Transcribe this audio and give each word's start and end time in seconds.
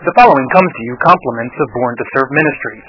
The 0.00 0.16
following 0.16 0.48
comes 0.56 0.72
to 0.72 0.82
you 0.88 0.96
compliments 0.96 1.52
of 1.60 1.76
Born 1.76 1.92
to 1.92 2.06
Serve 2.16 2.32
Ministries. 2.32 2.88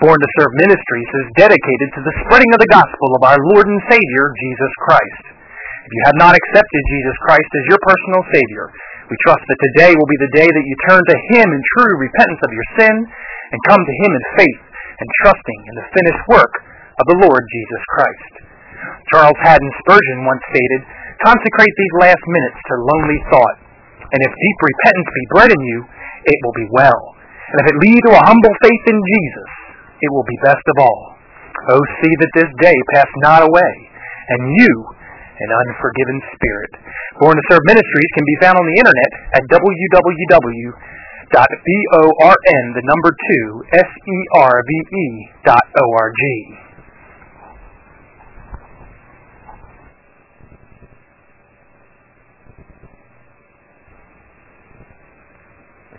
Born 0.00 0.16
to 0.16 0.30
Serve 0.40 0.56
Ministries 0.56 1.10
is 1.20 1.36
dedicated 1.36 1.88
to 1.92 2.00
the 2.00 2.16
spreading 2.24 2.48
of 2.56 2.60
the 2.64 2.72
gospel 2.72 3.12
of 3.12 3.28
our 3.28 3.36
Lord 3.52 3.68
and 3.68 3.76
Savior, 3.92 4.24
Jesus 4.40 4.72
Christ. 4.88 5.36
If 5.84 5.92
you 5.92 6.02
have 6.08 6.16
not 6.16 6.32
accepted 6.32 6.82
Jesus 6.88 7.16
Christ 7.28 7.50
as 7.60 7.68
your 7.68 7.80
personal 7.84 8.22
Savior, 8.32 8.72
we 9.04 9.20
trust 9.28 9.44
that 9.44 9.60
today 9.68 9.92
will 10.00 10.08
be 10.08 10.16
the 10.24 10.36
day 10.40 10.48
that 10.48 10.64
you 10.64 10.76
turn 10.88 11.04
to 11.04 11.24
Him 11.36 11.44
in 11.44 11.60
true 11.76 11.92
repentance 12.00 12.40
of 12.40 12.56
your 12.56 12.68
sin 12.80 12.94
and 13.04 13.68
come 13.68 13.84
to 13.84 13.98
Him 14.00 14.12
in 14.16 14.24
faith 14.40 14.60
and 14.96 15.08
trusting 15.28 15.60
in 15.60 15.74
the 15.76 15.88
finished 15.92 16.24
work 16.32 16.54
of 16.96 17.04
the 17.04 17.20
Lord 17.20 17.44
Jesus 17.52 17.82
Christ. 18.00 18.32
Charles 19.12 19.40
Haddon 19.44 19.72
Spurgeon 19.84 20.24
once 20.24 20.40
stated, 20.48 20.80
Consecrate 21.20 21.76
these 21.76 21.96
last 22.00 22.24
minutes 22.24 22.60
to 22.64 22.80
lonely 22.80 23.20
thought, 23.28 23.56
and 24.08 24.20
if 24.24 24.32
deep 24.32 24.58
repentance 24.64 25.10
be 25.12 25.32
bred 25.36 25.52
in 25.52 25.60
you, 25.60 25.84
it 26.26 26.38
will 26.42 26.56
be 26.58 26.68
well. 26.74 27.14
And 27.46 27.62
if 27.62 27.66
it 27.70 27.78
lead 27.78 28.00
to 28.10 28.12
a 28.18 28.26
humble 28.26 28.54
faith 28.62 28.84
in 28.90 28.98
Jesus, 28.98 29.50
it 30.02 30.10
will 30.10 30.26
be 30.26 30.38
best 30.42 30.66
of 30.74 30.82
all. 30.82 31.14
Oh, 31.70 31.82
see 32.02 32.14
that 32.20 32.32
this 32.34 32.50
day 32.60 32.76
pass 32.94 33.08
not 33.22 33.42
away, 33.46 33.72
and 34.34 34.40
you, 34.54 34.72
an 35.36 35.50
unforgiven 35.66 36.18
spirit. 36.34 36.72
Born 37.22 37.36
to 37.36 37.44
Serve 37.48 37.64
Ministries 37.70 38.12
can 38.14 38.26
be 38.26 38.36
found 38.42 38.58
on 38.58 38.66
the 38.66 38.78
internet 38.82 39.10
at 39.38 39.42
www.born, 39.48 40.64
the 42.74 42.84
number 42.84 43.10
two, 43.14 43.64
S-E-R-V-E 43.72 45.06
dot 45.44 45.64
O-R-G. 45.78 46.65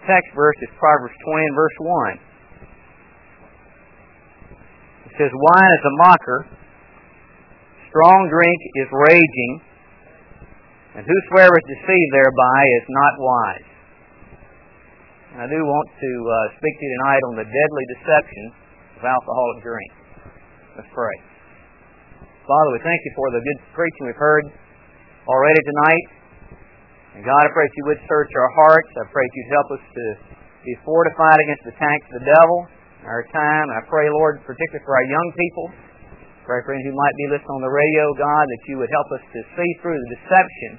Text 0.07 0.31
verse 0.33 0.55
is 0.63 0.71
Proverbs 0.79 1.13
20 1.19 1.45
and 1.45 1.55
verse 1.55 1.77
1. 1.83 2.15
It 5.11 5.13
says, 5.19 5.31
Wine 5.35 5.73
is 5.75 5.83
a 5.83 5.93
mocker, 6.07 6.39
strong 7.91 8.31
drink 8.31 8.59
is 8.79 8.87
raging, 9.11 9.53
and 10.95 11.03
whosoever 11.03 11.53
is 11.59 11.67
deceived 11.67 12.11
thereby 12.15 12.59
is 12.79 12.85
not 12.87 13.13
wise. 13.19 13.69
And 15.35 15.37
I 15.43 15.47
do 15.51 15.59
want 15.59 15.87
to 15.91 16.11
uh, 16.23 16.35
speak 16.55 16.73
to 16.73 16.83
you 16.87 16.91
tonight 16.97 17.21
on 17.29 17.33
the 17.43 17.47
deadly 17.47 17.85
deception 17.99 18.43
of 18.97 19.01
alcoholic 19.05 19.59
drink. 19.61 19.91
Let's 20.79 20.89
pray. 20.95 21.17
Father, 22.47 22.71
we 22.73 22.79
thank 22.79 22.99
you 23.03 23.11
for 23.11 23.27
the 23.35 23.43
good 23.43 23.59
preaching 23.75 24.07
we've 24.07 24.15
heard 24.15 24.47
already 25.27 25.61
tonight. 25.67 26.16
And 27.17 27.25
God, 27.25 27.41
I 27.41 27.49
pray 27.49 27.65
that 27.65 27.73
you 27.81 27.85
would 27.89 28.01
search 28.05 28.29
our 28.29 28.51
hearts. 28.61 28.93
I 28.93 29.09
pray 29.09 29.25
that 29.25 29.33
you'd 29.33 29.53
help 29.57 29.69
us 29.73 29.83
to 29.89 30.05
be 30.61 30.77
fortified 30.85 31.41
against 31.49 31.65
the 31.65 31.73
attacks 31.73 32.05
of 32.13 32.21
the 32.21 32.29
devil 32.29 32.69
in 33.01 33.09
our 33.09 33.25
time. 33.33 33.65
And 33.73 33.77
I 33.81 33.83
pray, 33.89 34.05
Lord, 34.05 34.45
particularly 34.45 34.85
for 34.85 34.93
our 34.93 35.07
young 35.09 35.29
people. 35.33 35.65
Pray 36.45 36.61
for 36.61 36.77
any 36.77 36.85
who 36.85 36.93
might 36.93 37.17
be 37.17 37.25
listening 37.33 37.57
on 37.57 37.65
the 37.65 37.73
radio, 37.73 38.05
God, 38.21 38.45
that 38.45 38.61
you 38.69 38.77
would 38.77 38.93
help 38.93 39.09
us 39.17 39.23
to 39.33 39.39
see 39.57 39.69
through 39.81 39.97
the 39.97 40.09
deception. 40.13 40.71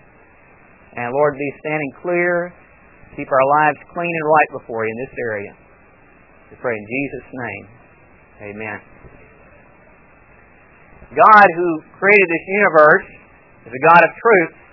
And 0.95 1.11
Lord, 1.11 1.35
be 1.35 1.51
standing 1.59 1.93
clear. 2.07 2.55
Keep 3.19 3.35
our 3.35 3.47
lives 3.59 3.83
clean 3.91 4.15
and 4.15 4.27
right 4.31 4.51
before 4.63 4.87
you 4.87 4.95
in 4.95 4.99
this 5.11 5.15
area. 5.19 5.53
We 6.49 6.63
pray 6.63 6.71
in 6.79 6.87
Jesus' 6.87 7.29
name. 7.35 7.65
Amen. 8.55 8.79
God 11.19 11.47
who 11.51 11.69
created 11.99 12.29
this 12.31 12.47
universe 12.47 13.09
is 13.67 13.73
a 13.75 13.83
God 13.91 14.07
of 14.07 14.15
truth. 14.15 14.68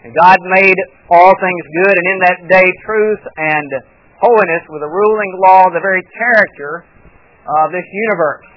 And 0.00 0.16
God 0.16 0.38
made 0.56 0.78
all 1.12 1.32
things 1.36 1.64
good, 1.84 1.94
and 1.96 2.06
in 2.08 2.18
that 2.24 2.38
day, 2.48 2.68
truth 2.88 3.20
and 3.36 3.68
holiness 4.16 4.64
were 4.72 4.80
the 4.80 4.88
ruling 4.88 5.32
law, 5.44 5.68
the 5.68 5.84
very 5.84 6.00
character 6.16 6.88
of 7.44 7.68
this 7.68 7.84
universe. 7.84 8.48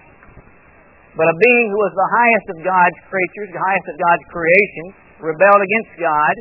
But 1.19 1.27
a 1.27 1.35
being 1.35 1.67
who 1.67 1.79
was 1.83 1.93
the 1.93 2.11
highest 2.15 2.47
of 2.55 2.57
God's 2.63 2.99
creatures, 3.11 3.51
the 3.51 3.59
highest 3.59 3.87
of 3.91 3.97
God's 3.99 4.25
creation, 4.31 4.85
rebelled 5.19 5.61
against 5.61 5.91
God, 5.99 6.35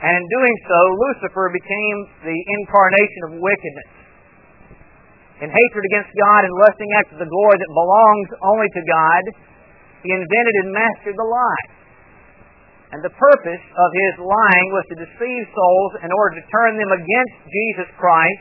and 0.00 0.12
in 0.16 0.24
doing 0.28 0.56
so, 0.68 0.80
Lucifer 1.08 1.48
became 1.52 1.96
the 2.24 2.38
incarnation 2.60 3.20
of 3.28 3.30
wickedness. 3.40 3.92
In 5.44 5.48
hatred 5.52 5.84
against 5.92 6.12
God 6.16 6.40
and 6.48 6.52
lusting 6.64 6.90
after 7.04 7.16
the 7.20 7.28
glory 7.28 7.56
that 7.60 7.72
belongs 7.72 8.28
only 8.44 8.68
to 8.72 8.82
God, 8.88 9.22
he 10.04 10.10
invented 10.12 10.54
and 10.64 10.72
mastered 10.72 11.16
the 11.16 11.28
lie. 11.28 11.75
And 12.96 13.04
the 13.04 13.12
purpose 13.12 13.60
of 13.60 13.90
his 13.92 14.24
lying 14.24 14.68
was 14.72 14.88
to 14.88 15.04
deceive 15.04 15.44
souls 15.52 15.92
in 16.00 16.08
order 16.08 16.40
to 16.40 16.48
turn 16.48 16.80
them 16.80 16.96
against 16.96 17.36
Jesus 17.44 17.92
Christ, 18.00 18.40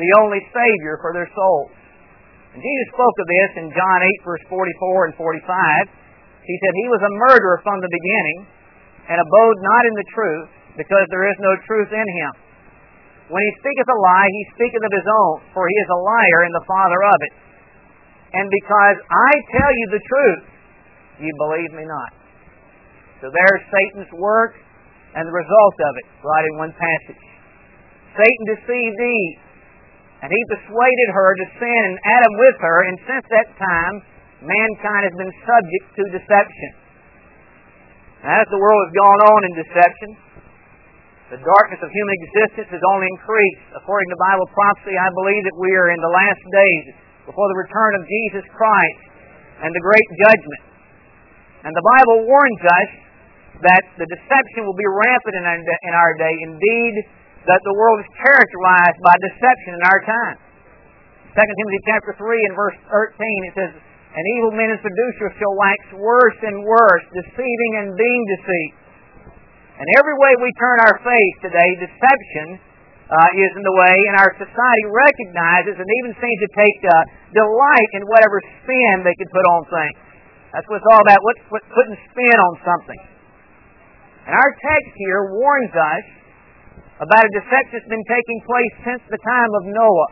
the 0.00 0.08
only 0.16 0.40
Savior 0.48 0.96
for 1.04 1.12
their 1.12 1.28
souls. 1.28 1.76
And 2.56 2.64
Jesus 2.64 2.88
spoke 2.88 3.12
of 3.20 3.28
this 3.28 3.50
in 3.60 3.68
John 3.68 3.98
8, 4.24 4.24
verse 4.24 4.44
44 4.48 5.12
and 5.12 5.14
45. 5.20 5.44
He 6.40 6.56
said, 6.56 6.72
He 6.72 6.88
was 6.88 7.04
a 7.04 7.16
murderer 7.28 7.60
from 7.60 7.84
the 7.84 7.92
beginning, 7.92 8.48
and 9.12 9.20
abode 9.20 9.58
not 9.60 9.82
in 9.84 9.94
the 10.00 10.08
truth, 10.16 10.48
because 10.80 11.04
there 11.12 11.28
is 11.28 11.36
no 11.44 11.52
truth 11.68 11.92
in 11.92 12.08
him. 12.16 12.32
When 13.28 13.44
he 13.44 13.52
speaketh 13.60 13.92
a 13.92 13.98
lie, 14.08 14.28
he 14.32 14.56
speaketh 14.56 14.88
of 14.88 14.92
his 14.96 15.04
own, 15.04 15.36
for 15.52 15.68
he 15.68 15.76
is 15.76 15.90
a 15.92 16.00
liar 16.00 16.40
and 16.48 16.54
the 16.56 16.64
father 16.64 17.00
of 17.12 17.18
it. 17.28 17.34
And 18.40 18.48
because 18.48 19.04
I 19.04 19.32
tell 19.52 19.72
you 19.76 19.86
the 19.92 20.04
truth, 20.08 20.44
you 21.28 21.32
believe 21.44 21.76
me 21.76 21.84
not. 21.84 22.21
So 23.22 23.30
there's 23.30 23.62
Satan's 23.70 24.10
work 24.18 24.58
and 25.14 25.22
the 25.22 25.36
result 25.36 25.76
of 25.78 25.92
it, 26.02 26.06
right 26.26 26.46
in 26.50 26.54
one 26.58 26.74
passage. 26.74 27.22
Satan 28.18 28.44
deceived 28.50 28.98
Eve, 28.98 29.38
and 30.26 30.28
he 30.28 30.40
persuaded 30.50 31.08
her 31.14 31.30
to 31.38 31.46
sin, 31.54 31.80
and 31.86 31.96
Adam 32.02 32.34
with 32.34 32.58
her, 32.58 32.78
and 32.90 32.96
since 33.06 33.24
that 33.30 33.48
time, 33.62 33.94
mankind 34.42 35.02
has 35.06 35.14
been 35.14 35.34
subject 35.46 35.86
to 35.94 36.02
deception. 36.18 36.72
as 38.26 38.46
the 38.50 38.58
world 38.58 38.80
has 38.86 38.92
gone 38.94 39.20
on 39.34 39.40
in 39.46 39.52
deception, 39.54 40.10
the 41.30 41.40
darkness 41.42 41.80
of 41.80 41.88
human 41.90 42.14
existence 42.26 42.68
has 42.74 42.82
only 42.90 43.06
increased. 43.06 43.64
According 43.78 44.08
to 44.10 44.16
Bible 44.18 44.48
prophecy, 44.50 44.94
I 44.98 45.10
believe 45.22 45.42
that 45.46 45.58
we 45.62 45.70
are 45.78 45.94
in 45.94 46.00
the 46.02 46.12
last 46.12 46.42
days 46.42 46.84
before 47.26 47.48
the 47.54 47.58
return 47.66 47.92
of 47.98 48.02
Jesus 48.04 48.44
Christ 48.50 49.02
and 49.62 49.70
the 49.70 49.82
great 49.82 50.08
judgment. 50.26 50.62
And 51.66 51.72
the 51.72 51.86
Bible 51.86 52.26
warns 52.26 52.62
us 52.62 52.90
that 53.60 53.84
the 54.00 54.08
deception 54.08 54.64
will 54.64 54.78
be 54.78 54.88
rampant 54.88 55.34
in 55.36 55.44
our, 55.44 55.58
in 55.60 55.92
our 55.92 56.12
day. 56.16 56.34
Indeed, 56.48 56.94
that 57.44 57.60
the 57.66 57.74
world 57.76 58.00
is 58.00 58.10
characterized 58.16 59.00
by 59.02 59.14
deception 59.20 59.72
in 59.76 59.82
our 59.84 60.00
time. 60.06 60.36
2 61.32 61.40
Timothy 61.40 61.80
chapter 61.88 62.12
3 62.16 62.48
and 62.48 62.54
verse 62.56 62.78
13, 62.92 63.48
it 63.48 63.54
says, 63.56 63.72
An 64.12 64.24
evil 64.36 64.52
man 64.52 64.76
and 64.76 64.80
seducer 64.84 65.32
shall 65.40 65.54
wax 65.56 65.80
worse 65.96 66.38
and 66.44 66.60
worse, 66.64 67.04
deceiving 67.16 67.72
and 67.80 67.88
being 67.96 68.22
deceived. 68.36 68.76
And 69.80 69.88
every 69.96 70.16
way 70.20 70.32
we 70.38 70.52
turn 70.60 70.78
our 70.84 70.96
face 71.00 71.36
today, 71.40 71.68
deception 71.80 72.60
uh, 73.08 73.40
is 73.40 73.50
in 73.56 73.64
the 73.64 73.76
way, 73.76 73.96
and 74.12 74.14
our 74.20 74.32
society 74.36 74.84
recognizes 74.88 75.74
and 75.80 75.88
even 75.88 76.10
seems 76.20 76.38
to 76.44 76.50
take 76.52 76.78
uh, 76.84 76.92
delight 77.32 77.90
in 77.96 78.04
whatever 78.08 78.38
spin 78.60 79.04
they 79.04 79.16
can 79.16 79.28
put 79.32 79.44
on 79.56 79.60
things. 79.72 79.98
That's 80.52 80.68
what 80.68 80.84
it's 80.84 80.90
all 80.92 81.00
about, 81.00 81.20
what, 81.24 81.36
what, 81.48 81.62
putting 81.72 81.96
spin 82.12 82.36
on 82.36 82.54
something. 82.60 83.00
And 84.22 84.32
our 84.38 84.50
text 84.54 84.92
here 84.94 85.34
warns 85.34 85.74
us 85.74 86.06
about 87.02 87.22
a 87.26 87.32
deception 87.42 87.74
that's 87.82 87.90
been 87.90 88.06
taking 88.06 88.38
place 88.46 88.74
since 88.86 89.02
the 89.10 89.18
time 89.18 89.50
of 89.58 89.62
Noah. 89.74 90.10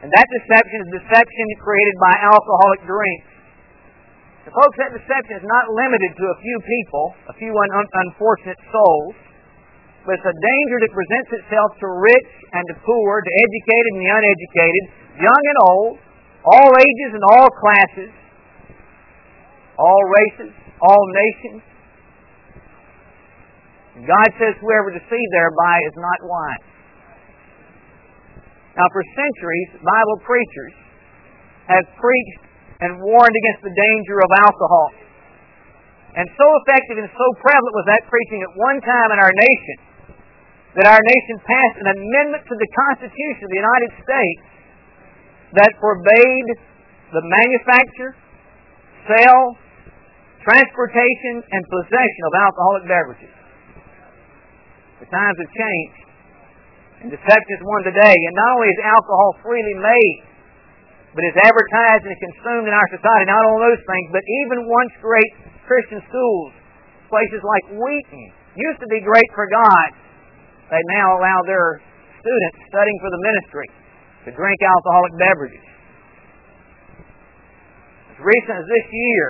And 0.00 0.08
that 0.08 0.28
deception 0.40 0.78
is 0.88 1.04
deception 1.04 1.46
created 1.60 1.96
by 2.00 2.12
alcoholic 2.24 2.80
drinks. 2.88 3.28
So 4.44 4.52
folks, 4.52 4.76
that 4.80 4.92
deception 4.92 5.40
is 5.40 5.46
not 5.48 5.64
limited 5.72 6.12
to 6.20 6.24
a 6.28 6.36
few 6.40 6.58
people, 6.60 7.04
a 7.32 7.34
few 7.36 7.52
un- 7.52 7.88
unfortunate 8.08 8.60
souls, 8.68 9.16
but 10.04 10.20
it's 10.20 10.28
a 10.28 10.36
danger 10.36 10.76
that 10.84 10.92
presents 10.92 11.30
itself 11.40 11.68
to 11.80 11.88
rich 11.88 12.32
and 12.52 12.64
to 12.68 12.74
poor, 12.84 13.24
to 13.24 13.30
educated 13.32 13.90
and 13.96 14.00
the 14.04 14.12
uneducated, 14.12 14.84
young 15.24 15.44
and 15.48 15.58
old, 15.72 15.96
all 16.44 16.70
ages 16.76 17.10
and 17.16 17.24
all 17.24 17.48
classes, 17.56 18.12
all 19.80 20.02
races, 20.20 20.52
all 20.84 21.04
nations, 21.16 21.64
God 24.02 24.28
says 24.42 24.58
whoever 24.58 24.90
deceived 24.90 25.30
thereby 25.30 25.76
is 25.86 25.94
not 25.94 26.18
wise. 26.26 26.66
Now, 28.74 28.90
for 28.90 29.02
centuries, 29.14 29.70
Bible 29.78 30.18
preachers 30.26 30.74
have 31.70 31.86
preached 31.94 32.42
and 32.82 32.98
warned 32.98 33.30
against 33.30 33.62
the 33.62 33.70
danger 33.70 34.18
of 34.18 34.30
alcohol. 34.34 34.88
And 36.18 36.26
so 36.34 36.46
effective 36.62 36.98
and 37.06 37.10
so 37.10 37.26
prevalent 37.38 37.74
was 37.74 37.86
that 37.94 38.02
preaching 38.10 38.42
at 38.42 38.50
one 38.58 38.78
time 38.82 39.08
in 39.14 39.18
our 39.22 39.34
nation 39.34 39.94
that 40.74 40.90
our 40.90 40.98
nation 40.98 41.36
passed 41.46 41.78
an 41.78 41.88
amendment 41.94 42.42
to 42.50 42.54
the 42.58 42.70
Constitution 42.90 43.46
of 43.46 43.50
the 43.50 43.60
United 43.62 43.92
States 43.94 44.42
that 45.54 45.70
forbade 45.78 46.48
the 47.14 47.22
manufacture, 47.22 48.18
sale, 49.06 49.54
transportation, 50.42 51.46
and 51.46 51.62
possession 51.70 52.22
of 52.26 52.32
alcoholic 52.42 52.84
beverages. 52.90 53.43
The 55.04 55.12
times 55.12 55.36
have 55.36 55.52
changed. 55.52 56.00
and 57.04 57.08
deception 57.12 57.52
is 57.52 57.60
one 57.60 57.84
today. 57.84 58.16
And 58.16 58.32
not 58.40 58.50
only 58.56 58.72
is 58.72 58.80
alcohol 58.88 59.28
freely 59.44 59.76
made, 59.76 60.16
but 61.12 61.20
it's 61.28 61.36
advertised 61.44 62.08
and 62.08 62.16
consumed 62.24 62.64
in 62.64 62.72
our 62.72 62.88
society. 62.88 63.28
Not 63.28 63.44
only 63.52 63.68
those 63.68 63.84
things, 63.84 64.08
but 64.16 64.24
even 64.24 64.64
once 64.64 64.92
great 65.04 65.28
Christian 65.68 66.00
schools, 66.08 66.56
places 67.12 67.44
like 67.44 67.76
Wheaton, 67.76 68.32
used 68.56 68.80
to 68.80 68.88
be 68.88 69.04
great 69.04 69.28
for 69.36 69.44
God. 69.44 69.88
They 70.72 70.80
now 70.96 71.20
allow 71.20 71.38
their 71.44 71.84
students 72.24 72.64
studying 72.72 72.98
for 73.04 73.12
the 73.12 73.20
ministry 73.20 73.68
to 74.24 74.30
drink 74.32 74.58
alcoholic 74.64 75.12
beverages. 75.20 75.66
As 78.08 78.18
recent 78.24 78.56
as 78.56 78.64
this 78.64 78.86
year, 78.88 79.26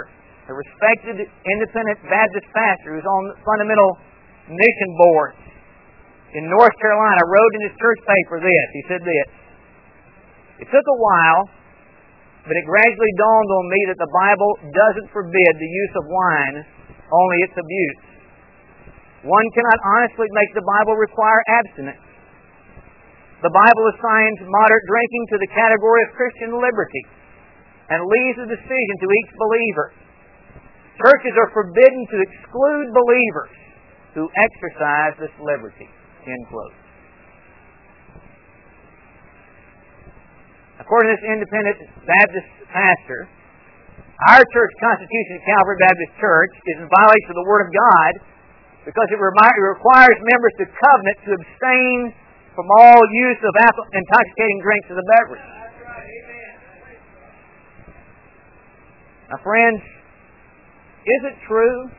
a 0.47 0.55
respected 0.55 1.17
independent 1.27 1.99
Baptist 2.07 2.47
pastor 2.55 2.95
who's 2.95 3.09
on 3.11 3.23
the 3.35 3.37
fundamental 3.43 3.99
mission 4.47 4.91
boards 5.03 5.44
in 6.35 6.51
North 6.51 6.75
Carolina 6.83 7.23
wrote 7.31 7.53
in 7.59 7.63
his 7.71 7.75
church 7.79 8.01
paper 8.03 8.43
this. 8.43 8.67
He 8.75 8.83
said 8.91 9.03
this. 9.03 9.29
It 10.63 10.69
took 10.71 10.87
a 10.87 10.99
while 10.99 11.43
but 12.45 12.53
it 12.53 12.65
gradually 12.69 13.15
dawned 13.17 13.51
on 13.57 13.65
me 13.73 13.81
that 13.89 14.01
the 14.05 14.13
Bible 14.13 14.53
doesn't 14.69 15.09
forbid 15.17 15.53
the 15.57 15.71
use 15.73 15.95
of 15.97 16.05
wine, 16.05 16.57
only 17.09 17.39
its 17.41 17.57
abuse. 17.57 18.01
One 19.25 19.49
cannot 19.57 19.81
honestly 19.97 20.29
make 20.37 20.53
the 20.53 20.69
Bible 20.77 21.01
require 21.01 21.41
abstinence. 21.65 22.05
The 23.41 23.49
Bible 23.49 23.85
assigns 23.97 24.45
moderate 24.45 24.87
drinking 24.89 25.25
to 25.33 25.37
the 25.41 25.51
category 25.57 26.01
of 26.05 26.11
Christian 26.13 26.53
liberty 26.53 27.05
and 27.89 28.05
leaves 28.05 28.37
the 28.45 28.49
decision 28.53 28.95
to 29.01 29.09
each 29.09 29.31
believer. 29.41 29.89
Churches 31.01 31.35
are 31.41 31.51
forbidden 31.57 32.03
to 32.13 32.17
exclude 32.29 32.89
believers 32.93 33.53
who 34.13 34.25
exercise 34.37 35.17
this 35.17 35.33
liberty. 35.41 35.89
End 36.25 36.45
quote. 36.49 36.73
According 40.81 41.13
to 41.13 41.15
this 41.21 41.27
independent 41.29 41.77
Baptist 42.09 42.49
pastor, 42.73 43.29
our 44.33 44.41
church 44.41 44.73
constitution 44.81 45.37
Calvary 45.45 45.79
Baptist 45.85 46.13
Church 46.17 46.55
is 46.65 46.77
in 46.81 46.89
violation 46.89 47.29
of 47.29 47.39
the 47.45 47.49
Word 47.49 47.63
of 47.69 47.71
God 47.77 48.13
because 48.89 49.09
it 49.13 49.21
requires 49.21 50.17
members 50.17 50.55
to 50.61 50.65
covenant 50.65 51.17
to 51.29 51.31
abstain 51.41 51.99
from 52.57 52.67
all 52.81 53.01
use 53.29 53.41
of 53.45 53.53
intoxicating 53.93 54.59
drinks 54.65 54.89
as 54.93 54.97
a 54.97 55.07
beverage. 55.13 55.49
Now, 59.29 59.39
friends, 59.45 59.81
is 61.05 61.21
it 61.33 61.37
true 61.49 61.91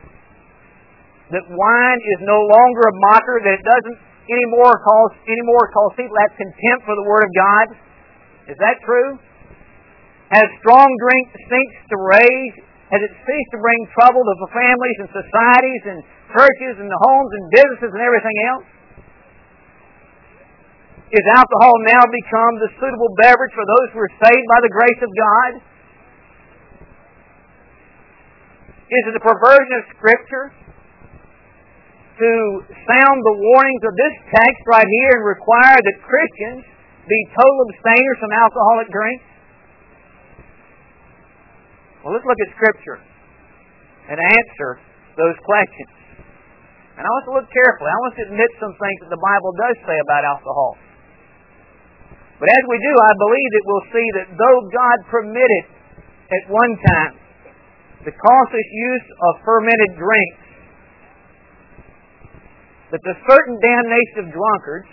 that 1.30 1.44
wine 1.46 2.00
is 2.16 2.18
no 2.22 2.38
longer 2.38 2.82
a 2.86 2.94
mocker, 3.10 3.36
that 3.42 3.54
it 3.54 3.64
doesn't 3.66 3.98
anymore 4.26 4.74
cause 4.82 5.14
anymore 5.26 5.70
cause 5.70 5.92
people 5.94 6.16
have 6.18 6.34
contempt 6.34 6.82
for 6.86 6.94
the 6.98 7.06
Word 7.06 7.24
of 7.26 7.32
God? 7.34 7.66
Is 8.50 8.58
that 8.58 8.78
true? 8.82 9.18
Has 10.30 10.46
strong 10.62 10.86
drink 10.86 11.24
ceased 11.38 11.86
to 11.90 11.96
rage? 12.02 12.56
Has 12.90 13.02
it 13.02 13.14
ceased 13.14 13.50
to 13.54 13.58
bring 13.58 13.80
trouble 13.98 14.22
to 14.22 14.34
the 14.46 14.50
families 14.54 14.98
and 15.02 15.08
societies 15.10 15.82
and 15.90 15.98
churches 16.30 16.74
and 16.82 16.86
the 16.86 17.00
homes 17.02 17.30
and 17.34 17.44
businesses 17.50 17.90
and 17.94 18.02
everything 18.02 18.38
else? 18.50 18.66
Is 21.14 21.22
alcohol 21.38 21.74
now 21.86 22.02
become 22.02 22.54
the 22.58 22.70
suitable 22.82 23.10
beverage 23.22 23.54
for 23.54 23.62
those 23.62 23.88
who 23.94 24.00
are 24.02 24.14
saved 24.18 24.46
by 24.50 24.60
the 24.62 24.72
grace 24.74 25.00
of 25.06 25.10
God? 25.14 25.50
Is 28.86 29.02
it 29.10 29.14
a 29.18 29.22
perversion 29.22 29.72
of 29.82 29.84
Scripture 29.98 30.50
to 32.16 32.32
sound 32.64 33.18
the 33.20 33.36
warnings 33.36 33.82
of 33.84 33.92
this 33.96 34.14
text 34.32 34.62
right 34.64 34.88
here 34.88 35.12
and 35.20 35.24
require 35.24 35.76
that 35.76 35.96
Christians 36.00 36.64
be 37.04 37.20
total 37.36 37.62
abstainers 37.70 38.18
from 38.18 38.32
alcoholic 38.32 38.88
drinks? 38.88 39.26
Well, 42.00 42.16
let's 42.16 42.24
look 42.24 42.40
at 42.40 42.50
Scripture 42.56 42.98
and 44.08 44.16
answer 44.16 44.70
those 45.18 45.36
questions. 45.42 45.92
And 46.96 47.04
I 47.04 47.10
want 47.12 47.24
to 47.28 47.34
look 47.36 47.48
carefully. 47.52 47.90
I 47.92 47.98
want 48.08 48.14
to 48.16 48.24
admit 48.32 48.50
some 48.56 48.72
things 48.72 48.98
that 49.04 49.10
the 49.12 49.20
Bible 49.20 49.52
does 49.60 49.76
say 49.84 49.98
about 50.00 50.22
alcohol. 50.24 50.80
But 52.40 52.48
as 52.48 52.62
we 52.68 52.76
do, 52.80 52.92
I 52.94 53.12
believe 53.16 53.50
that 53.52 53.64
we'll 53.64 53.88
see 53.92 54.08
that 54.20 54.26
though 54.32 54.58
God 54.72 54.98
permitted 55.12 55.64
at 56.32 56.42
one 56.48 56.72
time 56.80 57.12
the 58.04 58.14
cautious 58.14 58.68
use 58.70 59.06
of 59.10 59.42
fermented 59.42 59.98
drinks, 59.98 60.45
that 62.94 63.02
the 63.02 63.16
certain 63.26 63.56
damnation 63.58 64.16
of 64.22 64.26
drunkards 64.30 64.90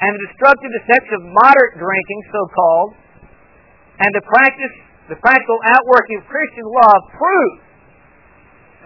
and 0.00 0.10
the 0.16 0.22
destructive 0.32 0.72
effects 0.82 1.10
of 1.14 1.20
moderate 1.22 1.76
drinking, 1.76 2.20
so 2.32 2.42
called, 2.50 2.90
and 4.00 4.10
the 4.16 4.24
practice, 4.24 4.74
the 5.12 5.18
practical 5.20 5.60
outworking 5.76 6.18
of 6.18 6.24
Christian 6.26 6.64
love 6.64 7.02
prove 7.14 7.54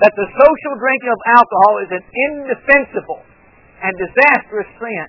that 0.02 0.10
the 0.18 0.26
social 0.26 0.74
drinking 0.82 1.12
of 1.14 1.20
alcohol 1.38 1.72
is 1.86 1.90
an 1.94 2.04
indefensible 2.04 3.22
and 3.78 3.92
disastrous 3.94 4.68
sin. 4.82 5.06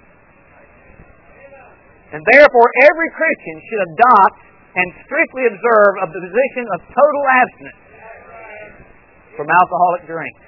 And 2.13 2.21
therefore, 2.21 2.67
every 2.85 3.09
Christian 3.17 3.57
should 3.65 3.81
adopt 3.81 4.39
and 4.77 4.87
strictly 5.09 5.49
observe 5.49 5.93
a 6.05 6.07
position 6.07 6.65
of 6.69 6.79
total 6.85 7.23
abstinence 7.33 7.81
from 9.33 9.47
alcoholic 9.49 10.05
drinks. 10.05 10.44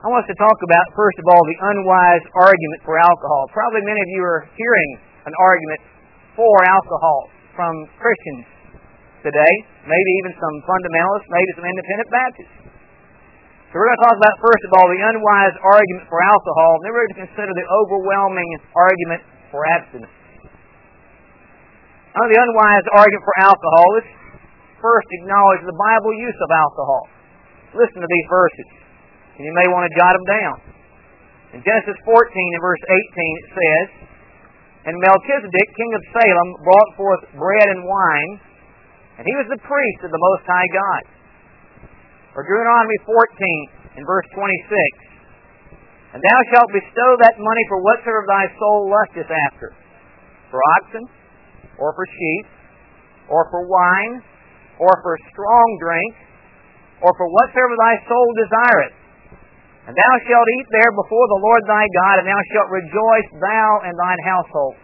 I 0.00 0.08
want 0.08 0.24
us 0.24 0.32
to 0.32 0.40
talk 0.40 0.56
about, 0.64 0.84
first 0.96 1.20
of 1.20 1.28
all, 1.28 1.44
the 1.44 1.60
unwise 1.60 2.24
argument 2.32 2.80
for 2.88 2.96
alcohol. 2.96 3.52
Probably 3.52 3.84
many 3.84 4.00
of 4.00 4.08
you 4.16 4.24
are 4.24 4.48
hearing 4.56 4.90
an 5.28 5.34
argument 5.36 5.80
for 6.32 6.56
alcohol 6.64 7.28
from 7.52 7.84
Christians 8.00 8.48
today, 9.20 9.54
maybe 9.84 10.10
even 10.24 10.32
some 10.40 10.56
fundamentalists, 10.64 11.28
maybe 11.28 11.50
some 11.52 11.68
independent 11.68 12.08
Baptists. 12.08 12.56
So 13.68 13.72
we're 13.76 13.92
going 13.92 14.00
to 14.00 14.04
talk 14.08 14.16
about, 14.16 14.34
first 14.40 14.64
of 14.64 14.70
all, 14.80 14.88
the 14.88 15.04
unwise 15.04 15.56
argument 15.60 16.08
for 16.08 16.16
alcohol, 16.24 16.80
and 16.80 16.82
then 16.88 16.90
we're 16.96 17.04
going 17.04 17.16
to 17.20 17.22
consider 17.28 17.52
the 17.52 17.68
overwhelming 17.68 18.50
argument 18.72 19.20
for 19.52 19.68
abstinence. 19.68 20.16
Now, 22.16 22.24
the 22.24 22.40
unwise 22.40 22.86
argument 22.96 23.24
for 23.28 23.36
alcohol, 23.52 23.84
let's 24.00 24.12
first 24.80 25.08
acknowledge 25.20 25.60
the 25.68 25.76
Bible 25.76 26.16
use 26.16 26.40
of 26.40 26.48
alcohol. 26.56 27.04
Listen 27.76 28.00
to 28.00 28.08
these 28.08 28.28
verses. 28.32 28.79
And 29.40 29.48
you 29.48 29.56
may 29.56 29.72
want 29.72 29.88
to 29.88 29.92
jot 29.96 30.12
them 30.12 30.26
down. 30.28 30.56
In 31.56 31.64
Genesis 31.64 31.96
14 32.04 32.12
and 32.12 32.60
verse 32.60 32.84
18 32.84 33.40
it 33.40 33.48
says, 33.56 33.86
And 34.84 35.00
Melchizedek, 35.00 35.68
king 35.80 35.92
of 35.96 36.02
Salem, 36.12 36.48
brought 36.60 36.90
forth 37.00 37.24
bread 37.40 37.64
and 37.72 37.80
wine, 37.88 38.32
and 39.16 39.24
he 39.24 39.32
was 39.40 39.48
the 39.48 39.64
priest 39.64 40.00
of 40.04 40.12
the 40.12 40.20
Most 40.20 40.44
High 40.44 40.68
God. 40.76 41.02
Or 42.36 42.44
Deuteronomy 42.44 43.00
14 43.08 43.96
in 43.96 44.04
verse 44.04 44.28
26, 44.36 46.12
And 46.12 46.20
thou 46.20 46.38
shalt 46.52 46.76
bestow 46.76 47.10
that 47.24 47.40
money 47.40 47.64
for 47.72 47.80
whatsoever 47.80 48.28
thy 48.28 48.44
soul 48.60 48.92
lusteth 48.92 49.32
after, 49.32 49.72
for 50.52 50.60
oxen, 50.84 51.08
or 51.80 51.96
for 51.96 52.04
sheep, 52.04 52.44
or 53.32 53.48
for 53.48 53.64
wine, 53.64 54.20
or 54.76 54.92
for 55.00 55.16
strong 55.32 55.68
drink, 55.80 56.12
or 57.00 57.16
for 57.16 57.24
whatsoever 57.24 57.72
thy 57.88 58.04
soul 58.04 58.28
desireth 58.36 58.99
and 59.90 59.98
thou 59.98 60.14
shalt 60.22 60.48
eat 60.54 60.68
there 60.70 60.94
before 60.94 61.26
the 61.34 61.42
Lord 61.42 61.62
thy 61.66 61.82
God, 61.82 62.22
and 62.22 62.30
thou 62.30 62.42
shalt 62.54 62.70
rejoice, 62.70 63.28
thou 63.42 63.68
and 63.82 63.94
thine 63.98 64.22
household. 64.22 64.78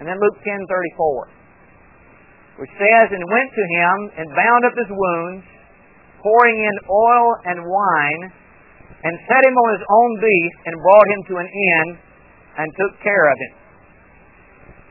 And 0.00 0.08
then 0.08 0.16
Luke 0.16 0.40
10:34, 0.40 1.28
which 2.56 2.72
says, 2.80 3.12
And 3.12 3.20
went 3.20 3.52
to 3.52 3.64
him, 3.76 3.96
and 4.16 4.26
bound 4.32 4.64
up 4.64 4.72
his 4.80 4.88
wounds, 4.88 5.44
pouring 6.24 6.56
in 6.56 6.74
oil 6.88 7.26
and 7.52 7.58
wine, 7.68 8.22
and 9.04 9.12
set 9.28 9.44
him 9.44 9.52
on 9.52 9.68
his 9.76 9.84
own 9.84 10.10
beast, 10.24 10.58
and 10.64 10.72
brought 10.80 11.08
him 11.12 11.20
to 11.28 11.34
an 11.36 11.48
inn, 11.52 11.86
and 12.56 12.72
took 12.80 12.96
care 13.04 13.28
of 13.28 13.36
him. 13.36 13.52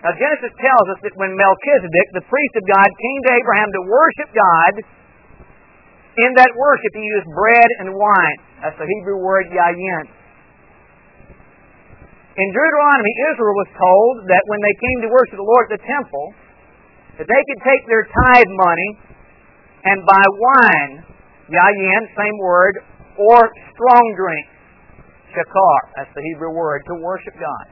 Now 0.06 0.14
Genesis 0.14 0.54
tells 0.62 0.88
us 0.94 1.00
that 1.10 1.18
when 1.18 1.34
Melchizedek, 1.34 2.08
the 2.22 2.30
priest 2.30 2.54
of 2.54 2.66
God, 2.70 2.86
came 2.86 3.20
to 3.26 3.32
Abraham 3.34 3.70
to 3.74 3.82
worship 3.90 4.30
God, 4.30 4.74
in 6.22 6.32
that 6.38 6.54
worship, 6.54 6.94
he 6.94 7.02
used 7.02 7.34
bread 7.34 7.70
and 7.82 7.90
wine. 7.98 8.45
That's 8.62 8.78
the 8.80 8.88
Hebrew 8.88 9.20
word 9.20 9.52
yayin. 9.52 10.06
In 12.36 12.48
Deuteronomy, 12.52 13.14
Israel 13.32 13.56
was 13.56 13.72
told 13.80 14.14
that 14.28 14.44
when 14.52 14.60
they 14.60 14.76
came 14.76 14.98
to 15.08 15.10
worship 15.12 15.40
the 15.40 15.48
Lord 15.48 15.72
at 15.72 15.80
the 15.80 15.84
temple, 15.88 16.28
that 17.16 17.28
they 17.32 17.42
could 17.48 17.62
take 17.64 17.84
their 17.88 18.04
tithe 18.04 18.52
money 18.52 18.90
and 19.88 20.04
buy 20.04 20.20
wine, 20.20 20.94
yayin, 21.48 22.04
same 22.12 22.38
word, 22.44 22.84
or 23.16 23.40
strong 23.72 24.06
drink, 24.20 24.48
shakar, 25.32 25.80
that's 25.96 26.12
the 26.12 26.24
Hebrew 26.28 26.52
word, 26.52 26.84
to 26.92 26.94
worship 27.00 27.40
God. 27.40 27.66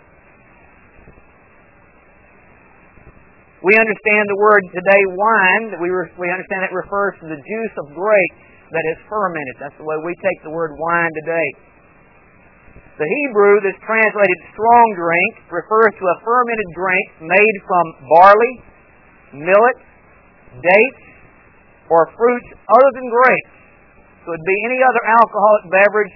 We 3.64 3.76
understand 3.80 4.24
the 4.28 4.40
word 4.40 4.64
today 4.76 5.04
wine, 5.12 5.66
we, 5.80 5.88
we 6.20 6.28
understand 6.32 6.68
it 6.68 6.76
refers 6.76 7.16
to 7.24 7.28
the 7.32 7.40
juice 7.40 7.76
of 7.80 7.96
grapes 7.96 8.53
that 8.74 8.86
is 8.90 8.98
fermented. 9.06 9.56
That's 9.62 9.78
the 9.78 9.86
way 9.86 9.98
we 10.02 10.14
take 10.18 10.40
the 10.42 10.54
word 10.54 10.74
wine 10.74 11.14
today. 11.24 11.50
The 12.98 13.10
Hebrew 13.10 13.62
that's 13.66 13.82
translated 13.82 14.38
strong 14.54 14.86
drink 14.94 15.32
refers 15.50 15.98
to 15.98 16.06
a 16.06 16.16
fermented 16.22 16.70
drink 16.78 17.06
made 17.26 17.56
from 17.66 17.86
barley, 18.06 18.54
millet, 19.34 19.78
dates, 20.62 21.04
or 21.90 22.06
fruits 22.14 22.50
other 22.54 22.92
than 22.94 23.06
grapes. 23.10 23.54
So 24.26 24.34
it 24.34 24.38
would 24.38 24.46
be 24.46 24.60
any 24.70 24.80
other 24.86 25.04
alcoholic 25.10 25.64
beverage 25.74 26.16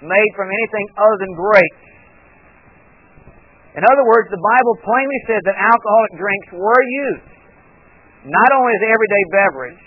made 0.00 0.30
from 0.32 0.48
anything 0.48 0.86
other 0.96 1.16
than 1.20 1.32
grapes. 1.36 1.82
In 3.76 3.84
other 3.84 4.04
words, 4.04 4.28
the 4.28 4.40
Bible 4.40 4.74
plainly 4.84 5.20
says 5.28 5.40
that 5.48 5.56
alcoholic 5.56 6.12
drinks 6.20 6.48
were 6.56 6.84
used 7.08 7.32
not 8.28 8.50
only 8.56 8.72
as 8.80 8.82
everyday 8.96 9.24
beverage, 9.32 9.82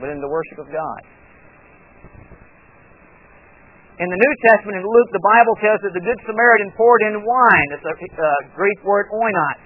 but 0.00 0.08
in 0.08 0.18
the 0.18 0.30
worship 0.32 0.58
of 0.64 0.68
God. 0.72 1.00
In 4.00 4.08
the 4.08 4.16
New 4.16 4.34
Testament, 4.48 4.80
in 4.80 4.84
Luke, 4.84 5.10
the 5.12 5.20
Bible 5.20 5.54
tells 5.60 5.80
that 5.84 5.92
the 5.92 6.00
Good 6.00 6.16
Samaritan 6.24 6.72
poured 6.72 7.04
in 7.04 7.20
wine. 7.20 7.68
It's 7.76 7.84
a 7.84 7.92
uh, 7.92 8.28
Greek 8.56 8.80
word 8.80 9.12
oinos. 9.12 9.60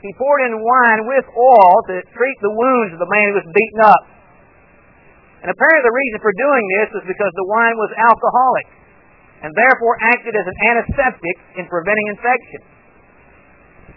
He 0.00 0.08
poured 0.16 0.48
in 0.48 0.56
wine 0.56 1.00
with 1.04 1.24
oil 1.32 1.74
to 1.92 2.00
treat 2.16 2.38
the 2.40 2.52
wounds 2.52 2.96
of 2.96 3.00
the 3.00 3.08
man 3.12 3.24
who 3.28 3.36
was 3.40 3.48
beaten 3.52 3.80
up. 3.84 4.04
And 5.44 5.52
apparently 5.52 5.84
the 5.84 5.92
reason 5.92 6.18
for 6.24 6.32
doing 6.32 6.64
this 6.80 6.88
was 6.96 7.04
because 7.04 7.32
the 7.36 7.48
wine 7.52 7.76
was 7.76 7.92
alcoholic 7.92 8.68
and 9.44 9.52
therefore 9.52 10.00
acted 10.16 10.32
as 10.32 10.46
an 10.48 10.56
antiseptic 10.72 11.36
in 11.60 11.68
preventing 11.68 12.08
infection. 12.16 12.64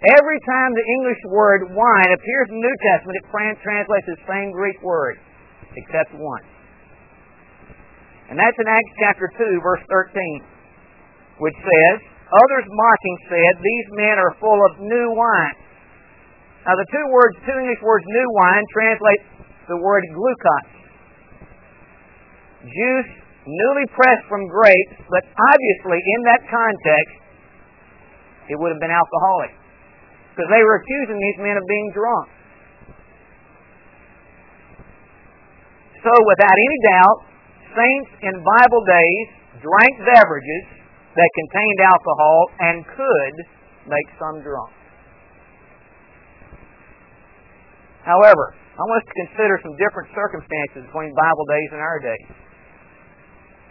Every 0.03 0.39
time 0.44 0.75
the 0.75 0.88
English 1.00 1.22
word 1.32 1.72
wine 1.72 2.12
appears 2.12 2.48
in 2.51 2.60
the 2.60 2.65
New 2.67 2.77
Testament, 2.91 3.15
it 3.24 3.25
translates 3.63 4.08
the 4.12 4.20
same 4.27 4.51
Greek 4.51 4.75
word, 4.84 5.15
except 5.84 6.14
one. 6.18 6.46
And 8.30 8.36
that's 8.36 8.58
in 8.60 8.68
Acts 8.68 8.94
chapter 9.00 9.32
2, 9.40 9.64
verse 9.64 9.84
13, 9.88 10.44
which 11.40 11.56
says, 11.64 11.96
Others 12.28 12.66
mocking 12.68 13.18
said, 13.32 13.52
These 13.64 13.88
men 13.96 14.20
are 14.20 14.36
full 14.36 14.60
of 14.68 14.84
new 14.84 15.16
wine. 15.16 15.58
Now 16.68 16.76
the 16.76 16.88
two 16.92 17.06
words, 17.08 17.40
two 17.48 17.56
English 17.56 17.80
words, 17.80 18.04
new 18.04 18.28
wine, 18.36 18.64
translate 18.76 19.22
the 19.72 19.80
word 19.80 20.04
gleukos. 20.12 20.68
Juice 22.68 23.12
newly 23.48 23.88
pressed 23.96 24.28
from 24.28 24.44
grapes, 24.52 25.00
but 25.08 25.24
obviously 25.24 26.00
in 26.04 26.20
that 26.28 26.42
context, 26.52 27.16
it 28.52 28.60
would 28.60 28.76
have 28.76 28.84
been 28.84 28.92
alcoholic. 28.92 29.56
Because 30.36 30.52
they 30.52 30.64
were 30.68 30.84
accusing 30.84 31.16
these 31.16 31.40
men 31.40 31.56
of 31.56 31.64
being 31.64 31.88
drunk. 31.96 32.28
So, 36.08 36.16
without 36.24 36.56
any 36.56 36.80
doubt, 36.88 37.18
saints 37.76 38.12
in 38.24 38.34
Bible 38.40 38.80
days 38.88 39.28
drank 39.60 40.08
beverages 40.08 40.64
that 41.20 41.30
contained 41.36 41.80
alcohol 41.84 42.38
and 42.64 42.76
could 42.96 43.36
make 43.92 44.08
some 44.16 44.40
drunk. 44.40 44.72
However, 48.08 48.56
I 48.56 48.82
want 48.88 49.04
us 49.04 49.08
to 49.12 49.18
consider 49.28 49.60
some 49.60 49.76
different 49.76 50.08
circumstances 50.16 50.88
between 50.88 51.12
Bible 51.12 51.44
days 51.52 51.70
and 51.76 51.84
our 51.84 52.00
days. 52.00 52.30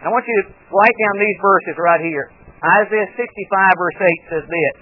I 0.05 0.13
want 0.13 0.29
you 0.29 0.37
to 0.45 0.47
write 0.77 0.97
down 1.09 1.17
these 1.17 1.39
verses 1.41 1.75
right 1.81 2.05
here. 2.05 2.29
Isaiah 2.85 3.17
65, 3.17 3.25
verse 3.81 3.99
8 4.05 4.13
says 4.29 4.45
this 4.45 4.77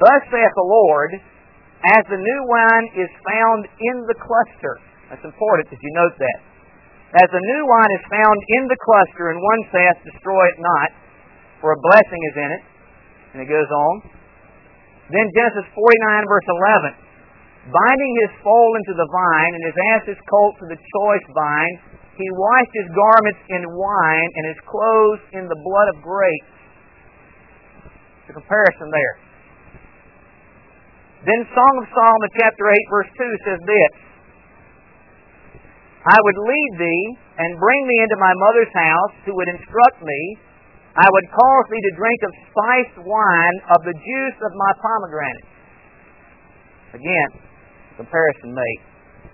Thus 0.00 0.22
saith 0.32 0.54
the 0.56 0.64
Lord, 0.64 1.12
as 1.92 2.02
the 2.08 2.16
new 2.16 2.40
wine 2.48 2.86
is 3.04 3.12
found 3.20 3.68
in 3.68 3.96
the 4.08 4.16
cluster. 4.16 4.80
That's 5.12 5.28
important 5.28 5.68
that 5.68 5.76
you 5.76 5.92
note 5.92 6.16
that. 6.16 6.38
As 7.20 7.28
the 7.28 7.44
new 7.44 7.62
wine 7.68 7.92
is 8.00 8.04
found 8.08 8.38
in 8.56 8.64
the 8.64 8.80
cluster, 8.80 9.28
and 9.28 9.36
one 9.36 9.62
saith, 9.68 10.08
Destroy 10.08 10.48
it 10.48 10.56
not, 10.56 10.88
for 11.60 11.76
a 11.76 11.78
blessing 11.84 12.16
is 12.32 12.36
in 12.40 12.50
it. 12.56 12.62
And 13.36 13.38
it 13.44 13.48
goes 13.52 13.68
on. 13.68 13.94
Then 15.12 15.28
Genesis 15.36 15.68
49, 15.68 16.32
verse 16.32 16.48
11. 16.48 17.76
Binding 17.76 18.12
his 18.24 18.32
foal 18.40 18.72
into 18.80 18.96
the 18.96 19.04
vine, 19.04 19.52
and 19.52 19.62
his 19.68 19.78
ass 19.92 20.02
his 20.16 20.20
colt 20.32 20.56
to 20.64 20.66
the 20.72 20.80
choice 20.80 21.26
vine, 21.36 21.74
he 22.16 22.24
washed 22.32 22.72
his 22.72 22.88
garments 22.96 23.42
in 23.52 23.68
wine, 23.68 24.28
and 24.40 24.44
his 24.48 24.60
clothes 24.64 25.22
in 25.36 25.44
the 25.44 25.60
blood 25.60 25.88
of 25.92 26.00
grapes. 26.00 26.56
The 28.32 28.40
comparison 28.40 28.88
there. 28.88 29.14
Then 31.28 31.44
Song 31.52 31.74
of 31.84 31.86
Solomon 31.92 32.30
chapter 32.40 32.64
8, 32.64 32.80
verse 32.88 33.10
2 33.20 33.44
says 33.44 33.60
this 33.68 33.92
I 36.02 36.18
would 36.18 36.38
lead 36.42 36.72
thee 36.82 37.04
and 37.38 37.62
bring 37.62 37.80
thee 37.86 38.02
into 38.02 38.18
my 38.18 38.34
mother's 38.34 38.74
house, 38.74 39.14
who 39.22 39.38
would 39.38 39.50
instruct 39.54 40.02
me. 40.02 40.20
I 40.98 41.06
would 41.06 41.26
cause 41.30 41.64
thee 41.70 41.78
to 41.78 41.92
drink 41.94 42.20
of 42.26 42.32
spiced 42.50 42.98
wine 43.06 43.56
of 43.70 43.80
the 43.86 43.94
juice 43.94 44.38
of 44.42 44.52
my 44.58 44.72
pomegranate. 44.82 45.46
Again, 46.98 47.30
comparison 47.96 48.50
made. 48.52 48.80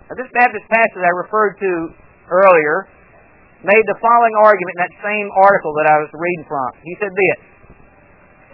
Now, 0.06 0.14
this 0.20 0.30
Baptist 0.36 0.68
pastor 0.68 1.02
I 1.02 1.12
referred 1.24 1.56
to 1.58 1.72
earlier 2.30 2.86
made 3.64 3.84
the 3.90 3.98
following 3.98 4.34
argument 4.38 4.74
in 4.78 4.82
that 4.86 4.96
same 5.02 5.28
article 5.34 5.72
that 5.82 5.90
I 5.90 5.96
was 5.98 6.10
reading 6.14 6.46
from. 6.46 6.68
He 6.84 6.94
said 7.02 7.10
this 7.10 7.38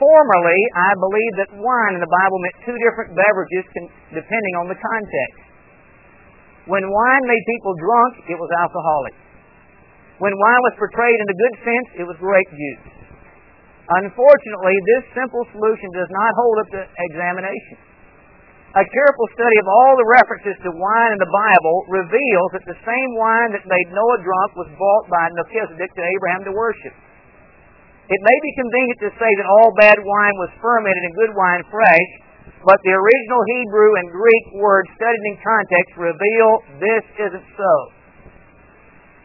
Formerly, 0.01 0.61
I 0.75 0.91
believed 0.99 1.37
that 1.39 1.51
wine 1.55 1.95
in 1.95 2.03
the 2.03 2.11
Bible 2.11 2.39
meant 2.43 2.57
two 2.67 2.79
different 2.83 3.15
beverages 3.15 3.65
depending 4.11 4.55
on 4.59 4.67
the 4.67 4.75
context. 4.75 5.44
When 6.65 6.81
wine 6.81 7.25
made 7.29 7.45
people 7.45 7.75
drunk, 7.77 8.13
it 8.29 8.39
was 8.41 8.51
alcoholic. 8.57 9.15
When 10.17 10.33
wine 10.33 10.63
was 10.73 10.75
portrayed 10.81 11.19
in 11.21 11.29
a 11.29 11.39
good 11.39 11.57
sense, 11.61 11.89
it 12.01 12.07
was 12.09 12.17
grape 12.17 12.51
juice. 12.55 12.85
Unfortunately, 13.85 14.77
this 14.97 15.05
simple 15.13 15.45
solution 15.53 15.89
does 15.93 16.09
not 16.09 16.31
hold 16.41 16.57
up 16.65 16.69
to 16.73 16.81
examination. 17.13 17.77
A 18.75 18.83
careful 18.83 19.29
study 19.37 19.59
of 19.61 19.69
all 19.69 19.93
the 19.95 20.09
references 20.09 20.57
to 20.65 20.71
wine 20.73 21.13
in 21.15 21.21
the 21.21 21.31
Bible 21.31 21.77
reveals 21.95 22.51
that 22.59 22.67
the 22.67 22.81
same 22.83 23.11
wine 23.21 23.55
that 23.55 23.69
made 23.69 23.89
Noah 23.93 24.19
drunk 24.25 24.51
was 24.57 24.71
bought 24.75 25.07
by 25.13 25.31
Melchizedek 25.37 25.93
to 25.95 26.03
Abraham 26.03 26.43
to 26.49 26.53
worship. 26.57 26.97
It 28.09 28.21
may 28.21 28.39
be 28.43 28.61
convenient 28.61 28.99
to 29.05 29.11
say 29.21 29.31
that 29.31 29.47
all 29.47 29.71
bad 29.79 30.01
wine 30.01 30.37
was 30.43 30.51
fermented 30.59 31.05
and 31.07 31.15
good 31.15 31.33
wine 31.39 31.63
fresh, 31.71 32.11
but 32.65 32.81
the 32.81 32.95
original 32.97 33.43
Hebrew 33.61 33.91
and 34.01 34.07
Greek 34.09 34.45
words 34.57 34.89
studied 34.97 35.25
in 35.33 35.37
context 35.41 35.91
reveal 36.01 36.49
this 36.81 37.05
isn't 37.29 37.49
so. 37.57 37.75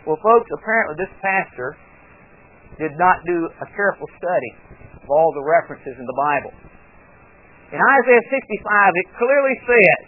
Well, 0.08 0.20
folks, 0.20 0.50
apparently 0.60 0.96
this 1.00 1.14
pastor 1.24 1.76
did 2.80 2.96
not 2.96 3.24
do 3.28 3.48
a 3.60 3.68
careful 3.76 4.08
study 4.16 4.52
of 5.04 5.08
all 5.08 5.32
the 5.36 5.44
references 5.44 5.96
in 5.96 6.08
the 6.08 6.18
Bible. 6.20 6.54
In 7.72 7.80
Isaiah 7.80 8.26
65, 8.28 8.40
it 8.96 9.08
clearly 9.20 9.56
says, 9.68 10.02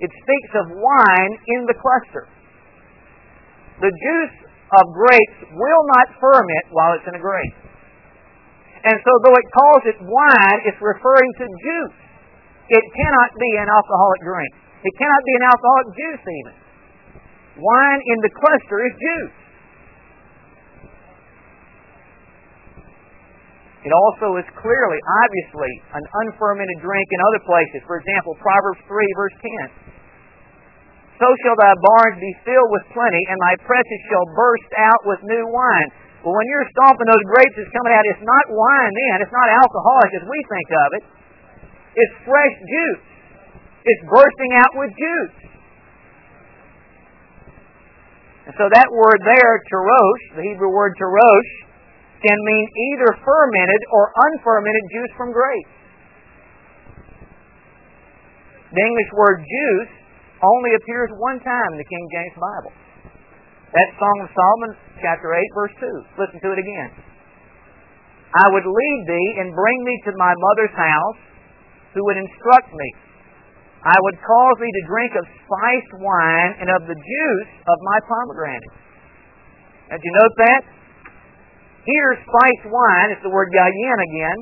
it 0.00 0.10
speaks 0.10 0.52
of 0.56 0.66
wine 0.72 1.32
in 1.58 1.66
the 1.66 1.76
cluster. 1.76 2.26
The 3.80 3.90
juice 3.90 4.36
of 4.48 4.84
grapes 4.94 5.38
will 5.52 5.84
not 5.98 6.06
ferment 6.18 6.64
while 6.70 6.94
it's 6.94 7.06
in 7.08 7.14
a 7.14 7.22
grape. 7.22 7.58
And 8.82 8.98
so, 8.98 9.12
though 9.22 9.36
it 9.38 9.48
calls 9.54 9.82
it 9.86 9.98
wine, 10.02 10.58
it's 10.66 10.80
referring 10.82 11.30
to 11.38 11.46
juice. 11.46 12.01
It 12.70 12.84
cannot 12.94 13.30
be 13.34 13.50
an 13.58 13.68
alcoholic 13.70 14.20
drink. 14.22 14.52
It 14.82 14.94
cannot 14.98 15.22
be 15.26 15.34
an 15.38 15.44
alcoholic 15.46 15.88
juice 15.94 16.24
even. 16.26 16.54
Wine 17.58 18.00
in 18.06 18.18
the 18.22 18.32
cluster 18.32 18.78
is 18.86 18.94
juice. 18.96 19.36
It 23.82 23.90
also 23.90 24.38
is 24.38 24.46
clearly, 24.54 25.00
obviously, 25.26 25.72
an 25.90 26.04
unfermented 26.06 26.78
drink 26.86 27.06
in 27.10 27.18
other 27.18 27.42
places. 27.42 27.82
For 27.82 27.98
example, 27.98 28.38
Proverbs 28.38 28.78
3, 28.86 28.94
verse 29.18 29.36
10. 29.82 31.18
So 31.18 31.26
shall 31.42 31.58
thy 31.58 31.74
barns 31.74 32.18
be 32.22 32.32
filled 32.46 32.70
with 32.70 32.86
plenty, 32.94 33.22
and 33.26 33.38
thy 33.42 33.58
presses 33.66 34.00
shall 34.06 34.26
burst 34.38 34.70
out 34.78 35.02
with 35.06 35.20
new 35.26 35.44
wine. 35.50 35.88
Well, 36.22 36.34
when 36.34 36.46
you're 36.46 36.66
stomping 36.78 37.10
those 37.10 37.26
grapes 37.26 37.54
that's 37.58 37.74
coming 37.74 37.90
out, 37.90 38.06
it's 38.06 38.22
not 38.22 38.44
wine 38.54 38.92
then. 38.94 39.26
It's 39.26 39.34
not 39.34 39.50
alcoholic 39.50 40.10
as 40.14 40.24
we 40.30 40.38
think 40.46 40.68
of 40.70 40.88
it. 40.98 41.02
It's 41.94 42.14
fresh 42.24 42.56
juice. 42.56 43.04
It's 43.84 44.02
bursting 44.08 44.52
out 44.62 44.72
with 44.78 44.90
juice. 44.94 45.36
And 48.46 48.54
so 48.58 48.66
that 48.66 48.88
word 48.90 49.20
there, 49.22 49.52
terosh, 49.70 50.22
the 50.38 50.42
Hebrew 50.42 50.70
word 50.70 50.94
terosh, 50.98 51.50
can 52.22 52.38
mean 52.38 52.66
either 52.94 53.10
fermented 53.22 53.82
or 53.90 54.10
unfermented 54.30 54.84
juice 54.94 55.12
from 55.18 55.34
grapes. 55.34 55.74
The 58.72 58.82
English 58.82 59.10
word 59.12 59.38
juice 59.44 59.92
only 60.42 60.72
appears 60.74 61.10
one 61.18 61.38
time 61.44 61.70
in 61.76 61.78
the 61.78 61.86
King 61.86 62.04
James 62.14 62.36
Bible. 62.38 62.72
That's 63.72 63.92
Song 63.96 64.16
of 64.24 64.28
Solomon, 64.32 64.72
chapter 65.00 65.32
8, 65.32 65.40
verse 65.54 65.74
2. 65.80 66.20
Listen 66.20 66.38
to 66.40 66.50
it 66.52 66.60
again. 66.60 66.90
I 68.32 68.46
would 68.48 68.64
lead 68.64 69.00
thee 69.06 69.30
and 69.44 69.52
bring 69.52 69.78
thee 69.84 70.00
to 70.08 70.12
my 70.16 70.32
mother's 70.32 70.76
house, 70.76 71.20
who 71.94 72.00
would 72.04 72.16
instruct 72.16 72.72
me. 72.72 72.88
I 73.82 73.98
would 73.98 74.18
cause 74.22 74.56
thee 74.62 74.70
to 74.70 74.84
drink 74.86 75.12
of 75.18 75.24
spiced 75.26 75.92
wine 75.98 76.50
and 76.62 76.68
of 76.70 76.86
the 76.86 76.94
juice 76.94 77.52
of 77.66 77.76
my 77.82 77.98
pomegranate. 78.06 78.70
Did 79.90 80.00
you 80.00 80.12
note 80.22 80.34
that? 80.38 80.62
Here, 81.82 82.10
spiced 82.22 82.66
wine, 82.70 83.08
it's 83.10 83.22
the 83.26 83.34
word 83.34 83.50
yayin 83.50 83.98
again, 84.06 84.38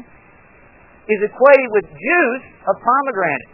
is 1.08 1.20
equated 1.24 1.68
with 1.72 1.86
juice 1.88 2.46
of 2.68 2.74
pomegranate. 2.84 3.48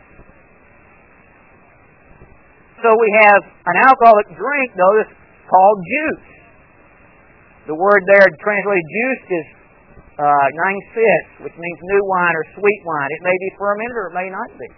So 2.83 2.91
we 2.93 3.09
have 3.23 3.43
an 3.47 3.77
alcoholic 3.87 4.27
drink, 4.37 4.69
notice, 4.77 5.11
called 5.49 5.79
juice. 5.87 6.27
The 7.71 7.79
word 7.79 8.03
there 8.11 8.27
translated 8.43 8.87
juice 8.91 9.23
is 9.31 9.47
uh, 10.17 10.47
nine 10.49 10.81
fifths, 10.97 11.35
which 11.45 11.57
means 11.57 11.79
new 11.83 12.03
wine 12.09 12.35
or 12.37 12.45
sweet 12.57 12.81
wine. 12.89 13.11
It 13.13 13.23
may 13.23 13.37
be 13.37 13.49
fermented 13.61 13.97
or 14.01 14.07
it 14.09 14.17
may 14.17 14.29
not 14.33 14.51
be. 14.57 14.69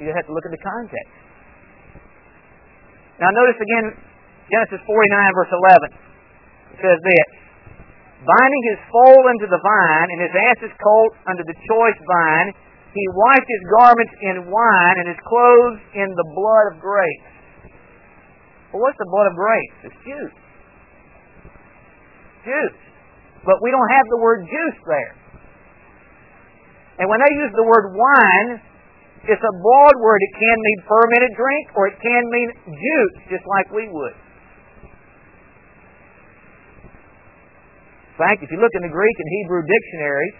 You 0.00 0.02
just 0.08 0.16
have 0.16 0.28
to 0.28 0.34
look 0.34 0.48
at 0.48 0.54
the 0.56 0.64
context. 0.64 1.12
Now 3.20 3.28
notice 3.28 3.60
again 3.60 3.86
Genesis 4.48 4.80
49 4.88 5.38
verse 5.38 5.52
11. 5.52 5.92
It 6.72 6.78
says 6.80 6.98
this, 7.04 7.28
Binding 8.22 8.64
his 8.70 8.80
foal 8.86 9.22
unto 9.26 9.50
the 9.50 9.58
vine, 9.58 10.08
and 10.14 10.18
his 10.22 10.30
ass's 10.30 10.74
colt 10.78 11.12
unto 11.26 11.42
the 11.42 11.56
choice 11.66 11.98
vine, 12.06 12.54
he 12.94 13.04
wiped 13.18 13.50
his 13.50 13.64
garments 13.82 14.14
in 14.22 14.36
wine, 14.46 14.96
and 15.02 15.10
his 15.10 15.18
clothes 15.26 15.80
in 15.98 16.06
the 16.06 16.26
blood 16.30 16.66
of 16.70 16.74
grapes. 16.78 17.32
Well, 18.70 18.86
what's 18.86 18.96
the 18.96 19.10
blood 19.10 19.26
of 19.26 19.34
grapes? 19.34 19.76
It's 19.90 19.98
juice. 20.06 20.36
Juice. 22.46 22.91
But 23.42 23.58
we 23.62 23.74
don't 23.74 23.90
have 23.90 24.06
the 24.10 24.20
word 24.22 24.46
juice 24.46 24.80
there. 24.86 25.14
And 27.02 27.10
when 27.10 27.18
they 27.18 27.32
use 27.34 27.52
the 27.58 27.66
word 27.66 27.90
wine, 27.90 28.62
it's 29.26 29.42
a 29.42 29.54
broad 29.62 29.96
word. 29.98 30.18
It 30.18 30.34
can 30.38 30.56
mean 30.62 30.78
fermented 30.86 31.32
drink 31.34 31.64
or 31.74 31.86
it 31.90 31.96
can 31.98 32.22
mean 32.30 32.48
juice, 32.66 33.16
just 33.30 33.46
like 33.46 33.70
we 33.74 33.90
would. 33.90 34.14
In 38.12 38.16
fact, 38.18 38.44
if 38.44 38.50
you 38.52 38.60
look 38.60 38.70
in 38.76 38.82
the 38.86 38.92
Greek 38.92 39.16
and 39.18 39.28
Hebrew 39.42 39.62
dictionaries, 39.64 40.36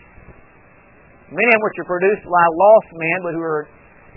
many 1.33 1.51
of 1.57 1.61
which 1.65 1.77
are 1.83 1.89
produced 1.89 2.23
by 2.29 2.45
lost 2.47 2.89
men 2.95 3.19
but 3.25 3.33
who 3.33 3.43
are 3.43 3.65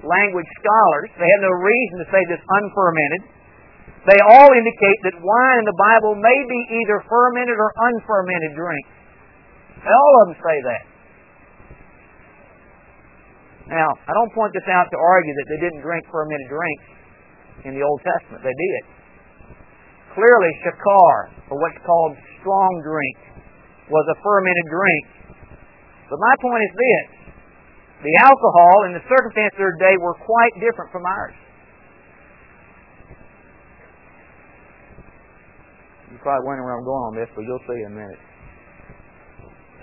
language 0.04 0.50
scholars, 0.60 1.10
they 1.18 1.30
have 1.30 1.44
no 1.46 1.56
reason 1.56 1.96
to 2.04 2.08
say 2.12 2.22
this 2.30 2.44
unfermented. 2.44 3.22
They 4.06 4.20
all 4.22 4.50
indicate 4.54 5.00
that 5.10 5.18
wine 5.18 5.58
in 5.60 5.66
the 5.66 5.80
Bible 5.82 6.14
may 6.14 6.40
be 6.46 6.60
either 6.78 7.02
fermented 7.10 7.58
or 7.58 7.74
unfermented 7.90 8.54
drink. 8.54 8.86
All 9.82 10.14
of 10.22 10.24
them 10.30 10.38
say 10.46 10.58
that. 10.62 10.84
Now, 13.66 13.90
I 14.06 14.14
don't 14.14 14.30
point 14.38 14.54
this 14.54 14.70
out 14.70 14.86
to 14.94 14.98
argue 14.98 15.34
that 15.34 15.48
they 15.50 15.60
didn't 15.66 15.82
drink 15.82 16.06
fermented 16.14 16.50
drinks 16.54 16.86
in 17.66 17.74
the 17.74 17.82
Old 17.82 17.98
Testament. 18.06 18.46
They 18.46 18.54
did. 18.54 18.84
Clearly, 20.14 20.52
shakar, 20.62 21.34
or 21.50 21.58
what's 21.58 21.82
called 21.82 22.14
strong 22.40 22.72
drink, 22.86 23.18
was 23.90 24.06
a 24.14 24.18
fermented 24.22 24.68
drink. 24.70 25.06
But 26.14 26.22
my 26.22 26.36
point 26.46 26.62
is 26.62 26.74
this. 26.78 27.08
The 28.06 28.16
alcohol 28.22 28.76
and 28.86 28.94
the 28.94 29.06
circumstances 29.10 29.58
of 29.58 29.66
their 29.66 29.78
day 29.82 29.98
were 29.98 30.14
quite 30.14 30.54
different 30.62 30.94
from 30.94 31.10
ours. 31.10 31.34
You're 36.16 36.24
probably 36.24 36.48
wondering 36.48 36.64
where 36.64 36.80
I'm 36.80 36.88
going 36.88 37.06
on 37.12 37.14
this, 37.20 37.28
but 37.36 37.44
you'll 37.44 37.66
see 37.68 37.84
in 37.84 37.92
a 37.92 37.96
minute. 38.00 38.22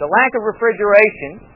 The 0.01 0.09
lack 0.09 0.33
of 0.33 0.43
refrigeration 0.49 1.53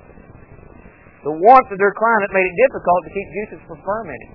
the 1.27 1.35
warmth 1.43 1.67
of 1.75 1.79
their 1.83 1.91
climate 1.91 2.31
made 2.31 2.47
it 2.47 2.55
difficult 2.55 3.01
to 3.03 3.11
keep 3.11 3.27
juices 3.35 3.61
from 3.67 3.83
fermenting. 3.83 4.35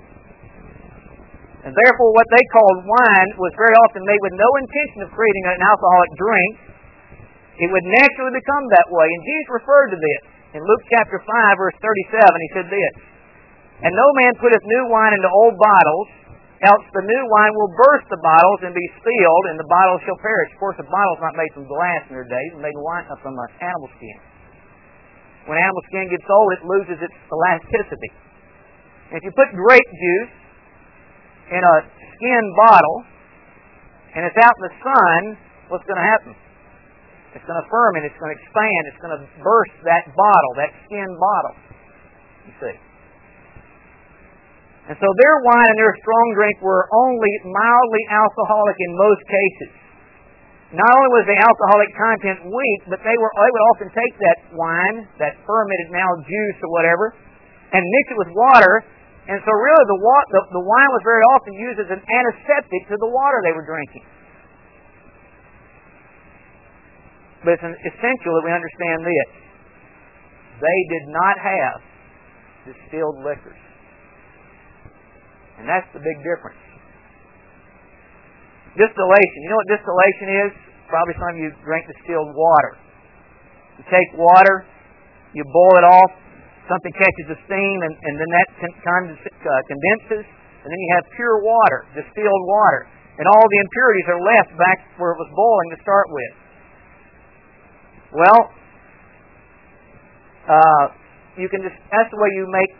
And 1.63 1.71
therefore, 1.71 2.11
what 2.11 2.27
they 2.35 2.43
called 2.51 2.83
wine 2.83 3.29
was 3.39 3.55
very 3.55 3.71
often 3.87 4.03
made 4.03 4.19
with 4.19 4.35
no 4.35 4.49
intention 4.59 4.99
of 5.07 5.15
creating 5.15 5.45
an 5.55 5.63
alcoholic 5.63 6.11
drink. 6.19 6.51
It 7.63 7.69
would 7.71 7.87
naturally 7.87 8.35
become 8.35 8.65
that 8.75 8.87
way. 8.91 9.07
And 9.07 9.21
Jesus 9.23 9.47
referred 9.63 9.89
to 9.95 9.99
this. 10.03 10.21
In 10.59 10.61
Luke 10.67 10.83
chapter 10.91 11.15
5, 11.23 11.63
verse 11.63 11.77
37, 11.79 12.11
he 12.11 12.49
said 12.59 12.67
this 12.67 12.93
And 13.87 13.95
no 13.95 14.07
man 14.19 14.35
putteth 14.35 14.65
new 14.67 14.91
wine 14.91 15.15
into 15.15 15.31
old 15.31 15.55
bottles, 15.55 16.07
else 16.61 16.85
the 16.93 17.05
new 17.05 17.23
wine 17.33 17.53
will 17.57 17.73
burst 17.73 18.05
the 18.13 18.21
bottles 18.21 18.59
and 18.65 18.73
be 18.73 18.87
spilled, 19.01 19.45
and 19.49 19.57
the 19.57 19.65
bottles 19.65 20.01
shall 20.05 20.19
perish. 20.21 20.49
Of 20.53 20.59
course, 20.61 20.77
the 20.77 20.89
bottle's 20.89 21.21
not 21.21 21.33
made 21.33 21.49
from 21.57 21.65
glass 21.65 22.05
in 22.09 22.13
their 22.13 22.29
days, 22.29 22.49
it's 22.53 22.61
made 22.61 22.77
uh, 22.77 23.17
from 23.21 23.33
an 23.33 23.49
animal 23.61 23.89
skin. 23.97 24.19
When 25.49 25.57
animal 25.57 25.81
skin 25.89 26.05
gets 26.13 26.27
old, 26.29 26.49
it 26.53 26.61
loses 26.69 26.97
its 27.01 27.17
elasticity. 27.33 28.11
And 29.09 29.17
if 29.17 29.23
you 29.25 29.33
put 29.33 29.49
grape 29.57 29.89
juice 29.89 30.33
in 31.49 31.61
a 31.65 31.75
skin 32.15 32.43
bottle 32.55 32.97
and 34.13 34.21
it's 34.29 34.37
out 34.37 34.53
in 34.61 34.63
the 34.69 34.75
sun, 34.85 35.21
what's 35.73 35.83
going 35.89 35.97
to 35.97 36.09
happen? 36.13 36.33
It's 37.33 37.47
going 37.47 37.57
to 37.57 37.67
ferment, 37.71 38.05
it's 38.05 38.19
going 38.19 38.35
to 38.35 38.37
expand, 38.37 38.81
it's 38.91 39.01
going 39.01 39.15
to 39.17 39.23
burst 39.41 39.75
that 39.87 40.03
bottle, 40.13 40.51
that 40.61 40.71
skin 40.85 41.09
bottle. 41.17 41.55
You 42.45 42.53
see. 42.61 42.90
And 44.91 44.99
so 44.99 45.07
their 45.07 45.35
wine 45.47 45.71
and 45.71 45.79
their 45.79 45.95
strong 46.03 46.27
drink 46.35 46.59
were 46.59 46.83
only 46.91 47.31
mildly 47.47 48.03
alcoholic 48.11 48.75
in 48.75 48.91
most 48.99 49.23
cases 49.23 49.71
not 50.71 50.87
only 50.87 51.11
was 51.19 51.27
the 51.27 51.35
alcoholic 51.35 51.91
content 51.99 52.39
weak, 52.47 52.81
but 52.87 53.03
they 53.03 53.15
were 53.19 53.31
they 53.35 53.51
would 53.51 53.65
often 53.75 53.89
take 53.91 54.13
that 54.23 54.37
wine, 54.55 55.03
that 55.19 55.35
fermented 55.43 55.91
now 55.91 56.07
juice 56.23 56.57
or 56.63 56.71
whatever, 56.71 57.11
and 57.75 57.83
mix 57.83 58.03
it 58.15 58.17
with 58.19 58.31
water. 58.31 58.87
And 59.27 59.37
so 59.43 59.51
really 59.51 59.85
the, 59.91 59.99
the, 60.31 60.41
the 60.55 60.63
wine 60.63 60.91
was 60.95 61.03
very 61.03 61.23
often 61.35 61.53
used 61.53 61.79
as 61.83 61.89
an 61.91 62.01
antiseptic 62.01 62.81
to 62.87 62.95
the 62.97 63.11
water 63.11 63.37
they 63.43 63.53
were 63.53 63.67
drinking. 63.67 64.03
But 67.43 67.59
it's 67.59 67.63
essential 67.67 68.31
that 68.39 68.43
we 68.47 68.51
understand 68.55 69.03
this. 69.03 69.29
They 70.57 70.79
did 70.87 71.05
not 71.11 71.35
have 71.37 71.77
distilled 72.65 73.19
liquors. 73.27 73.59
And 75.61 75.69
that's 75.69 75.85
the 75.93 76.01
big 76.01 76.17
difference. 76.25 76.57
Distillation. 78.73 79.37
You 79.45 79.49
know 79.53 79.61
what 79.61 79.69
distillation 79.69 80.27
is? 80.49 80.51
Probably 80.89 81.13
some 81.21 81.29
of 81.31 81.37
you 81.37 81.53
drink 81.61 81.85
distilled 81.85 82.33
water. 82.33 82.81
You 83.77 83.85
take 83.85 84.09
water, 84.17 84.65
you 85.37 85.45
boil 85.45 85.75
it 85.77 85.85
off, 85.85 86.11
something 86.65 86.89
catches 86.97 87.25
the 87.29 87.37
steam, 87.45 87.77
and, 87.85 87.93
and 87.93 88.13
then 88.17 88.29
that 88.41 88.47
uh, 88.57 89.51
condenses, 89.69 90.25
and 90.25 90.67
then 90.73 90.79
you 90.81 90.89
have 90.97 91.05
pure 91.13 91.45
water, 91.45 91.85
distilled 91.93 92.45
water. 92.49 92.89
And 93.21 93.29
all 93.29 93.45
the 93.45 93.59
impurities 93.61 94.07
are 94.17 94.21
left 94.33 94.51
back 94.57 94.77
where 94.97 95.13
it 95.13 95.19
was 95.21 95.29
boiling 95.29 95.69
to 95.77 95.79
start 95.85 96.07
with. 96.09 96.33
Well, 98.17 98.41
uh, 100.49 100.85
you 101.37 101.45
can 101.53 101.61
just, 101.61 101.77
that's 101.93 102.09
the 102.09 102.17
way 102.17 102.33
you 102.33 102.49
make 102.49 102.71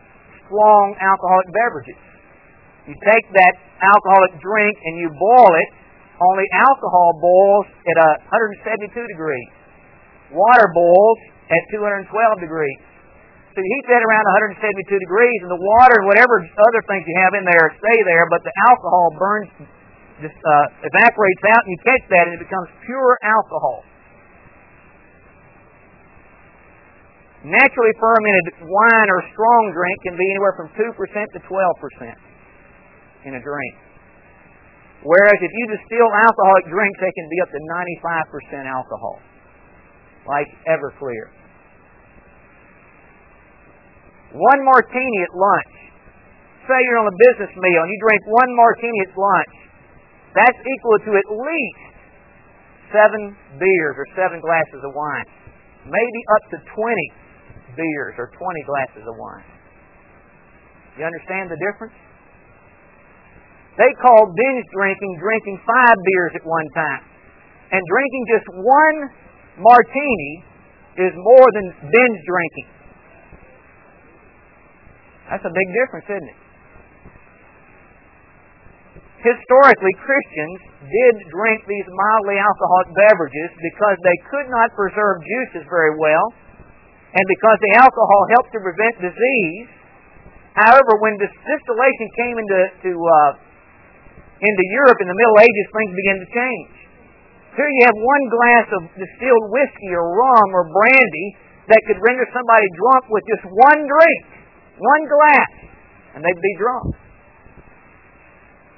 strong 0.50 0.98
alcoholic 0.98 1.48
beverages. 1.54 2.11
You 2.92 3.00
take 3.08 3.24
that 3.32 3.56
alcoholic 3.80 4.36
drink 4.44 4.76
and 4.84 5.00
you 5.00 5.08
boil 5.16 5.52
it, 5.56 5.70
only 6.20 6.44
alcohol 6.52 7.16
boils 7.24 7.68
at 7.88 7.96
172 8.36 8.92
degrees. 8.92 9.50
Water 10.36 10.68
boils 10.76 11.20
at 11.48 11.62
212 11.72 12.12
degrees. 12.44 12.80
So 13.56 13.64
you 13.64 13.70
heat 13.80 13.88
that 13.96 14.04
around 14.04 14.60
172 14.60 14.84
degrees, 14.92 15.40
and 15.44 15.52
the 15.52 15.64
water 15.80 16.04
and 16.04 16.08
whatever 16.08 16.44
other 16.44 16.82
things 16.88 17.08
you 17.08 17.16
have 17.20 17.36
in 17.40 17.48
there 17.48 17.72
stay 17.80 18.00
there, 18.04 18.28
but 18.28 18.44
the 18.44 18.52
alcohol 18.68 19.08
burns, 19.16 19.52
just 20.20 20.36
uh, 20.36 20.88
evaporates 20.88 21.44
out, 21.48 21.64
and 21.64 21.72
you 21.72 21.80
catch 21.84 22.06
that, 22.12 22.24
and 22.28 22.36
it 22.40 22.44
becomes 22.44 22.68
pure 22.84 23.16
alcohol. 23.24 23.88
Naturally 27.48 27.96
fermented 28.00 28.68
wine 28.68 29.10
or 29.16 29.20
strong 29.32 29.64
drink 29.76 29.98
can 30.04 30.16
be 30.20 30.28
anywhere 30.36 30.56
from 30.60 30.68
2% 30.76 30.92
to 30.92 31.40
12% 31.40 32.31
in 33.26 33.36
a 33.36 33.42
drink. 33.42 33.76
Whereas 35.02 35.40
if 35.42 35.50
you 35.50 35.66
distill 35.74 36.10
alcoholic 36.14 36.66
drinks, 36.70 36.98
they 37.02 37.14
can 37.14 37.28
be 37.30 37.40
up 37.42 37.50
to 37.50 37.60
95% 38.54 38.70
alcohol, 38.70 39.18
like 40.30 40.46
Everclear. 40.70 41.34
One 44.32 44.62
martini 44.64 45.20
at 45.26 45.34
lunch. 45.34 45.74
Say 46.70 46.78
you're 46.86 47.02
on 47.02 47.10
a 47.10 47.18
business 47.18 47.52
meal 47.58 47.82
and 47.82 47.90
you 47.90 48.00
drink 48.00 48.22
one 48.30 48.52
martini 48.56 49.00
at 49.10 49.14
lunch. 49.18 49.56
That's 50.38 50.60
equal 50.62 50.98
to 51.10 51.12
at 51.18 51.28
least 51.28 51.92
seven 52.94 53.36
beers 53.58 53.96
or 53.98 54.06
seven 54.16 54.40
glasses 54.40 54.80
of 54.86 54.94
wine. 54.94 55.28
Maybe 55.84 56.20
up 56.38 56.44
to 56.54 56.58
20 56.62 57.76
beers 57.76 58.16
or 58.22 58.30
20 58.30 58.38
glasses 58.70 59.04
of 59.04 59.16
wine. 59.18 59.50
You 60.96 61.10
understand 61.10 61.50
the 61.50 61.60
difference? 61.60 61.96
They 63.82 63.92
called 63.98 64.38
binge 64.38 64.66
drinking 64.70 65.18
drinking 65.18 65.58
five 65.66 65.98
beers 66.06 66.34
at 66.38 66.46
one 66.46 66.70
time. 66.78 67.02
And 67.74 67.82
drinking 67.82 68.24
just 68.30 68.48
one 68.62 68.98
martini 69.58 70.34
is 71.02 71.14
more 71.18 71.48
than 71.58 71.66
binge 71.90 72.20
drinking. 72.30 72.70
That's 75.34 75.46
a 75.50 75.54
big 75.56 75.68
difference, 75.74 76.06
isn't 76.14 76.30
it? 76.30 76.42
historically, 79.22 79.94
Christians 80.02 80.60
did 80.82 81.14
drink 81.30 81.62
these 81.70 81.88
mildly 81.94 82.42
alcoholic 82.42 82.90
beverages 82.98 83.50
because 83.54 83.98
they 84.02 84.18
could 84.34 84.50
not 84.50 84.74
preserve 84.74 85.22
juices 85.22 85.64
very 85.70 85.94
well, 85.98 86.34
and 87.14 87.26
because 87.30 87.58
the 87.62 87.74
alcohol 87.78 88.22
helped 88.34 88.52
to 88.58 88.62
prevent 88.66 89.14
disease. 89.14 89.70
However, 90.58 91.00
when 91.00 91.16
distillation 91.22 92.08
came 92.18 92.36
into 92.36 92.60
to, 92.90 92.92
uh, 92.98 93.32
into 94.42 94.64
Europe 94.74 94.98
in 95.06 95.08
the 95.08 95.18
Middle 95.18 95.38
Ages, 95.38 95.66
things 95.70 95.94
began 95.94 96.18
to 96.18 96.30
change. 96.34 96.74
Here 97.54 97.70
you 97.70 97.84
have 97.86 97.98
one 98.00 98.26
glass 98.32 98.68
of 98.74 98.82
distilled 98.98 99.46
whiskey 99.54 99.92
or 99.94 100.06
rum 100.18 100.48
or 100.56 100.66
brandy 100.72 101.28
that 101.70 101.82
could 101.86 102.00
render 102.02 102.26
somebody 102.34 102.66
drunk 102.74 103.04
with 103.14 103.24
just 103.30 103.44
one 103.46 103.82
drink, 103.86 104.22
one 104.82 105.04
glass, 105.06 105.52
and 106.16 106.20
they'd 106.26 106.42
be 106.42 106.56
drunk. 106.58 106.96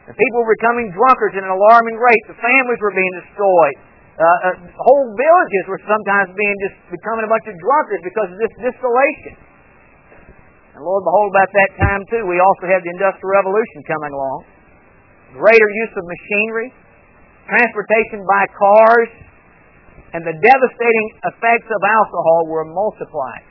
The 0.04 0.16
people 0.20 0.44
were 0.44 0.52
becoming 0.60 0.92
drunkards 0.92 1.40
at 1.40 1.48
an 1.48 1.54
alarming 1.54 1.96
rate. 1.96 2.24
The 2.28 2.36
families 2.44 2.80
were 2.84 2.92
being 2.92 3.14
destroyed. 3.24 3.78
Uh, 4.14 4.22
uh, 4.22 4.56
whole 4.78 5.08
villages 5.16 5.64
were 5.72 5.82
sometimes 5.88 6.36
being 6.36 6.58
just 6.70 6.78
becoming 6.92 7.24
a 7.26 7.32
bunch 7.32 7.48
of 7.50 7.56
drunkards 7.56 8.04
because 8.04 8.30
of 8.36 8.38
this 8.38 8.54
distillation. 8.68 9.34
And 10.76 10.82
Lord, 10.84 11.02
behold, 11.08 11.30
about 11.34 11.50
that 11.56 11.72
time 11.80 12.02
too, 12.12 12.26
we 12.28 12.38
also 12.42 12.68
had 12.68 12.84
the 12.84 12.92
Industrial 12.94 13.32
Revolution 13.32 13.80
coming 13.88 14.12
along. 14.12 14.53
Greater 15.34 15.70
use 15.82 15.94
of 15.98 16.06
machinery, 16.06 16.70
transportation 17.50 18.22
by 18.30 18.46
cars, 18.54 19.12
and 20.14 20.22
the 20.22 20.38
devastating 20.38 21.08
effects 21.26 21.70
of 21.74 21.82
alcohol 21.82 22.54
were 22.54 22.70
multiplied. 22.70 23.46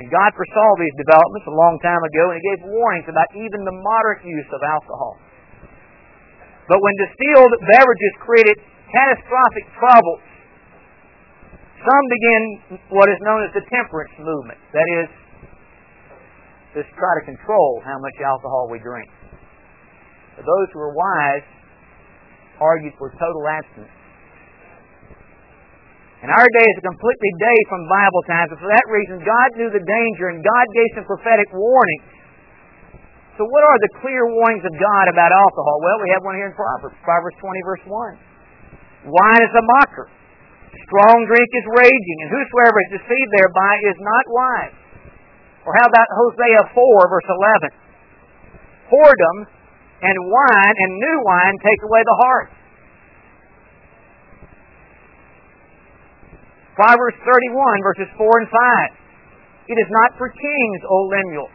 And 0.00 0.08
God 0.08 0.30
foresaw 0.32 0.70
these 0.80 0.96
developments 0.96 1.44
a 1.44 1.56
long 1.58 1.76
time 1.84 2.00
ago, 2.00 2.32
and 2.32 2.40
He 2.40 2.44
gave 2.44 2.60
warnings 2.72 3.04
about 3.10 3.28
even 3.36 3.60
the 3.68 3.76
moderate 3.84 4.24
use 4.24 4.48
of 4.48 4.64
alcohol. 4.64 5.20
But 6.70 6.78
when 6.80 6.94
distilled 7.04 7.52
beverages 7.68 8.14
created 8.24 8.56
catastrophic 8.88 9.66
troubles, 9.76 10.24
some 11.82 12.04
began 12.08 12.42
what 12.94 13.10
is 13.10 13.20
known 13.26 13.44
as 13.44 13.52
the 13.52 13.64
temperance 13.68 14.14
movement. 14.18 14.58
That 14.72 14.88
is, 15.04 15.08
just 16.78 16.90
try 16.94 17.12
to 17.20 17.24
control 17.28 17.82
how 17.84 17.98
much 17.98 18.16
alcohol 18.22 18.68
we 18.70 18.78
drink. 18.78 19.08
But 20.38 20.46
those 20.46 20.70
who 20.70 20.78
were 20.78 20.94
wise 20.94 21.42
argued 22.62 22.94
for 22.94 23.10
total 23.18 23.42
abstinence. 23.50 23.90
And 26.22 26.30
our 26.30 26.46
day 26.46 26.66
is 26.66 26.76
a 26.78 26.86
completely 26.86 27.32
day 27.42 27.58
from 27.66 27.86
Bible 27.90 28.22
times, 28.30 28.50
and 28.54 28.58
for 28.62 28.70
that 28.70 28.86
reason, 28.90 29.22
God 29.22 29.48
knew 29.58 29.70
the 29.70 29.82
danger, 29.82 30.30
and 30.30 30.42
God 30.42 30.66
gave 30.74 30.90
some 30.98 31.06
prophetic 31.10 31.50
warnings. 31.54 32.10
So, 33.38 33.46
what 33.46 33.62
are 33.62 33.78
the 33.86 33.92
clear 34.02 34.26
warnings 34.26 34.66
of 34.66 34.74
God 34.78 35.04
about 35.10 35.30
alcohol? 35.30 35.78
Well, 35.82 35.98
we 36.02 36.10
have 36.10 36.22
one 36.26 36.34
here 36.34 36.50
in 36.50 36.54
Proverbs, 36.58 36.98
Proverbs 37.06 37.38
20, 37.38 37.70
verse 37.70 37.84
1. 37.86 39.14
Wine 39.14 39.42
is 39.42 39.54
a 39.54 39.64
mocker, 39.78 40.10
strong 40.90 41.22
drink 41.26 41.50
is 41.54 41.66
raging, 41.82 42.18
and 42.26 42.28
whosoever 42.34 42.78
is 42.86 42.90
deceived 42.98 43.30
thereby 43.38 43.72
is 43.86 43.98
not 44.02 44.24
wise. 44.26 44.78
Or 45.66 45.72
how 45.78 45.86
about 45.86 46.08
Hosea 46.18 46.62
4, 46.74 47.14
verse 47.14 47.28
11? 47.30 48.90
Whoredom 48.90 49.36
and 50.02 50.16
wine 50.30 50.76
and 50.78 50.90
new 50.94 51.16
wine 51.26 51.54
take 51.58 51.80
away 51.82 52.02
the 52.06 52.18
heart. 52.22 52.48
Proverbs 56.78 57.18
31, 57.26 57.82
verses 57.82 58.06
4 58.14 58.22
and 58.22 58.48
5. 58.48 59.74
It 59.74 59.78
is 59.82 59.90
not 59.90 60.14
for 60.14 60.30
kings, 60.30 60.80
O 60.86 61.10
Lemuel. 61.10 61.50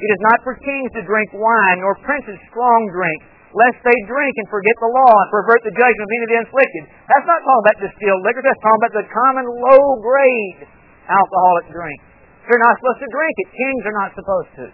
It 0.00 0.10
is 0.10 0.20
not 0.32 0.40
for 0.42 0.56
kings 0.56 0.90
to 0.96 1.04
drink 1.04 1.28
wine, 1.36 1.78
nor 1.84 1.94
princes 2.00 2.40
strong 2.48 2.80
drink, 2.90 3.20
lest 3.52 3.78
they 3.84 3.94
drink 4.08 4.34
and 4.40 4.48
forget 4.48 4.72
the 4.80 4.88
law 4.88 5.12
and 5.12 5.28
pervert 5.28 5.60
the 5.62 5.76
judgment 5.76 6.08
of 6.08 6.10
any 6.10 6.24
of 6.24 6.30
the 6.32 6.40
afflicted. 6.48 6.82
That's 7.06 7.28
not 7.28 7.38
talking 7.44 7.64
about 7.68 7.76
distilled 7.84 8.22
liquor. 8.24 8.42
That's 8.42 8.62
talking 8.64 8.80
about 8.80 8.94
the 8.96 9.06
common 9.12 9.46
low-grade 9.46 10.60
alcoholic 11.06 11.66
drink. 11.68 12.00
They're 12.48 12.64
not 12.64 12.74
supposed 12.80 13.04
to 13.04 13.10
drink 13.12 13.34
it. 13.44 13.48
Kings 13.52 13.82
are 13.86 13.98
not 14.00 14.10
supposed 14.16 14.52
to. 14.56 14.64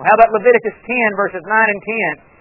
How 0.00 0.14
about 0.16 0.32
Leviticus 0.32 0.76
10, 0.88 1.20
verses 1.20 1.44
9 1.44 1.52
and 1.52 1.82
10? 2.24 2.32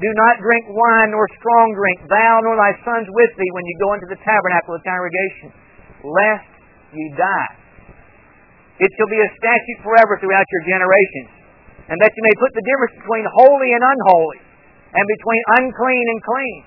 Do 0.00 0.10
not 0.16 0.40
drink 0.40 0.64
wine 0.72 1.14
nor 1.14 1.28
strong 1.38 1.70
drink, 1.76 2.08
thou 2.10 2.34
nor 2.42 2.56
thy 2.58 2.72
sons 2.82 3.06
with 3.06 3.32
thee, 3.38 3.52
when 3.54 3.64
you 3.68 3.76
go 3.78 3.90
into 3.94 4.08
the 4.10 4.20
tabernacle 4.24 4.74
of 4.74 4.82
the 4.82 4.88
congregation, 4.88 5.48
lest 6.02 6.50
ye 6.96 7.04
die. 7.14 7.52
It 8.82 8.90
shall 8.98 9.06
be 9.06 9.22
a 9.22 9.30
statute 9.38 9.80
forever 9.86 10.18
throughout 10.18 10.48
your 10.50 10.64
generations, 10.66 11.30
and 11.86 11.96
that 12.00 12.10
you 12.10 12.22
may 12.26 12.34
put 12.42 12.50
the 12.58 12.64
difference 12.66 12.94
between 13.06 13.24
holy 13.38 13.70
and 13.70 13.82
unholy, 13.86 14.40
and 14.98 15.04
between 15.06 15.42
unclean 15.62 16.06
and 16.10 16.20
clean. 16.26 16.60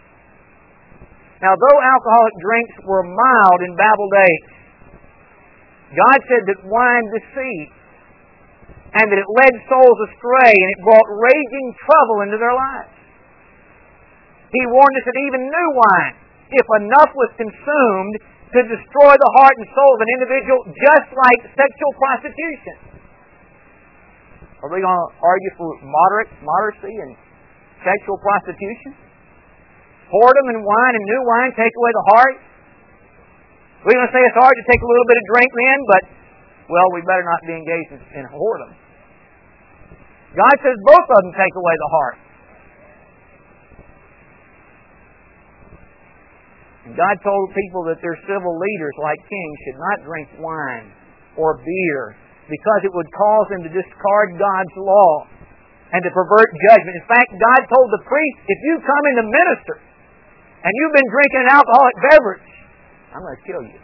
Now, 1.44 1.54
though 1.54 1.80
alcoholic 1.84 2.36
drinks 2.40 2.76
were 2.88 3.04
mild 3.04 3.60
in 3.68 3.72
Bible 3.76 4.10
days, 4.10 4.44
God 6.00 6.20
said 6.32 6.44
that 6.48 6.60
wine 6.64 7.06
deceived, 7.12 7.77
and 8.98 9.06
that 9.14 9.20
it 9.20 9.30
led 9.30 9.54
souls 9.70 10.00
astray, 10.10 10.54
and 10.54 10.70
it 10.74 10.80
brought 10.82 11.08
raging 11.22 11.68
trouble 11.86 12.18
into 12.26 12.38
their 12.42 12.56
lives. 12.56 12.94
He 14.50 14.64
warned 14.72 14.96
us 14.98 15.06
that 15.06 15.18
even 15.28 15.42
new 15.44 15.70
wine, 15.76 16.16
if 16.50 16.68
enough 16.82 17.12
was 17.14 17.30
consumed, 17.36 18.16
could 18.56 18.68
destroy 18.72 19.14
the 19.14 19.32
heart 19.38 19.56
and 19.60 19.68
soul 19.76 19.92
of 19.92 20.02
an 20.02 20.12
individual 20.18 20.60
just 20.72 21.10
like 21.12 21.40
sexual 21.52 21.92
prostitution. 22.00 22.76
Are 24.64 24.72
we 24.72 24.80
going 24.82 24.88
to 24.88 25.10
argue 25.20 25.54
for 25.60 25.70
moderate 25.84 26.32
moderacy 26.42 26.96
and 26.96 27.12
sexual 27.84 28.18
prostitution? 28.24 28.96
Whoredom 30.10 30.48
and 30.56 30.64
wine 30.64 30.94
and 30.96 31.06
new 31.06 31.22
wine 31.28 31.52
take 31.60 31.76
away 31.76 31.92
the 31.92 32.06
heart. 32.16 32.36
We're 33.84 34.00
going 34.00 34.10
to 34.10 34.16
say 34.16 34.24
it's 34.24 34.40
hard 34.40 34.56
to 34.56 34.66
take 34.72 34.80
a 34.80 34.90
little 34.90 35.08
bit 35.12 35.18
of 35.20 35.26
drink 35.36 35.50
then, 35.52 35.80
but 35.92 36.04
well, 36.72 36.88
we 36.96 37.04
better 37.04 37.28
not 37.28 37.44
be 37.44 37.54
engaged 37.54 37.92
in 38.16 38.26
whoredom. 38.32 38.87
God 40.36 40.56
says 40.60 40.78
both 40.84 41.08
of 41.08 41.18
them 41.24 41.34
take 41.38 41.56
away 41.56 41.76
the 41.78 41.92
heart. 41.92 42.18
And 46.88 46.94
God 46.96 47.16
told 47.20 47.52
people 47.52 47.84
that 47.92 48.00
their 48.00 48.16
civil 48.24 48.56
leaders, 48.56 48.96
like 49.04 49.20
kings, 49.28 49.58
should 49.68 49.80
not 49.80 49.98
drink 50.08 50.28
wine 50.40 50.88
or 51.36 51.60
beer 51.60 52.16
because 52.48 52.82
it 52.88 52.92
would 52.96 53.12
cause 53.12 53.48
them 53.52 53.62
to 53.68 53.72
discard 53.72 54.28
God's 54.40 54.76
law 54.80 55.28
and 55.92 56.00
to 56.00 56.12
pervert 56.16 56.48
judgment. 56.72 56.96
In 56.96 57.08
fact, 57.08 57.32
God 57.36 57.62
told 57.68 57.88
the 57.92 58.04
priest, 58.08 58.40
if 58.48 58.60
you 58.72 58.74
come 58.84 59.04
in 59.12 59.16
to 59.20 59.26
minister 59.28 59.76
and 60.64 60.72
you've 60.72 60.96
been 60.96 61.12
drinking 61.12 61.42
an 61.48 61.52
alcoholic 61.60 61.96
beverage, 62.12 62.52
I'm 63.12 63.24
going 63.24 63.36
to 63.36 63.46
kill 63.48 63.64
you. 63.68 63.80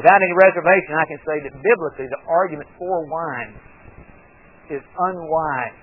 Without 0.00 0.16
any 0.16 0.32
reservation, 0.32 0.96
I 0.96 1.04
can 1.04 1.20
say 1.28 1.36
that 1.44 1.52
biblically 1.60 2.08
the 2.08 2.22
argument 2.24 2.64
for 2.80 3.04
wine 3.04 3.52
is 4.72 4.80
unwise. 4.80 5.76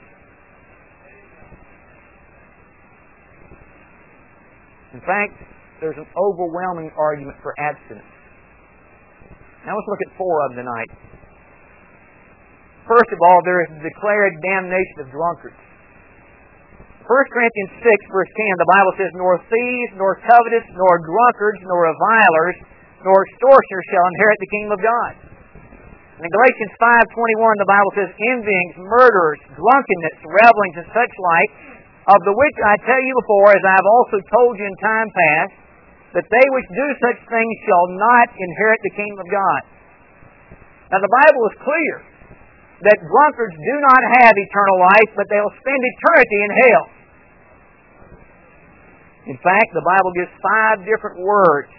In 4.98 5.06
fact, 5.06 5.38
there's 5.86 6.02
an 6.02 6.10
overwhelming 6.18 6.90
argument 6.98 7.38
for 7.46 7.54
abstinence. 7.62 8.10
Now 9.70 9.78
let's 9.78 9.86
look 9.86 10.02
at 10.10 10.18
four 10.18 10.50
of 10.50 10.58
them 10.58 10.66
tonight. 10.66 10.90
First 12.90 13.14
of 13.14 13.20
all, 13.22 13.46
there 13.46 13.62
is 13.62 13.70
the 13.78 13.86
declared 13.86 14.34
damnation 14.42 14.98
of 15.06 15.14
drunkards. 15.14 15.62
1 17.06 17.06
Corinthians 17.06 17.86
6, 17.86 17.86
verse 18.10 18.32
10, 18.34 18.66
the 18.66 18.72
Bible 18.82 18.94
says, 18.98 19.12
Nor 19.14 19.38
thieves, 19.46 19.92
nor 19.94 20.18
covetous, 20.26 20.66
nor 20.74 21.06
drunkards, 21.06 21.62
nor 21.70 21.94
revilers, 21.94 22.58
nor 23.06 23.18
extortioners 23.30 23.86
shall 23.94 24.06
inherit 24.16 24.38
the 24.42 24.52
kingdom 24.54 24.72
of 24.74 24.82
God. 24.82 25.14
And 26.18 26.26
in 26.26 26.32
Galatians 26.34 26.74
5.21, 27.14 27.62
the 27.62 27.70
Bible 27.70 27.94
says, 27.94 28.10
Envyings, 28.10 28.76
murderers, 28.82 29.42
drunkenness, 29.54 30.18
revelings, 30.26 30.76
and 30.82 30.90
such 30.90 31.14
like, 31.14 31.52
of 32.10 32.20
the 32.26 32.34
which 32.34 32.58
I 32.66 32.74
tell 32.82 32.98
you 32.98 33.14
before, 33.22 33.54
as 33.54 33.62
I 33.62 33.76
have 33.78 33.90
also 34.02 34.18
told 34.18 34.58
you 34.58 34.66
in 34.66 34.78
time 34.82 35.10
past, 35.14 35.54
that 36.18 36.26
they 36.26 36.46
which 36.56 36.70
do 36.74 36.88
such 37.04 37.20
things 37.30 37.54
shall 37.70 37.86
not 38.02 38.34
inherit 38.34 38.80
the 38.82 38.94
kingdom 38.98 39.20
of 39.22 39.30
God. 39.30 39.62
Now 40.90 41.00
the 41.04 41.14
Bible 41.22 41.44
is 41.52 41.56
clear 41.62 41.96
that 42.82 42.98
drunkards 42.98 43.58
do 43.60 43.76
not 43.84 44.02
have 44.24 44.34
eternal 44.34 44.78
life, 44.82 45.12
but 45.14 45.26
they'll 45.30 45.54
spend 45.60 45.82
eternity 45.84 46.40
in 46.42 46.52
hell. 46.66 46.86
In 49.28 49.38
fact, 49.44 49.70
the 49.76 49.84
Bible 49.84 50.12
gives 50.16 50.32
five 50.40 50.88
different 50.88 51.20
words 51.20 51.70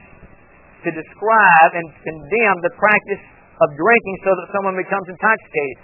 to 0.87 0.91
describe 0.95 1.71
and 1.75 1.87
condemn 2.07 2.59
the 2.63 2.73
practice 2.79 3.23
of 3.59 3.69
drinking 3.75 4.17
so 4.23 4.31
that 4.39 4.47
someone 4.55 4.79
becomes 4.79 5.07
intoxicated. 5.11 5.77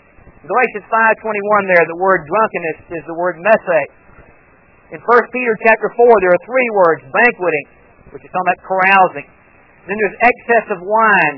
In 0.45 0.47
Galatians 0.47 0.87
5.21 0.87 1.73
there, 1.73 1.85
the 1.91 1.99
word 1.99 2.23
drunkenness 2.29 2.79
is 3.01 3.03
the 3.11 3.17
word 3.19 3.41
methe. 3.43 3.83
In 4.95 5.01
1 5.03 5.35
Peter 5.35 5.55
chapter 5.67 5.91
4, 5.91 6.23
there 6.23 6.33
are 6.37 6.43
three 6.47 6.71
words 6.79 7.03
banqueting, 7.11 7.67
which 8.15 8.23
is 8.23 8.31
talking 8.31 8.47
about 8.47 8.61
carousing. 8.63 9.27
Then 9.91 9.97
there's 9.99 10.19
excess 10.23 10.67
of 10.77 10.81
wine. 10.87 11.37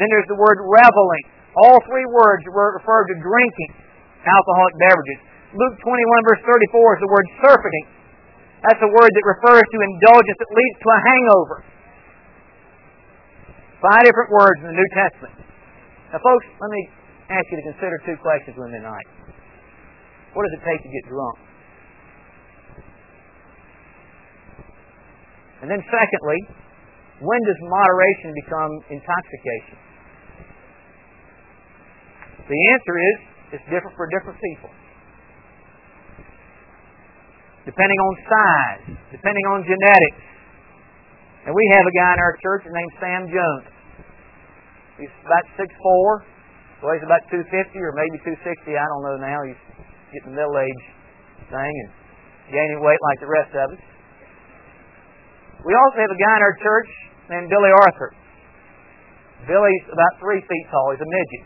Then 0.00 0.08
there's 0.08 0.30
the 0.30 0.40
word 0.40 0.58
reveling. 0.62 1.24
All 1.54 1.78
three 1.86 2.06
words 2.08 2.42
refer 2.48 3.00
to 3.10 3.14
drinking 3.20 3.70
alcoholic 4.24 4.74
beverages. 4.80 5.20
Luke 5.54 5.76
21 5.78 6.30
verse 6.30 6.42
34 6.42 6.98
is 6.98 7.00
the 7.04 7.12
word 7.12 7.26
surfeiting. 7.46 7.86
That's 8.66 8.82
a 8.82 8.90
word 8.90 9.10
that 9.12 9.26
refers 9.28 9.62
to 9.62 9.78
indulgence 9.78 10.38
that 10.40 10.50
leads 10.50 10.78
to 10.82 10.88
a 10.88 11.00
hangover. 11.04 11.56
Five 13.84 14.00
different 14.08 14.32
words 14.32 14.58
in 14.64 14.72
the 14.72 14.78
New 14.80 14.90
Testament. 14.96 15.36
Now, 16.08 16.16
folks, 16.24 16.46
let 16.56 16.70
me 16.72 16.88
ask 17.28 17.44
you 17.52 17.60
to 17.60 17.66
consider 17.68 18.00
two 18.08 18.16
questions 18.24 18.56
with 18.56 18.72
me 18.72 18.80
tonight. 18.80 19.08
What 20.32 20.48
does 20.48 20.56
it 20.56 20.64
take 20.64 20.80
to 20.80 20.88
get 20.88 21.04
drunk? 21.12 21.36
And 25.60 25.68
then, 25.68 25.84
secondly, 25.84 26.40
when 27.20 27.40
does 27.44 27.60
moderation 27.60 28.32
become 28.40 28.72
intoxication? 28.88 29.76
The 32.48 32.60
answer 32.72 32.94
is 32.96 33.16
it's 33.60 33.66
different 33.68 33.96
for 34.00 34.08
different 34.08 34.40
people. 34.40 34.72
Depending 37.68 38.00
on 38.00 38.12
size, 38.32 38.84
depending 39.12 39.46
on 39.52 39.60
genetics. 39.68 40.24
And 41.44 41.52
we 41.52 41.64
have 41.76 41.84
a 41.84 41.94
guy 42.00 42.10
in 42.16 42.20
our 42.24 42.36
church 42.40 42.64
named 42.64 42.92
Sam 42.96 43.22
Jones. 43.28 43.73
He's 44.98 45.10
about 45.26 45.46
six 45.58 45.68
four, 45.82 46.22
weighs 46.86 47.02
about 47.02 47.26
250 47.32 47.50
or 47.80 47.92
maybe 47.98 48.22
260. 48.22 48.78
I 48.78 48.86
don't 48.86 49.02
know 49.02 49.18
now. 49.18 49.38
He's 49.42 49.62
getting 50.14 50.30
the 50.30 50.36
middle 50.38 50.54
age 50.54 50.84
thing 51.50 51.74
and 51.82 51.90
gaining 52.52 52.78
weight 52.78 53.00
like 53.02 53.18
the 53.18 53.30
rest 53.30 53.50
of 53.58 53.74
us. 53.74 53.82
We 55.64 55.72
also 55.72 55.98
have 56.04 56.12
a 56.12 56.20
guy 56.20 56.34
in 56.38 56.42
our 56.44 56.56
church 56.60 56.90
named 57.32 57.48
Billy 57.48 57.72
Arthur. 57.88 58.10
Billy's 59.48 59.84
about 59.88 60.12
three 60.20 60.40
feet 60.44 60.66
tall. 60.70 60.92
He's 60.92 61.00
a 61.00 61.10
midget. 61.10 61.44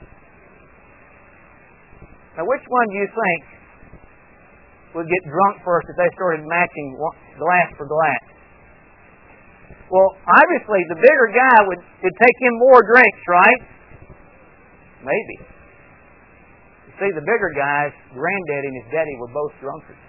Now, 2.36 2.44
which 2.46 2.62
one 2.66 2.86
do 2.90 2.96
you 3.02 3.08
think 3.10 3.40
would 4.94 5.08
get 5.10 5.22
drunk 5.26 5.62
first 5.66 5.86
if 5.90 5.96
they 5.98 6.10
started 6.14 6.46
matching 6.46 6.88
glass 7.38 7.68
for 7.78 7.86
glass? 7.86 8.37
Well, 9.88 10.10
obviously, 10.20 10.84
the 10.92 11.00
bigger 11.00 11.28
guy 11.32 11.58
would 11.64 11.80
would 11.80 12.16
take 12.20 12.38
him 12.44 12.54
more 12.60 12.80
drinks, 12.84 13.22
right? 13.24 13.60
Maybe. 15.00 15.36
You 16.88 16.92
see, 17.00 17.10
the 17.16 17.24
bigger 17.24 17.52
guys, 17.56 17.92
granddaddy 18.12 18.68
and 18.68 18.78
his 18.84 18.88
daddy, 18.92 19.14
were 19.16 19.32
both 19.32 19.52
drunkards. 19.64 20.04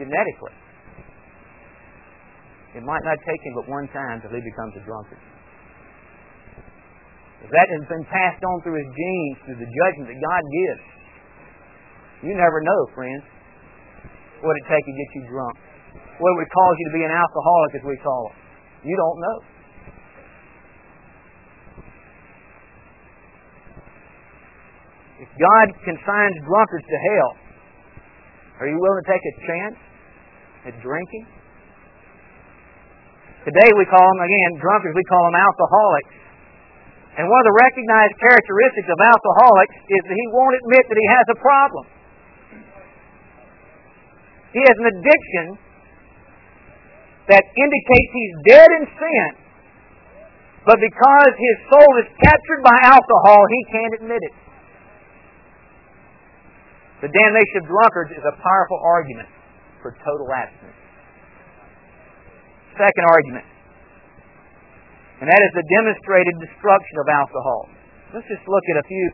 Genetically. 0.00 0.56
It 2.72 2.80
might 2.80 3.04
not 3.04 3.20
take 3.28 3.40
him 3.44 3.52
but 3.60 3.68
one 3.68 3.84
time 3.92 4.24
till 4.24 4.32
he 4.32 4.40
becomes 4.40 4.72
a 4.80 4.82
drunkard. 4.88 5.20
If 7.44 7.50
that 7.52 7.68
has 7.68 7.84
been 7.90 8.06
passed 8.08 8.40
on 8.40 8.56
through 8.64 8.80
his 8.80 8.90
genes, 8.96 9.36
through 9.44 9.60
the 9.60 9.68
judgment 9.68 10.08
that 10.08 10.20
God 10.24 10.42
gives, 10.48 10.84
you 12.24 12.32
never 12.38 12.62
know, 12.64 12.80
friends, 12.94 13.26
what 14.40 14.54
it 14.56 14.64
takes 14.72 14.86
to 14.88 14.94
get 14.94 15.08
you 15.20 15.22
drunk. 15.28 15.71
What 16.18 16.32
would 16.36 16.50
cause 16.50 16.74
you 16.78 16.86
to 16.92 16.94
be 16.98 17.04
an 17.04 17.14
alcoholic, 17.14 17.70
as 17.80 17.84
we 17.86 17.96
call 18.02 18.30
it. 18.30 18.36
You 18.88 18.96
don't 18.96 19.18
know. 19.20 19.38
If 25.22 25.30
God 25.38 25.66
consigns 25.86 26.36
drunkards 26.42 26.86
to 26.90 26.98
hell, 26.98 27.30
are 28.58 28.66
you 28.66 28.74
willing 28.74 29.00
to 29.06 29.08
take 29.08 29.22
a 29.22 29.34
chance 29.46 29.78
at 30.66 30.74
drinking? 30.82 31.24
Today 33.46 33.70
we 33.74 33.86
call 33.86 34.02
them, 34.02 34.20
again, 34.22 34.50
drunkards, 34.58 34.94
we 34.94 35.06
call 35.06 35.22
them 35.30 35.38
alcoholics. 35.38 36.14
And 37.18 37.24
one 37.30 37.38
of 37.42 37.46
the 37.50 37.58
recognized 37.58 38.14
characteristics 38.18 38.88
of 38.90 38.98
alcoholics 38.98 39.76
is 39.90 40.02
that 40.10 40.16
he 40.16 40.26
won't 40.34 40.56
admit 40.58 40.84
that 40.90 40.98
he 40.98 41.08
has 41.10 41.26
a 41.30 41.38
problem. 41.38 41.84
He 44.54 44.60
has 44.62 44.76
an 44.78 44.88
addiction 44.90 45.46
that 47.28 47.44
indicates 47.44 48.10
he's 48.10 48.34
dead 48.48 48.68
in 48.80 48.84
sin, 48.98 49.28
but 50.66 50.78
because 50.78 51.32
his 51.38 51.56
soul 51.70 51.92
is 52.02 52.08
captured 52.22 52.62
by 52.62 52.76
alcohol, 52.86 53.40
he 53.50 53.60
can't 53.70 53.94
admit 54.02 54.22
it. 54.22 54.34
The 57.02 57.10
damnation 57.10 57.56
of 57.62 57.64
drunkards 57.66 58.14
is 58.14 58.22
a 58.22 58.34
powerful 58.38 58.78
argument 58.82 59.28
for 59.82 59.90
total 60.06 60.26
abstinence. 60.30 60.78
Second 62.78 63.04
argument 63.10 63.46
and 65.22 65.30
that 65.30 65.38
is 65.38 65.54
the 65.54 65.62
demonstrated 65.78 66.34
destruction 66.42 66.96
of 66.98 67.06
alcohol. 67.06 67.70
Let's 68.10 68.26
just 68.26 68.42
look 68.42 68.66
at 68.74 68.82
a 68.82 68.86
few 68.90 69.06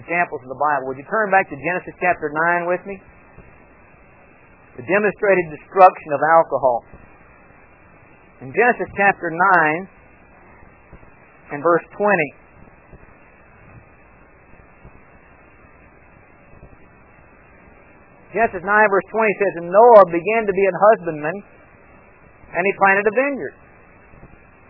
examples 0.00 0.40
in 0.40 0.48
the 0.48 0.56
Bible. 0.56 0.88
Would 0.88 0.96
you 0.96 1.04
turn 1.04 1.28
back 1.28 1.44
to 1.52 1.56
Genesis 1.60 1.92
chapter 2.00 2.32
9 2.32 2.72
with 2.72 2.80
me? 2.88 2.96
The 4.78 4.86
demonstrated 4.86 5.50
destruction 5.58 6.10
of 6.14 6.20
alcohol. 6.22 6.86
In 8.46 8.54
Genesis 8.54 8.86
chapter 8.94 9.26
9 9.26 9.90
and 11.50 11.58
verse 11.66 11.82
20. 11.98 11.98
Genesis 18.38 18.62
9 18.62 18.70
verse 18.70 19.08
20 19.10 19.42
says, 19.42 19.52
And 19.58 19.68
Noah 19.74 20.06
began 20.14 20.46
to 20.46 20.54
be 20.54 20.64
an 20.70 20.76
husbandman 20.78 21.42
and 22.54 22.62
he 22.62 22.72
planted 22.78 23.04
a 23.04 23.14
vineyard. 23.18 23.56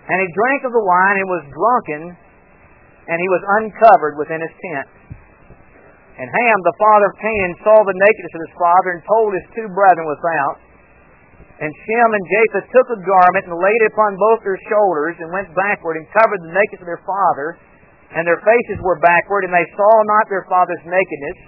And 0.08 0.16
he 0.18 0.28
drank 0.32 0.64
of 0.64 0.72
the 0.72 0.80
wine 0.80 1.16
and 1.20 1.28
was 1.28 1.44
drunken, 1.52 2.16
and 3.12 3.16
he 3.20 3.28
was 3.28 3.42
uncovered 3.60 4.16
within 4.16 4.40
his 4.40 4.54
tent. 4.56 4.97
And 6.18 6.26
Ham, 6.26 6.58
the 6.66 6.78
father 6.82 7.06
of 7.06 7.22
Canaan, 7.22 7.54
saw 7.62 7.78
the 7.86 7.94
nakedness 7.94 8.34
of 8.34 8.42
his 8.42 8.56
father 8.58 8.90
and 8.98 9.00
told 9.06 9.30
his 9.38 9.46
two 9.54 9.68
brethren 9.70 10.02
without. 10.10 10.58
And 11.62 11.70
Shem 11.70 12.10
and 12.10 12.24
Japheth 12.26 12.70
took 12.74 12.88
a 12.90 13.00
garment 13.06 13.46
and 13.46 13.54
laid 13.54 13.80
it 13.86 13.94
upon 13.94 14.18
both 14.18 14.42
their 14.42 14.58
shoulders 14.66 15.14
and 15.22 15.30
went 15.30 15.54
backward 15.54 15.98
and 15.98 16.06
covered 16.10 16.42
the 16.42 16.54
nakedness 16.54 16.82
of 16.82 16.90
their 16.90 17.06
father. 17.06 17.58
And 18.18 18.26
their 18.26 18.42
faces 18.42 18.82
were 18.82 18.98
backward, 18.98 19.46
and 19.46 19.54
they 19.54 19.68
saw 19.78 19.92
not 20.10 20.26
their 20.26 20.46
father's 20.50 20.82
nakedness. 20.82 21.38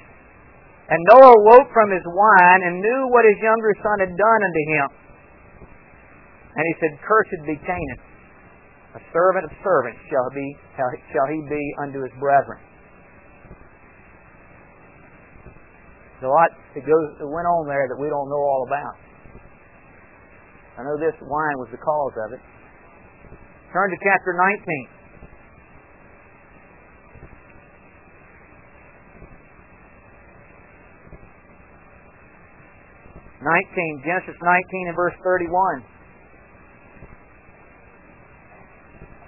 And 0.90 0.98
Noah 1.14 1.38
woke 1.54 1.70
from 1.74 1.90
his 1.90 2.02
wine 2.06 2.61
and 2.66 2.83
knew 2.83 3.02
what 3.11 3.26
his 3.26 3.38
younger 3.42 3.74
son 3.83 3.98
had 4.06 4.14
done 4.14 4.40
unto 4.42 4.62
him. 4.70 4.88
And 6.59 6.62
he 6.66 6.74
said, 6.78 6.92
Cursed 7.02 7.42
be 7.46 7.59
Canaan. 7.62 8.00
A 8.98 9.02
servant 9.14 9.46
of 9.46 9.52
servants 9.62 10.02
shall, 10.11 10.30
be, 10.35 10.46
shall 10.78 11.28
he 11.30 11.38
be 11.46 11.64
unto 11.78 12.02
his 12.02 12.14
brethren. 12.18 12.59
There's 16.20 16.28
a 16.28 16.37
lot 16.37 16.52
that, 16.76 16.85
goes, 16.85 17.16
that 17.16 17.24
went 17.24 17.48
on 17.48 17.64
there 17.64 17.88
that 17.88 17.96
we 17.96 18.12
don't 18.12 18.28
know 18.28 18.44
all 18.44 18.68
about. 18.68 18.96
I 20.76 20.85
know 20.85 21.00
this 21.00 21.16
wine 21.24 21.56
was 21.56 21.72
the 21.72 21.80
cause 21.80 22.12
of 22.28 22.37
it. 22.37 22.42
Turn 23.72 23.88
to 23.88 23.96
chapter 24.04 24.37
19. 24.37 25.00
Nineteen, 33.40 34.04
Genesis 34.04 34.37
nineteen 34.44 34.88
and 34.88 34.96
verse 34.96 35.16
thirty-one. 35.24 35.80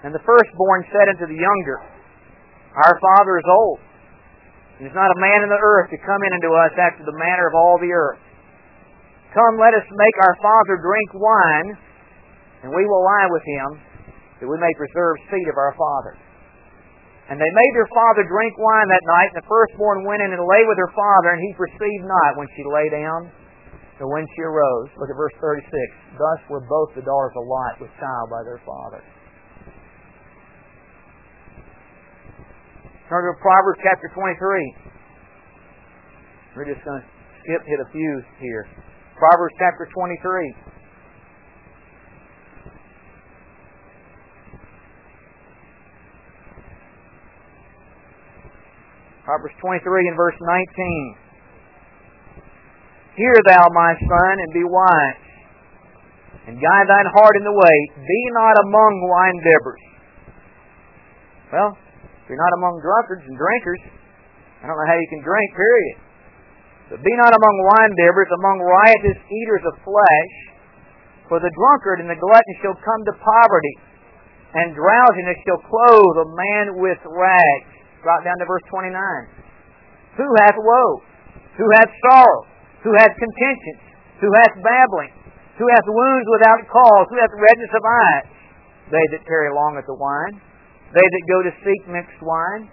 And 0.05 0.12
the 0.12 0.20
firstborn 0.20 0.85
said 0.92 1.09
unto 1.16 1.33
the 1.33 1.40
younger, 1.40 1.81
Our 2.76 3.00
father 3.00 3.38
is 3.38 3.48
old. 3.48 3.81
There 4.83 4.90
is 4.90 4.99
not 4.99 5.14
a 5.14 5.23
man 5.23 5.47
in 5.47 5.51
the 5.55 5.62
earth 5.62 5.95
to 5.95 5.99
come 6.03 6.18
in 6.27 6.33
unto 6.42 6.59
us 6.59 6.75
after 6.75 7.07
the 7.07 7.14
manner 7.14 7.47
of 7.47 7.55
all 7.55 7.79
the 7.79 7.95
earth. 7.95 8.18
Come, 9.31 9.55
let 9.55 9.71
us 9.79 9.87
make 9.87 10.16
our 10.27 10.35
father 10.42 10.75
drink 10.83 11.23
wine, 11.23 11.68
and 12.66 12.68
we 12.75 12.83
will 12.83 13.07
lie 13.07 13.31
with 13.31 13.47
him, 13.47 13.68
that 14.42 14.51
we 14.51 14.59
may 14.59 14.75
preserve 14.75 15.23
seed 15.31 15.47
of 15.47 15.55
our 15.55 15.71
father. 15.79 16.18
And 17.31 17.38
they 17.38 17.47
made 17.47 17.73
their 17.79 17.87
father 17.95 18.27
drink 18.27 18.59
wine 18.59 18.90
that 18.90 19.07
night, 19.07 19.31
and 19.31 19.38
the 19.38 19.47
firstborn 19.47 20.03
went 20.03 20.18
in 20.18 20.35
and 20.35 20.42
lay 20.42 20.66
with 20.66 20.79
her 20.83 20.90
father, 20.90 21.38
and 21.38 21.40
he 21.47 21.55
perceived 21.55 22.03
not 22.03 22.42
when 22.42 22.51
she 22.51 22.66
lay 22.66 22.90
down, 22.90 23.31
nor 24.03 24.11
when 24.11 24.27
she 24.35 24.42
arose. 24.42 24.90
Look 24.99 25.14
at 25.14 25.14
verse 25.14 25.38
36. 25.38 26.18
Thus 26.18 26.40
were 26.51 26.66
both 26.66 26.90
the 26.99 27.07
daughters 27.07 27.38
of 27.38 27.47
Lot 27.47 27.87
with 27.87 27.95
child 28.03 28.35
by 28.35 28.42
their 28.42 28.59
father. 28.66 28.99
Turn 33.12 33.29
to 33.29 33.37
Proverbs 33.44 33.77
chapter 33.85 34.09
23. 34.16 34.40
We're 36.57 36.64
just 36.64 36.81
going 36.81 36.96
to 36.96 37.07
skip, 37.44 37.61
hit 37.68 37.77
a 37.77 37.92
few 37.92 38.25
here. 38.40 38.64
Proverbs 39.20 39.53
chapter 39.61 39.85
23. 39.92 40.16
Proverbs 49.29 49.55
23 49.61 50.09
and 50.09 50.16
verse 50.16 50.40
19. 50.40 51.16
Hear 53.20 53.37
thou, 53.44 53.68
my 53.77 53.92
son, 53.92 54.40
and 54.40 54.55
be 54.57 54.64
wise. 54.64 55.20
and 56.48 56.57
guide 56.57 56.87
thine 56.88 57.09
heart 57.12 57.37
in 57.37 57.44
the 57.44 57.53
way. 57.53 57.77
Be 58.09 58.20
not 58.33 58.57
among 58.64 59.05
wine 59.05 59.37
bibbers. 59.44 59.85
Well, 61.53 61.77
you're 62.33 62.40
not 62.40 62.57
among 62.57 62.81
drunkards 62.81 63.29
and 63.29 63.37
drinkers, 63.37 63.83
I 64.64 64.73
don't 64.73 64.79
know 64.81 64.88
how 64.88 64.97
you 64.97 65.11
can 65.12 65.21
drink, 65.21 65.49
period. 65.53 65.97
But 66.88 67.05
be 67.05 67.12
not 67.21 67.37
among 67.37 67.55
wine 67.77 67.92
bibbers, 67.92 68.33
among 68.40 68.57
riotous 68.64 69.21
eaters 69.21 69.64
of 69.68 69.77
flesh, 69.85 70.35
for 71.29 71.45
the 71.45 71.53
drunkard 71.53 72.01
and 72.01 72.09
the 72.09 72.16
glutton 72.16 72.55
shall 72.64 72.77
come 72.81 73.03
to 73.05 73.14
poverty, 73.21 73.77
and 74.57 74.73
drowsiness 74.73 75.37
shall 75.45 75.61
clothe 75.61 76.16
a 76.25 76.29
man 76.33 76.66
with 76.81 77.01
rags. 77.05 77.73
Drop 78.01 78.25
down 78.25 78.40
to 78.40 78.49
verse 78.49 78.64
29. 78.73 78.97
Who 80.16 80.29
hath 80.40 80.57
woe? 80.57 81.05
Who 81.61 81.68
hath 81.77 81.92
sorrow? 82.09 82.49
Who 82.85 82.92
hath 82.97 83.12
contentions? 83.12 83.83
Who 84.25 84.33
hath 84.40 84.57
babbling? 84.64 85.12
Who 85.61 85.68
hath 85.68 85.85
wounds 85.85 86.29
without 86.33 86.61
cause? 86.64 87.07
Who 87.12 87.21
hath 87.21 87.33
redness 87.37 87.73
of 87.77 87.85
eyes? 87.85 88.29
They 88.88 89.05
that 89.16 89.25
tarry 89.29 89.53
long 89.53 89.77
at 89.77 89.85
the 89.85 89.97
wine. 89.97 90.40
They 90.92 91.07
that 91.09 91.24
go 91.24 91.38
to 91.48 91.52
seek 91.64 91.83
mixed 91.88 92.20
wine. 92.20 92.68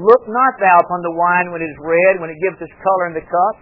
Look 0.00 0.22
not 0.28 0.52
thou 0.56 0.80
upon 0.80 1.00
the 1.04 1.12
wine 1.12 1.52
when 1.52 1.60
it 1.60 1.68
is 1.68 1.78
red, 1.84 2.22
when 2.24 2.32
it 2.32 2.40
gives 2.40 2.56
its 2.64 2.72
color 2.80 3.12
in 3.12 3.14
the 3.18 3.24
cup, 3.24 3.54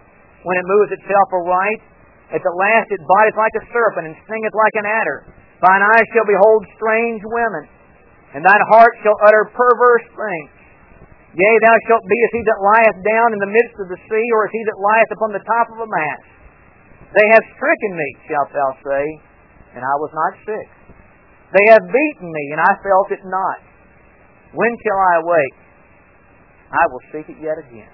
when 0.47 0.55
it 0.55 0.67
moves 0.67 0.95
itself 0.95 1.27
aright. 1.35 1.83
At 2.31 2.43
the 2.43 2.55
last 2.55 2.91
it 2.91 3.03
biteth 3.03 3.39
like 3.39 3.55
a 3.59 3.65
serpent, 3.71 4.07
and 4.11 4.15
stingeth 4.27 4.55
like 4.55 4.77
an 4.79 4.87
adder. 4.87 5.19
Thine 5.63 5.83
eyes 5.83 6.07
shall 6.15 6.29
behold 6.29 6.63
strange 6.77 7.23
women, 7.25 7.65
and 8.37 8.45
thine 8.45 8.65
heart 8.71 8.95
shall 9.03 9.17
utter 9.27 9.51
perverse 9.51 10.07
things. 10.15 10.53
Yea, 11.35 11.55
thou 11.65 11.77
shalt 11.89 12.05
be 12.07 12.19
as 12.23 12.33
he 12.33 12.43
that 12.47 12.61
lieth 12.61 12.99
down 13.05 13.29
in 13.35 13.41
the 13.41 13.53
midst 13.53 13.77
of 13.83 13.89
the 13.91 14.01
sea, 14.09 14.27
or 14.37 14.47
as 14.47 14.53
he 14.53 14.63
that 14.69 14.79
lieth 14.79 15.11
upon 15.17 15.31
the 15.33 15.45
top 15.45 15.67
of 15.75 15.79
a 15.85 15.89
mast. 15.89 16.29
They 17.17 17.27
have 17.33 17.45
stricken 17.57 17.93
me, 17.97 18.09
shalt 18.29 18.51
thou 18.53 18.69
say, 18.85 19.05
and 19.79 19.83
I 19.85 19.95
was 20.01 20.13
not 20.13 20.33
sick. 20.45 20.69
They 21.53 21.67
have 21.71 21.83
beaten 21.87 22.33
me, 22.33 22.45
and 22.53 22.61
I 22.61 22.75
felt 22.83 23.13
it 23.13 23.23
not. 23.25 23.59
When 24.53 24.73
shall 24.83 24.99
I 24.99 25.15
awake? 25.23 25.59
I 26.73 26.87
will 26.91 27.01
seek 27.13 27.29
it 27.31 27.39
yet 27.41 27.59
again. 27.59 27.91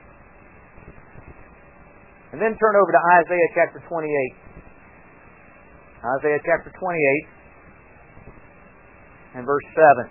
And 2.33 2.41
then 2.41 2.57
turn 2.57 2.75
over 2.81 2.93
to 2.93 3.03
Isaiah 3.21 3.51
chapter 3.55 3.83
28. 3.87 4.09
Isaiah 6.17 6.41
chapter 6.45 6.73
28 6.73 7.29
and 9.35 9.47
verse 9.47 9.65
7. 9.77 10.09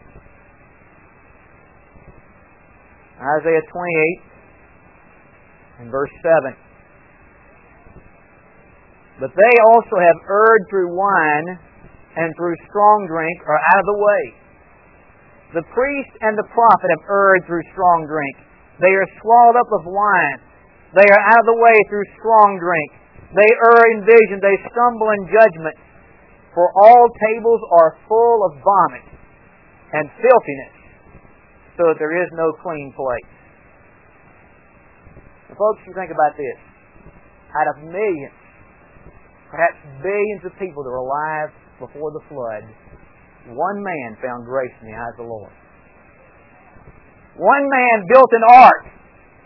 Isaiah 3.22 3.62
28 3.62 4.22
and 5.82 5.92
verse 5.92 6.10
7. 6.22 6.56
But 9.20 9.30
they 9.34 9.56
also 9.66 9.98
have 9.98 10.18
erred 10.30 10.66
through 10.70 10.96
wine 10.96 11.60
and 12.17 12.28
through 12.36 12.56
strong 12.67 13.08
drink 13.08 13.38
are 13.47 13.62
out 13.62 13.80
of 13.80 13.88
the 13.88 14.00
way. 14.00 14.24
The 15.56 15.65
priest 15.76 16.13
and 16.24 16.36
the 16.39 16.47
prophet 16.52 16.89
have 16.91 17.04
erred 17.12 17.43
through 17.47 17.63
strong 17.76 18.08
drink. 18.08 18.36
They 18.80 18.91
are 18.91 19.10
swallowed 19.19 19.60
up 19.60 19.71
of 19.80 19.84
wine. 19.88 20.39
They 20.95 21.08
are 21.08 21.24
out 21.28 21.39
of 21.43 21.47
the 21.47 21.60
way 21.60 21.78
through 21.88 22.08
strong 22.19 22.56
drink. 22.60 22.89
They 23.36 23.50
err 23.67 23.84
in 23.95 24.00
vision. 24.04 24.39
They 24.39 24.58
stumble 24.71 25.10
in 25.15 25.21
judgment. 25.32 25.78
For 26.56 26.67
all 26.84 27.04
tables 27.32 27.62
are 27.80 27.95
full 28.08 28.39
of 28.47 28.60
vomit 28.60 29.08
and 29.95 30.08
filthiness, 30.19 30.76
so 31.80 31.88
that 31.91 31.97
there 32.00 32.12
is 32.12 32.28
no 32.36 32.52
clean 32.60 32.91
place. 32.91 33.32
Folks, 35.56 35.80
you 35.88 35.95
think 35.95 36.12
about 36.12 36.36
this. 36.36 36.60
Out 37.56 37.67
of 37.76 37.76
millions, 37.88 38.36
perhaps 39.52 39.80
billions 40.04 40.43
of 40.47 40.52
people 40.60 40.84
that 40.84 40.91
are 40.91 41.04
alive 41.04 41.52
before 41.82 42.13
the 42.13 42.24
flood, 42.30 42.63
one 43.50 43.80
man 43.82 44.15
found 44.22 44.46
grace 44.46 44.74
in 44.86 44.94
the 44.94 44.96
eyes 44.96 45.17
of 45.17 45.26
the 45.26 45.32
Lord. 45.34 45.52
One 47.36 47.65
man 47.65 48.06
built 48.06 48.30
an 48.38 48.46
ark 48.46 48.84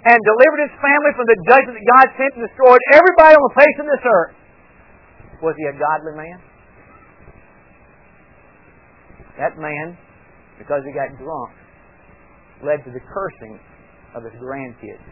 and 0.06 0.18
delivered 0.20 0.62
his 0.68 0.76
family 0.84 1.12
from 1.16 1.26
the 1.26 1.40
judgment 1.48 1.74
that 1.80 1.88
God 1.88 2.06
sent 2.20 2.32
and 2.36 2.44
destroyed 2.44 2.82
everybody 2.94 3.34
on 3.34 3.44
the 3.50 3.56
face 3.56 3.78
of 3.80 3.88
this 3.88 4.04
earth. 4.06 4.36
Was 5.42 5.56
he 5.58 5.66
a 5.72 5.76
godly 5.80 6.14
man? 6.20 6.38
That 9.40 9.58
man, 9.58 9.98
because 10.60 10.84
he 10.86 10.92
got 10.92 11.10
drunk, 11.18 11.52
led 12.64 12.84
to 12.86 12.92
the 12.92 13.04
cursing 13.04 13.60
of 14.16 14.24
his 14.24 14.34
grandkids. 14.40 15.04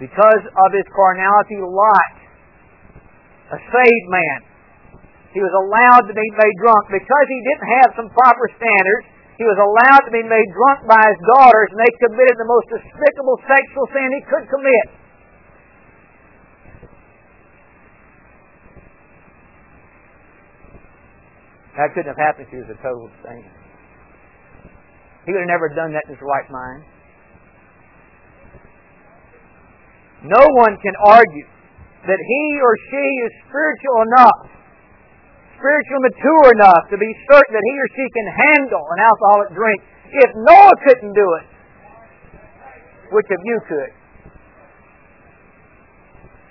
Because 0.00 0.44
of 0.44 0.68
his 0.72 0.88
carnality, 0.96 1.60
Lot 1.60 2.19
a 3.50 3.58
saved 3.58 4.08
man. 4.10 4.38
He 5.34 5.42
was 5.42 5.54
allowed 5.54 6.10
to 6.10 6.14
be 6.14 6.28
made 6.34 6.56
drunk 6.58 6.90
because 6.90 7.26
he 7.30 7.38
didn't 7.46 7.68
have 7.82 7.90
some 7.94 8.08
proper 8.10 8.46
standards. 8.58 9.06
He 9.38 9.46
was 9.46 9.58
allowed 9.58 10.04
to 10.06 10.12
be 10.12 10.26
made 10.26 10.48
drunk 10.52 10.90
by 10.90 11.00
his 11.00 11.20
daughters, 11.38 11.68
and 11.72 11.78
they 11.80 11.92
committed 12.02 12.36
the 12.36 12.50
most 12.50 12.66
despicable 12.70 13.38
sexual 13.46 13.86
sin 13.94 14.06
he 14.10 14.22
could 14.26 14.46
commit. 14.50 14.86
That 21.78 21.94
couldn't 21.94 22.10
have 22.10 22.20
happened 22.20 22.50
if 22.50 22.52
he 22.52 22.60
was 22.60 22.68
a 22.68 22.78
total 22.82 23.08
saint. 23.24 23.46
He 25.24 25.32
would 25.32 25.46
have 25.46 25.52
never 25.54 25.70
done 25.72 25.94
that 25.94 26.04
in 26.10 26.18
his 26.18 26.20
right 26.20 26.48
mind. 26.50 26.82
No 30.26 30.44
one 30.60 30.76
can 30.84 30.92
argue 31.06 31.46
that 32.06 32.20
he 32.20 32.44
or 32.64 32.72
she 32.88 33.06
is 33.28 33.32
spiritual 33.44 33.98
enough, 34.08 34.40
spiritually 35.60 36.02
mature 36.08 36.46
enough 36.56 36.84
to 36.88 36.96
be 36.96 37.10
certain 37.28 37.52
that 37.52 37.66
he 37.66 37.74
or 37.76 37.88
she 37.92 38.06
can 38.08 38.28
handle 38.32 38.84
an 38.96 38.98
alcoholic 39.04 39.50
drink. 39.52 39.80
If 40.10 40.30
Noah 40.48 40.76
couldn't 40.88 41.12
do 41.12 41.28
it, 41.44 41.46
which 43.12 43.28
of 43.28 43.40
you 43.44 43.58
could? 43.68 43.92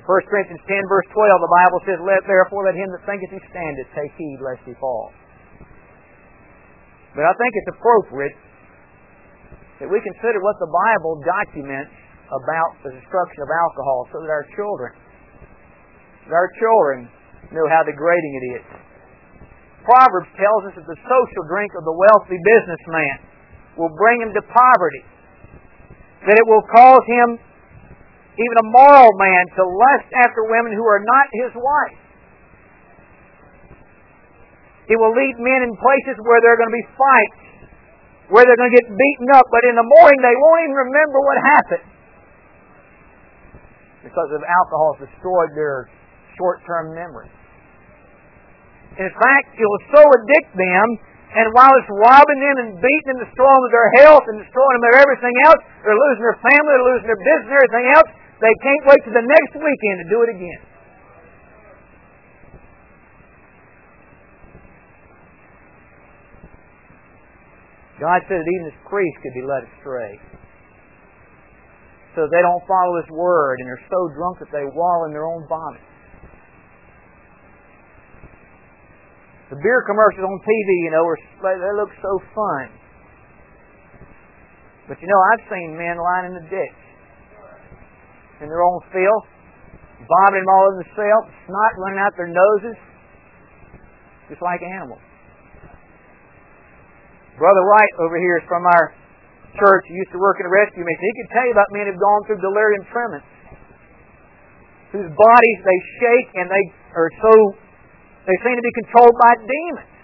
1 0.10 0.26
Corinthians 0.26 0.62
10 0.66 0.74
verse 0.90 1.06
12, 1.14 1.22
the 1.22 1.54
Bible 1.54 1.80
says, 1.86 1.98
Let 2.02 2.22
therefore 2.26 2.66
let 2.66 2.74
him 2.74 2.90
that 2.98 3.06
thinketh 3.06 3.30
he 3.30 3.42
standeth 3.50 3.90
take 3.94 4.10
heed 4.18 4.42
lest 4.42 4.66
he 4.66 4.74
fall. 4.82 5.14
But 7.14 7.30
I 7.30 7.34
think 7.38 7.52
it's 7.54 7.78
appropriate 7.78 8.38
that 9.82 9.90
we 9.90 10.02
consider 10.02 10.42
what 10.42 10.58
the 10.58 10.70
Bible 10.70 11.22
documents 11.22 11.94
about 12.26 12.70
the 12.86 12.92
destruction 12.94 13.40
of 13.42 13.50
alcohol 13.50 14.10
so 14.14 14.22
that 14.22 14.30
our 14.30 14.46
children 14.54 14.94
our 16.28 16.50
children 16.60 17.08
know 17.56 17.66
how 17.72 17.82
degrading 17.88 18.34
it 18.36 18.46
is. 18.60 18.66
Proverbs 19.88 20.30
tells 20.38 20.62
us 20.70 20.74
that 20.78 20.86
the 20.86 21.00
social 21.08 21.44
drink 21.50 21.72
of 21.74 21.88
the 21.88 21.96
wealthy 21.96 22.38
businessman 22.38 23.16
will 23.80 23.90
bring 23.96 24.22
him 24.22 24.36
to 24.36 24.44
poverty. 24.44 25.04
That 26.28 26.36
it 26.36 26.46
will 26.46 26.62
cause 26.68 27.06
him, 27.08 27.40
even 28.36 28.56
a 28.60 28.68
moral 28.70 29.10
man, 29.18 29.44
to 29.56 29.64
lust 29.64 30.10
after 30.20 30.46
women 30.52 30.76
who 30.76 30.86
are 30.86 31.02
not 31.02 31.26
his 31.32 31.54
wife. 31.56 32.00
It 34.90 34.98
will 35.00 35.16
lead 35.16 35.36
men 35.40 35.64
in 35.64 35.72
places 35.80 36.18
where 36.26 36.42
there 36.44 36.54
are 36.54 36.60
going 36.60 36.74
to 36.74 36.80
be 36.82 36.90
fights, 36.98 37.42
where 38.30 38.44
they're 38.46 38.60
going 38.60 38.74
to 38.74 38.78
get 38.78 38.90
beaten 38.90 39.30
up, 39.34 39.46
but 39.50 39.64
in 39.66 39.78
the 39.78 39.86
morning 39.86 40.20
they 40.22 40.36
won't 40.38 40.62
even 40.66 40.78
remember 40.86 41.18
what 41.24 41.38
happened 41.40 41.88
because 44.04 44.30
of 44.34 44.42
alcohol 44.42 44.98
has 44.98 45.08
destroyed 45.10 45.52
their 45.54 45.90
short-term 46.40 46.96
memory. 46.96 47.28
In 48.96 49.12
fact, 49.12 49.48
it 49.60 49.68
will 49.68 49.86
so 49.92 50.02
addict 50.02 50.56
them, 50.56 50.88
and 51.36 51.46
while 51.54 51.70
it's 51.78 51.92
robbing 51.92 52.40
them 52.42 52.56
and 52.64 52.70
beating 52.80 53.10
and 53.14 53.22
destroying 53.22 53.64
their 53.70 53.92
health 54.02 54.26
and 54.32 54.42
destroying 54.42 54.80
them 54.80 54.88
of 54.96 54.96
everything 55.04 55.36
else, 55.46 55.62
they're 55.84 56.00
losing 56.00 56.24
their 56.24 56.42
family, 56.42 56.72
they're 56.74 56.90
losing 56.96 57.10
their 57.12 57.24
business 57.28 57.52
everything 57.54 57.88
else, 57.94 58.10
they 58.40 58.56
can't 58.64 58.84
wait 58.88 59.02
to 59.04 59.12
the 59.12 59.26
next 59.28 59.54
weekend 59.60 59.96
to 60.04 60.08
do 60.08 60.20
it 60.24 60.32
again. 60.32 60.62
God 68.00 68.24
said 68.32 68.40
that 68.40 68.48
even 68.48 68.72
his 68.72 68.80
priests 68.88 69.20
could 69.20 69.36
be 69.36 69.44
led 69.44 69.68
astray. 69.68 70.16
So 72.16 72.26
they 72.32 72.42
don't 72.42 72.64
follow 72.64 72.96
his 72.96 73.12
word 73.12 73.60
and 73.60 73.68
they're 73.68 73.88
so 73.92 74.02
drunk 74.16 74.40
that 74.40 74.52
they 74.56 74.64
wallow 74.72 75.06
in 75.06 75.12
their 75.12 75.28
own 75.28 75.44
vomit. 75.52 75.84
The 79.50 79.58
beer 79.58 79.82
commercials 79.90 80.30
on 80.30 80.38
TV, 80.46 80.70
you 80.86 80.92
know, 80.94 81.04
are, 81.06 81.18
they 81.42 81.74
look 81.74 81.90
so 81.98 82.14
fun. 82.38 82.70
But 84.86 85.02
you 85.02 85.08
know, 85.10 85.22
I've 85.34 85.46
seen 85.50 85.78
men 85.78 85.98
lying 85.98 86.34
in 86.34 86.36
the 86.38 86.46
ditch 86.50 86.82
in 88.42 88.48
their 88.48 88.62
own 88.62 88.80
filth, 88.94 89.28
vomiting 90.06 90.48
all 90.48 90.64
over 90.70 90.82
themselves, 90.86 91.28
snot 91.50 91.74
running 91.82 92.00
out 92.00 92.14
their 92.16 92.30
noses, 92.30 92.78
just 94.30 94.42
like 94.42 94.62
animals. 94.62 95.02
Brother 97.38 97.64
Wright 97.66 97.94
over 98.06 98.18
here 98.20 98.38
is 98.38 98.46
from 98.48 98.66
our 98.66 98.94
church. 99.58 99.84
He 99.88 99.96
used 99.96 100.12
to 100.12 100.20
work 100.20 100.38
in 100.40 100.46
a 100.46 100.54
rescue 100.54 100.84
mission. 100.84 101.04
He 101.04 101.16
could 101.24 101.32
tell 101.34 101.46
you 101.50 101.54
about 101.56 101.70
men 101.72 101.86
who've 101.90 101.98
gone 101.98 102.22
through 102.28 102.40
delirium 102.44 102.84
tremens. 102.92 103.28
whose 104.92 105.10
bodies 105.14 105.58
they 105.62 105.80
shake 106.02 106.30
and 106.34 106.50
they 106.50 106.66
are 106.98 107.10
so, 107.22 107.34
they 108.28 108.38
seem 108.44 108.56
to 108.56 108.66
be 108.66 108.74
controlled 108.84 109.16
by 109.20 109.32
demons. 109.40 110.00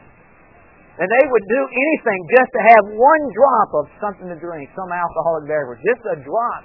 And 0.96 1.08
they 1.12 1.26
would 1.28 1.46
do 1.52 1.62
anything 1.68 2.20
just 2.32 2.50
to 2.56 2.62
have 2.72 2.84
one 2.96 3.24
drop 3.36 3.70
of 3.76 3.86
something 4.00 4.32
to 4.32 4.38
drink, 4.40 4.72
some 4.72 4.88
alcoholic 4.96 5.44
beverage, 5.52 5.84
just 5.84 6.04
a 6.08 6.16
drop. 6.24 6.64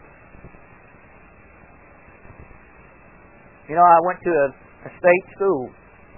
You 3.66 3.74
know, 3.74 3.82
I 3.82 3.98
went 4.06 4.22
to 4.22 4.30
a, 4.30 4.46
a 4.86 4.90
state 4.94 5.26
school 5.34 5.70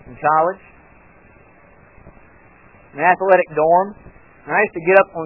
in 0.09 0.14
college, 0.20 0.62
an 2.93 3.01
athletic 3.01 3.49
dorm, 3.57 3.97
and 4.45 4.51
I 4.53 4.61
used 4.61 4.76
to 4.76 4.85
get 4.85 4.97
up 5.01 5.09
on 5.16 5.24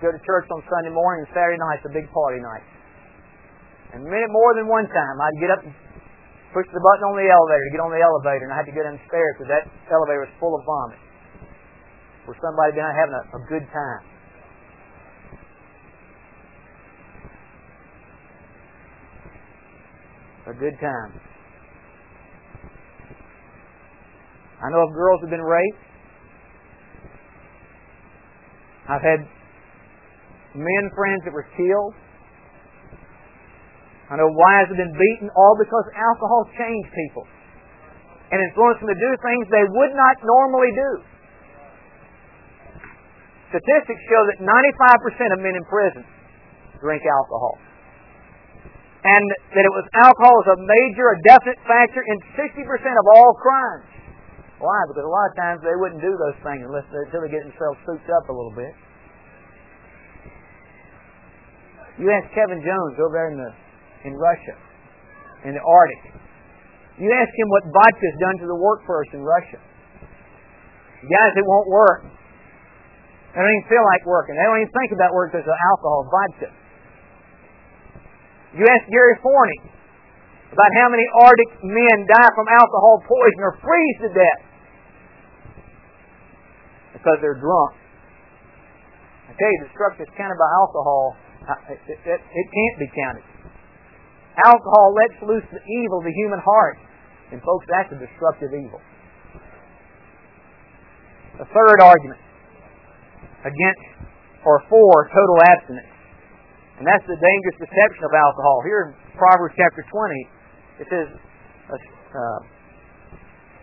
go 0.00 0.08
to 0.08 0.20
church 0.24 0.48
on 0.48 0.64
Sunday 0.64 0.92
morning 0.92 1.28
and 1.28 1.30
Saturday 1.36 1.60
night's 1.60 1.84
a 1.84 1.92
big 1.92 2.08
party 2.08 2.40
night. 2.40 2.64
And 3.92 4.04
more 4.08 4.52
than 4.56 4.64
one 4.64 4.88
time, 4.88 5.16
I'd 5.20 5.38
get 5.40 5.50
up 5.52 5.60
and 5.64 5.74
push 6.52 6.66
the 6.74 6.82
button 6.82 7.04
on 7.10 7.14
the 7.14 7.30
elevator 7.30 7.64
to 7.64 7.72
get 7.72 7.82
on 7.82 7.92
the 7.94 8.02
elevator, 8.02 8.44
and 8.46 8.52
I 8.52 8.58
had 8.58 8.66
to 8.66 8.74
get 8.74 8.82
downstairs 8.82 9.32
because 9.38 9.50
that 9.50 9.64
elevator 9.90 10.26
was 10.26 10.32
full 10.42 10.54
of 10.58 10.62
vomit. 10.66 10.98
For 12.26 12.34
somebody 12.42 12.74
been 12.74 12.84
having 12.84 13.16
a, 13.16 13.24
a 13.38 13.42
good 13.46 13.66
time. 13.70 14.02
A 20.50 20.54
good 20.58 20.76
time. 20.80 21.12
I 24.60 24.68
know 24.70 24.82
of 24.82 24.92
girls 24.92 25.20
who've 25.22 25.30
been 25.30 25.40
raped. 25.40 25.84
I've 28.88 29.02
had 29.02 29.20
men 30.54 30.84
friends 30.96 31.22
that 31.24 31.32
were 31.32 31.46
killed. 31.56 31.94
I 34.10 34.18
know 34.18 34.26
wives 34.26 34.74
have 34.74 34.80
been 34.80 34.90
beaten, 34.90 35.30
all 35.38 35.54
because 35.54 35.86
alcohol 35.94 36.50
changed 36.58 36.90
people 36.90 37.24
and 38.34 38.42
influenced 38.42 38.82
them 38.82 38.90
to 38.90 38.98
do 38.98 39.10
things 39.22 39.42
they 39.54 39.66
would 39.70 39.94
not 39.94 40.16
normally 40.26 40.70
do. 40.74 40.90
Statistics 43.54 44.02
show 44.06 44.22
that 44.34 44.38
95% 44.42 45.34
of 45.34 45.38
men 45.42 45.54
in 45.54 45.64
prison 45.66 46.02
drink 46.82 47.02
alcohol. 47.06 47.58
And 49.02 49.24
that 49.54 49.64
it 49.64 49.74
was 49.74 49.86
alcohol 50.02 50.34
was 50.42 50.50
a 50.54 50.58
major, 50.60 51.06
a 51.14 51.18
definite 51.26 51.58
factor 51.66 52.02
in 52.02 52.16
60% 52.36 52.66
of 52.66 53.06
all 53.14 53.30
crimes. 53.38 53.88
Why? 54.60 54.78
Because 54.90 55.06
a 55.06 55.08
lot 55.08 55.26
of 55.32 55.34
times 55.40 55.58
they 55.64 55.74
wouldn't 55.78 56.02
do 56.04 56.12
those 56.12 56.38
things 56.44 56.66
unless 56.66 56.84
they, 56.92 57.00
until 57.08 57.24
they 57.24 57.32
get 57.32 57.42
themselves 57.48 57.78
souped 57.86 58.10
up 58.12 58.28
a 58.28 58.34
little 58.34 58.52
bit. 58.52 58.74
You 61.96 62.12
ask 62.12 62.28
Kevin 62.36 62.60
Jones 62.60 62.94
over 63.00 63.14
there 63.16 63.30
in 63.32 63.38
the 63.40 63.50
in 64.04 64.16
Russia, 64.16 64.56
in 65.44 65.52
the 65.54 65.64
Arctic. 65.64 66.16
You 67.00 67.08
ask 67.12 67.32
him 67.32 67.48
what 67.48 67.62
vodka 67.72 68.04
has 68.04 68.18
done 68.20 68.36
to 68.44 68.46
the 68.46 68.56
workforce 68.56 69.08
in 69.12 69.24
Russia. 69.24 69.60
Guys, 71.00 71.32
it 71.36 71.46
won't 71.48 71.68
work. 71.68 72.04
They 73.32 73.40
don't 73.40 73.48
even 73.48 73.68
feel 73.72 73.84
like 73.84 74.04
working. 74.04 74.36
They 74.36 74.44
don't 74.44 74.60
even 74.60 74.74
think 74.74 74.90
about 74.92 75.16
work 75.16 75.32
because 75.32 75.48
of 75.48 75.56
alcohol, 75.56 76.00
vodka. 76.12 76.50
You 78.58 78.66
ask 78.68 78.84
Gary 78.90 79.16
Forney 79.22 79.60
about 80.50 80.70
how 80.82 80.90
many 80.90 81.06
Arctic 81.22 81.50
men 81.62 81.96
die 82.04 82.30
from 82.34 82.46
alcohol 82.50 83.00
poison 83.06 83.40
or 83.46 83.54
freeze 83.62 83.98
to 84.02 84.10
death 84.10 84.42
because 86.98 87.16
they're 87.22 87.38
drunk. 87.38 87.78
I 89.30 89.32
tell 89.38 89.46
you, 89.46 89.58
the 89.62 89.68
destruction 89.70 90.02
is 90.04 90.12
counted 90.18 90.36
by 90.36 90.50
alcohol 90.58 91.16
it, 91.70 91.80
it, 91.88 92.20
it 92.20 92.46
can't 92.50 92.76
be 92.78 92.88
counted. 92.92 93.24
Alcohol 94.46 94.94
lets 94.94 95.16
loose 95.26 95.46
the 95.50 95.62
evil 95.62 95.98
of 95.98 96.04
the 96.04 96.14
human 96.14 96.40
heart. 96.40 96.78
And 97.32 97.38
folks, 97.42 97.66
that's 97.70 97.90
a 97.94 97.98
destructive 97.98 98.50
evil. 98.54 98.80
The 101.38 101.46
third 101.46 101.78
argument 101.80 102.20
against 103.44 103.84
or 104.44 104.60
for 104.68 104.92
total 105.12 105.36
abstinence. 105.52 105.92
And 106.80 106.88
that's 106.88 107.04
the 107.04 107.16
dangerous 107.16 107.58
deception 107.60 108.02
of 108.08 108.12
alcohol. 108.16 108.64
Here 108.64 108.80
in 108.88 108.90
Proverbs 109.12 109.52
chapter 109.52 109.84
20, 109.84 110.80
it 110.80 110.86
says, 110.88 111.08
uh, 111.68 111.76
uh 111.76 112.40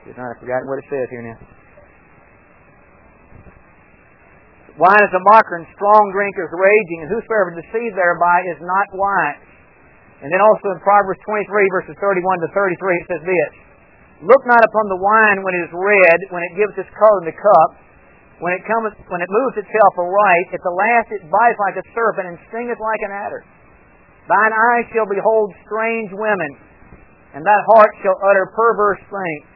I've 0.07 0.39
forgotten 0.39 0.69
what 0.69 0.79
it 0.79 0.87
says 0.87 1.09
here 1.09 1.25
now. 1.25 1.37
Wine 4.77 5.01
is 5.01 5.09
a 5.09 5.23
mocker, 5.33 5.57
and 5.57 5.65
strong 5.73 6.03
drink 6.13 6.37
is 6.37 6.53
raging, 6.53 6.99
and 7.01 7.09
whosoever 7.09 7.49
deceived 7.57 7.97
thereby 7.97 8.45
is 8.53 8.61
not 8.61 8.87
wise. 8.93 9.46
And 10.17 10.33
then 10.33 10.41
also 10.41 10.73
in 10.73 10.81
Proverbs 10.81 11.21
23, 11.29 11.45
verses 11.77 11.95
31 12.01 12.41
to 12.41 12.49
33, 12.49 12.73
it 12.73 13.05
says 13.05 13.23
this 13.25 13.51
Look 14.25 14.41
not 14.49 14.65
upon 14.65 14.85
the 14.89 14.97
wine 14.97 15.45
when 15.45 15.53
it 15.61 15.69
is 15.69 15.73
red, 15.77 16.17
when 16.33 16.41
it 16.41 16.57
gives 16.57 16.73
its 16.73 16.89
color 16.97 17.21
in 17.21 17.29
the 17.29 17.37
cup, 17.37 17.69
when 18.41 18.49
it 18.57 18.65
cometh, 18.65 18.97
when 19.13 19.21
it 19.21 19.29
moves 19.29 19.61
itself 19.61 19.93
aright, 19.93 20.47
at 20.57 20.61
the 20.65 20.73
last 20.73 21.07
it 21.13 21.21
bites 21.29 21.59
like 21.61 21.77
a 21.77 21.85
serpent 21.93 22.33
and 22.33 22.37
stingeth 22.49 22.81
like 22.81 23.01
an 23.05 23.13
adder. 23.13 23.45
Thine 24.25 24.53
eyes 24.57 24.85
shall 24.89 25.05
behold 25.05 25.53
strange 25.69 26.09
women, 26.17 26.51
and 27.37 27.45
that 27.45 27.61
heart 27.77 27.93
shall 28.01 28.17
utter 28.25 28.49
perverse 28.57 29.01
things. 29.05 29.47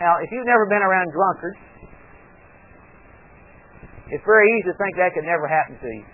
Now, 0.00 0.16
if 0.24 0.32
you've 0.32 0.48
never 0.48 0.64
been 0.64 0.80
around 0.80 1.12
drunkards, 1.12 1.60
it's 4.08 4.24
very 4.24 4.48
easy 4.48 4.72
to 4.72 4.76
think 4.80 4.96
that 4.96 5.12
could 5.12 5.28
never 5.28 5.44
happen 5.44 5.76
to 5.76 5.90
you. 5.92 6.04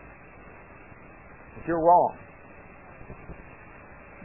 But 1.55 1.63
you're 1.71 1.81
wrong. 1.81 2.26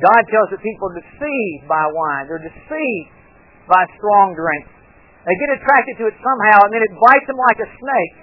God 0.01 0.21
tells 0.33 0.49
that 0.49 0.61
people 0.65 0.89
are 0.89 0.97
deceived 0.97 1.69
by 1.69 1.85
wine. 1.93 2.25
They're 2.25 2.41
deceived 2.41 3.09
by 3.69 3.85
strong 3.95 4.33
drink. 4.33 4.65
They 5.21 5.35
get 5.37 5.61
attracted 5.61 6.01
to 6.01 6.05
it 6.09 6.17
somehow, 6.17 6.65
and 6.65 6.71
then 6.73 6.81
it 6.81 6.93
bites 6.97 7.27
them 7.29 7.37
like 7.37 7.59
a 7.61 7.69
snake. 7.69 8.15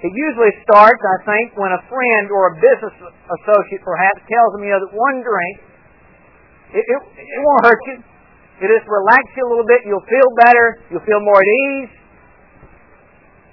It 0.00 0.12
usually 0.16 0.56
starts, 0.64 0.96
I 0.96 1.18
think, 1.28 1.60
when 1.60 1.68
a 1.76 1.82
friend 1.84 2.24
or 2.32 2.42
a 2.50 2.54
business 2.56 2.96
associate 3.04 3.84
perhaps 3.84 4.24
tells 4.24 4.56
them, 4.56 4.64
you 4.64 4.72
know, 4.72 4.80
that 4.80 4.96
one 4.96 5.20
drink, 5.20 5.54
it, 6.72 6.84
it, 6.88 7.00
it 7.20 7.40
won't 7.44 7.62
hurt 7.68 7.82
you. 7.92 7.96
It 8.64 8.68
just 8.72 8.88
relax 8.88 9.24
you 9.36 9.44
a 9.44 9.50
little 9.52 9.68
bit. 9.68 9.84
You'll 9.84 10.08
feel 10.08 10.28
better. 10.40 10.80
You'll 10.88 11.04
feel 11.04 11.20
more 11.20 11.36
at 11.36 11.50
ease. 11.52 11.92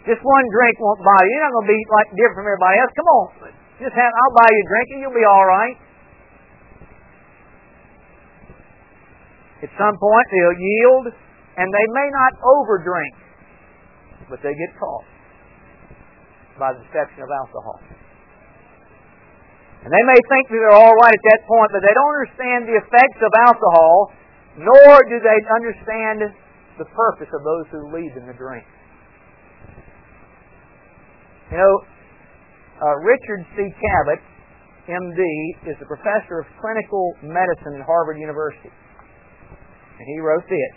Just 0.08 0.24
one 0.24 0.46
drink 0.56 0.80
won't 0.80 1.04
bother 1.04 1.28
you. 1.28 1.36
You're 1.36 1.44
not 1.44 1.52
going 1.52 1.68
to 1.68 1.74
be 1.76 1.80
like 1.92 2.10
different 2.16 2.36
from 2.40 2.48
everybody 2.48 2.76
else. 2.80 2.92
Come 2.96 3.10
on, 3.12 3.28
just 3.80 3.94
have. 3.94 4.12
I'll 4.14 4.36
buy 4.38 4.50
you 4.50 4.62
a 4.62 4.68
drink 4.68 4.88
and 4.94 5.00
you'll 5.06 5.20
be 5.20 5.28
all 5.28 5.46
right. 5.46 5.78
At 9.64 9.74
some 9.74 9.98
point, 9.98 10.26
they'll 10.30 10.62
yield, 10.62 11.06
and 11.58 11.66
they 11.66 11.88
may 11.90 12.08
not 12.14 12.32
overdrink, 12.46 13.16
but 14.30 14.38
they 14.46 14.54
get 14.54 14.72
caught 14.78 15.10
by 16.62 16.74
the 16.74 16.82
deception 16.86 17.26
of 17.26 17.30
alcohol. 17.34 17.82
And 19.82 19.90
they 19.90 20.06
may 20.06 20.20
think 20.30 20.50
that 20.50 20.58
they're 20.62 20.78
all 20.78 20.94
right 20.94 21.14
at 21.14 21.26
that 21.34 21.42
point, 21.50 21.70
but 21.74 21.82
they 21.82 21.94
don't 21.94 22.14
understand 22.22 22.60
the 22.70 22.78
effects 22.82 23.22
of 23.22 23.32
alcohol, 23.50 24.12
nor 24.58 24.94
do 25.10 25.18
they 25.22 25.40
understand 25.58 26.34
the 26.78 26.86
purpose 26.94 27.30
of 27.34 27.42
those 27.42 27.66
who 27.74 27.94
lead 27.94 28.14
in 28.14 28.26
the 28.30 28.38
drink. 28.38 28.66
You 31.50 31.58
know, 31.58 31.74
uh, 32.78 32.96
Richard 33.02 33.42
C. 33.58 33.66
Cabot, 33.74 34.22
MD, 34.88 35.22
is 35.66 35.78
a 35.82 35.88
professor 35.90 36.40
of 36.42 36.46
clinical 36.62 37.14
medicine 37.26 37.76
at 37.80 37.84
Harvard 37.86 38.18
University. 38.22 38.70
And 39.98 40.06
he 40.06 40.20
wrote 40.22 40.46
this. 40.46 40.76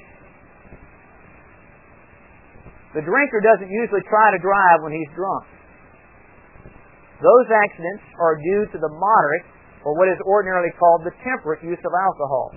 The 2.96 3.04
drinker 3.06 3.40
doesn't 3.44 3.70
usually 3.70 4.02
try 4.08 4.34
to 4.34 4.40
drive 4.42 4.82
when 4.82 4.90
he's 4.90 5.12
drunk. 5.14 5.46
Those 7.20 7.46
accidents 7.52 8.02
are 8.18 8.34
due 8.40 8.64
to 8.74 8.78
the 8.80 8.90
moderate, 8.90 9.46
or 9.84 9.92
what 9.94 10.08
is 10.08 10.18
ordinarily 10.24 10.72
called 10.80 11.04
the 11.04 11.14
temperate 11.20 11.62
use 11.62 11.78
of 11.84 11.92
alcohol, 11.92 12.56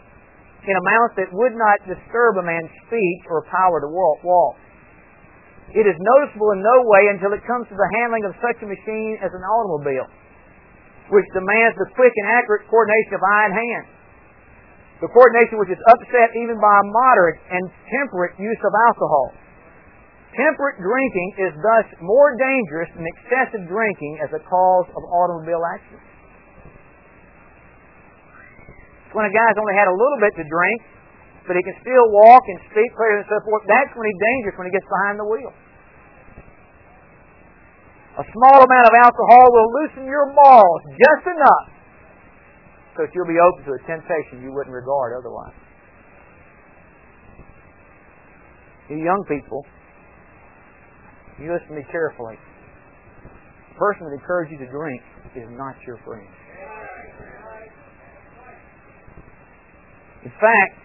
in 0.63 0.73
amounts 0.87 1.19
that 1.19 1.29
would 1.35 1.53
not 1.53 1.83
disturb 1.83 2.39
a 2.39 2.43
man's 2.47 2.71
speech 2.87 3.23
or 3.27 3.43
power 3.51 3.83
to 3.83 3.91
walk. 3.91 4.55
It 5.71 5.87
is 5.87 5.95
noticeable 5.95 6.51
in 6.51 6.59
no 6.59 6.77
way 6.91 7.07
until 7.15 7.31
it 7.31 7.41
comes 7.47 7.65
to 7.71 7.75
the 7.77 7.89
handling 8.01 8.27
of 8.27 8.35
such 8.43 8.59
a 8.61 8.67
machine 8.67 9.15
as 9.23 9.31
an 9.31 9.41
automobile, 9.41 10.05
which 11.09 11.25
demands 11.31 11.79
the 11.79 11.87
quick 11.95 12.11
and 12.11 12.27
accurate 12.35 12.67
coordination 12.67 13.15
of 13.15 13.23
eye 13.23 13.43
and 13.47 13.55
hand. 13.55 13.85
The 15.01 15.09
coordination 15.09 15.57
which 15.57 15.73
is 15.73 15.81
upset 15.91 16.35
even 16.37 16.59
by 16.59 16.75
a 16.79 16.85
moderate 16.85 17.39
and 17.49 17.63
temperate 17.89 18.37
use 18.39 18.61
of 18.61 18.73
alcohol. 18.91 19.35
Temperate 20.33 20.77
drinking 20.81 21.29
is 21.45 21.51
thus 21.61 21.87
more 22.01 22.33
dangerous 22.37 22.89
than 22.97 23.05
excessive 23.05 23.69
drinking 23.69 24.13
as 24.23 24.33
a 24.33 24.41
cause 24.41 24.87
of 24.89 25.01
automobile 25.05 25.61
accidents. 25.61 26.09
When 29.13 29.29
a 29.29 29.33
guy's 29.33 29.57
only 29.61 29.77
had 29.77 29.85
a 29.85 29.93
little 29.93 30.19
bit 30.21 30.33
to 30.41 30.45
drink, 30.45 30.79
but 31.43 31.59
he 31.59 31.63
can 31.63 31.75
still 31.83 32.07
walk 32.11 32.43
and 32.47 32.57
speak 32.71 32.89
clearly 32.95 33.23
and 33.23 33.29
so 33.29 33.39
forth. 33.43 33.63
That's 33.67 33.91
when 33.95 34.07
he's 34.07 34.21
dangerous 34.21 34.55
when 34.55 34.67
he 34.71 34.73
gets 34.73 34.87
behind 34.87 35.19
the 35.19 35.27
wheel. 35.27 35.51
A 38.13 38.25
small 38.29 38.57
amount 38.61 38.85
of 38.87 38.95
alcohol 38.95 39.45
will 39.51 39.69
loosen 39.81 40.05
your 40.05 40.31
balls 40.31 40.81
just 40.95 41.25
enough 41.27 41.67
so 42.95 43.03
that 43.03 43.09
you'll 43.11 43.27
be 43.27 43.41
open 43.41 43.65
to 43.65 43.73
a 43.73 43.81
temptation 43.89 44.45
you 44.45 44.53
wouldn't 44.53 44.73
regard 44.73 45.17
otherwise. 45.17 45.57
You 48.87 49.01
young 49.01 49.25
people, 49.27 49.65
you 51.41 51.51
listen 51.51 51.73
to 51.73 51.75
me 51.81 51.85
carefully. 51.89 52.37
The 53.73 53.77
person 53.81 54.05
that 54.05 54.13
encourages 54.13 54.53
you 54.53 54.61
to 54.61 54.69
drink 54.69 55.01
is 55.33 55.49
not 55.57 55.73
your 55.87 55.97
friend. 56.05 56.29
In 60.23 60.31
fact, 60.37 60.77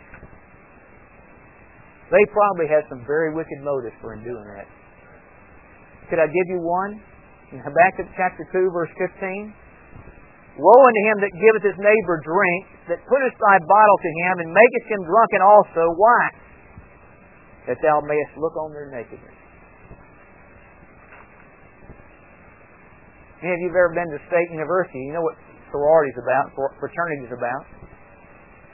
they 2.08 2.24
probably 2.32 2.68
had 2.68 2.88
some 2.88 3.04
very 3.04 3.34
wicked 3.36 3.60
motives 3.60 3.94
for 4.00 4.16
in 4.16 4.24
doing 4.24 4.46
that. 4.56 4.68
Could 6.08 6.18
I 6.18 6.26
give 6.26 6.46
you 6.48 6.60
one? 6.64 6.96
In 7.52 7.60
Habakkuk 7.60 8.08
chapter 8.16 8.44
2, 8.52 8.72
verse 8.72 8.92
15. 8.96 9.52
Woe 10.58 10.80
unto 10.82 11.02
him 11.06 11.16
that 11.22 11.32
giveth 11.38 11.64
his 11.64 11.78
neighbor 11.78 12.16
drink, 12.24 12.62
that 12.90 12.98
putteth 13.04 13.36
thy 13.38 13.56
bottle 13.62 13.98
to 14.02 14.10
him, 14.24 14.34
and 14.42 14.48
maketh 14.50 14.86
him 14.90 15.00
drunken 15.06 15.40
also. 15.44 15.82
Why? 15.94 16.22
That 17.70 17.78
thou 17.84 18.00
mayest 18.02 18.34
look 18.40 18.56
on 18.56 18.72
their 18.72 18.90
nakedness. 18.90 19.38
Any 23.38 23.54
of 23.54 23.60
you 23.62 23.70
have 23.70 23.78
ever 23.78 23.94
been 23.94 24.10
to 24.10 24.20
State 24.26 24.50
University? 24.50 24.98
You 24.98 25.14
know 25.14 25.22
what 25.22 25.38
sorority 25.70 26.10
is 26.10 26.18
about, 26.26 26.50
fraternity 26.80 27.30
is 27.30 27.34
about. 27.36 27.64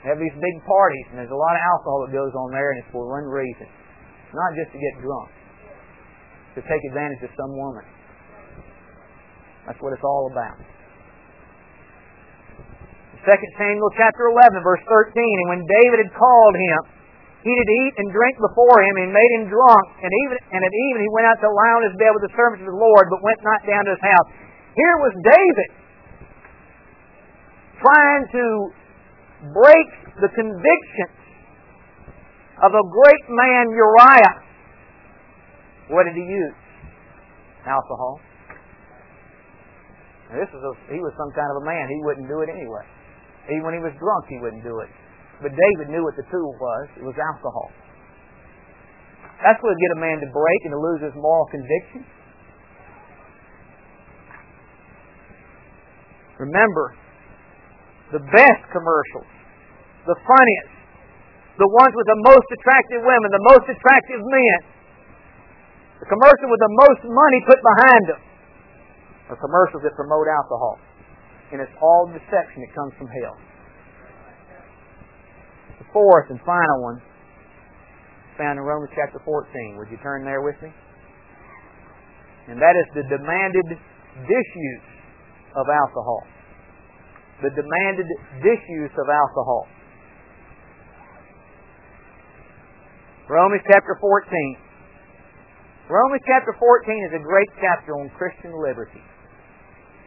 They 0.05 0.13
have 0.13 0.21
these 0.21 0.37
big 0.37 0.57
parties, 0.69 1.05
and 1.09 1.17
there's 1.17 1.33
a 1.33 1.41
lot 1.41 1.57
of 1.57 1.61
alcohol 1.65 2.05
that 2.05 2.13
goes 2.13 2.29
on 2.37 2.53
there, 2.53 2.77
and 2.77 2.85
it's 2.85 2.91
for 2.93 3.09
one 3.09 3.25
reason. 3.25 3.65
It's 3.65 4.37
not 4.37 4.53
just 4.53 4.69
to 4.69 4.77
get 4.77 5.01
drunk, 5.01 5.33
to 6.53 6.61
take 6.61 6.77
advantage 6.93 7.25
of 7.25 7.33
some 7.33 7.49
woman. 7.57 7.81
That's 9.65 9.81
what 9.81 9.97
it's 9.97 10.05
all 10.05 10.29
about. 10.29 10.61
2 13.25 13.33
Samuel 13.57 13.89
chapter 13.97 14.29
11, 14.29 14.61
verse 14.61 14.85
13. 14.85 15.17
And 15.17 15.47
when 15.57 15.65
David 15.65 16.05
had 16.05 16.13
called 16.13 16.53
him, 16.53 16.79
he 17.41 17.49
did 17.49 17.65
eat 17.65 17.93
and 17.97 18.13
drink 18.13 18.37
before 18.37 18.77
him, 18.85 18.93
and 19.01 19.09
made 19.09 19.31
him 19.41 19.49
drunk. 19.49 19.85
And 20.05 20.13
even 20.13 20.37
and 20.53 20.61
at 20.61 20.73
even 20.93 21.01
he 21.01 21.09
went 21.17 21.33
out 21.33 21.41
to 21.41 21.49
lie 21.49 21.73
on 21.81 21.83
his 21.89 21.97
bed 21.97 22.13
with 22.13 22.29
the 22.29 22.33
servants 22.37 22.61
of 22.61 22.69
the 22.69 22.77
Lord, 22.77 23.09
but 23.09 23.25
went 23.25 23.41
not 23.41 23.65
down 23.65 23.89
to 23.89 23.97
his 23.97 24.05
house. 24.05 24.29
Here 24.77 24.97
was 25.01 25.13
David 25.17 25.69
trying 27.81 28.23
to 28.29 28.45
break 29.51 29.89
the 30.21 30.29
convictions 30.31 31.19
of 32.63 32.71
a 32.71 32.83
great 32.87 33.25
man 33.29 33.63
Uriah. 33.69 34.35
What 35.91 36.05
did 36.07 36.15
he 36.15 36.25
use? 36.25 36.57
Alcohol. 37.67 38.21
Now, 40.31 40.41
this 40.41 40.49
was 40.49 40.63
a, 40.63 40.73
he 40.89 40.97
was 40.97 41.13
some 41.13 41.29
kind 41.37 41.49
of 41.53 41.61
a 41.61 41.65
man. 41.65 41.85
He 41.85 41.99
wouldn't 42.01 42.25
do 42.25 42.41
it 42.41 42.49
anyway. 42.49 42.85
Even 43.53 43.61
when 43.61 43.75
he 43.77 43.83
was 43.83 43.93
drunk, 44.01 44.25
he 44.25 44.41
wouldn't 44.41 44.65
do 44.65 44.81
it. 44.81 44.89
But 45.41 45.53
David 45.53 45.93
knew 45.93 46.01
what 46.01 46.17
the 46.17 46.25
tool 46.31 46.51
was. 46.57 46.85
It 46.97 47.05
was 47.05 47.13
alcohol. 47.19 47.69
That's 49.43 49.61
what 49.61 49.69
would 49.69 49.83
get 49.83 49.93
a 49.97 50.01
man 50.01 50.17
to 50.23 50.29
break 50.31 50.59
and 50.65 50.73
to 50.73 50.81
lose 50.81 51.01
his 51.05 51.13
moral 51.13 51.45
conviction. 51.51 52.01
Remember, 56.39 56.95
the 58.13 58.21
best 58.21 58.61
commercials, 58.69 59.29
the 60.05 60.17
funniest, 60.21 60.73
the 61.57 61.69
ones 61.71 61.93
with 61.95 62.07
the 62.09 62.19
most 62.21 62.47
attractive 62.51 63.01
women, 63.01 63.27
the 63.31 63.45
most 63.55 63.65
attractive 63.65 64.21
men, 64.21 64.59
the 66.03 66.07
commercial 66.11 66.47
with 66.51 66.61
the 66.61 66.73
most 66.85 67.01
money 67.07 67.39
put 67.47 67.59
behind 67.63 68.03
them, 68.11 68.21
are 69.33 69.39
commercials 69.39 69.81
that 69.81 69.95
promote 69.97 70.27
alcohol 70.29 70.77
and 71.51 71.61
it's 71.61 71.77
all 71.81 72.09
deception 72.09 72.65
that 72.65 72.73
comes 72.73 72.93
from 72.97 73.07
hell. 73.07 73.37
The 75.79 75.87
fourth 75.93 76.27
and 76.29 76.39
final 76.41 76.77
one 76.81 76.99
found 78.37 78.57
in 78.59 78.65
Romans 78.65 78.91
chapter 78.95 79.21
14. 79.23 79.79
Would 79.79 79.89
you 79.91 79.99
turn 80.01 80.25
there 80.25 80.41
with 80.41 80.57
me? 80.59 80.67
And 82.49 82.57
that 82.59 82.75
is 82.75 82.87
the 82.93 83.05
demanded 83.07 83.79
disuse 84.25 84.87
of 85.55 85.65
alcohol. 85.69 86.27
The 87.43 87.49
demanded 87.51 88.07
disuse 88.39 88.95
of 88.95 89.07
alcohol. 89.11 89.67
Romans 93.27 93.61
chapter 93.67 93.97
14. 93.99 94.57
Romans 95.89 96.23
chapter 96.25 96.55
14 96.57 97.09
is 97.11 97.13
a 97.19 97.23
great 97.23 97.49
chapter 97.59 97.97
on 97.99 98.09
Christian 98.17 98.53
liberty. 98.55 99.03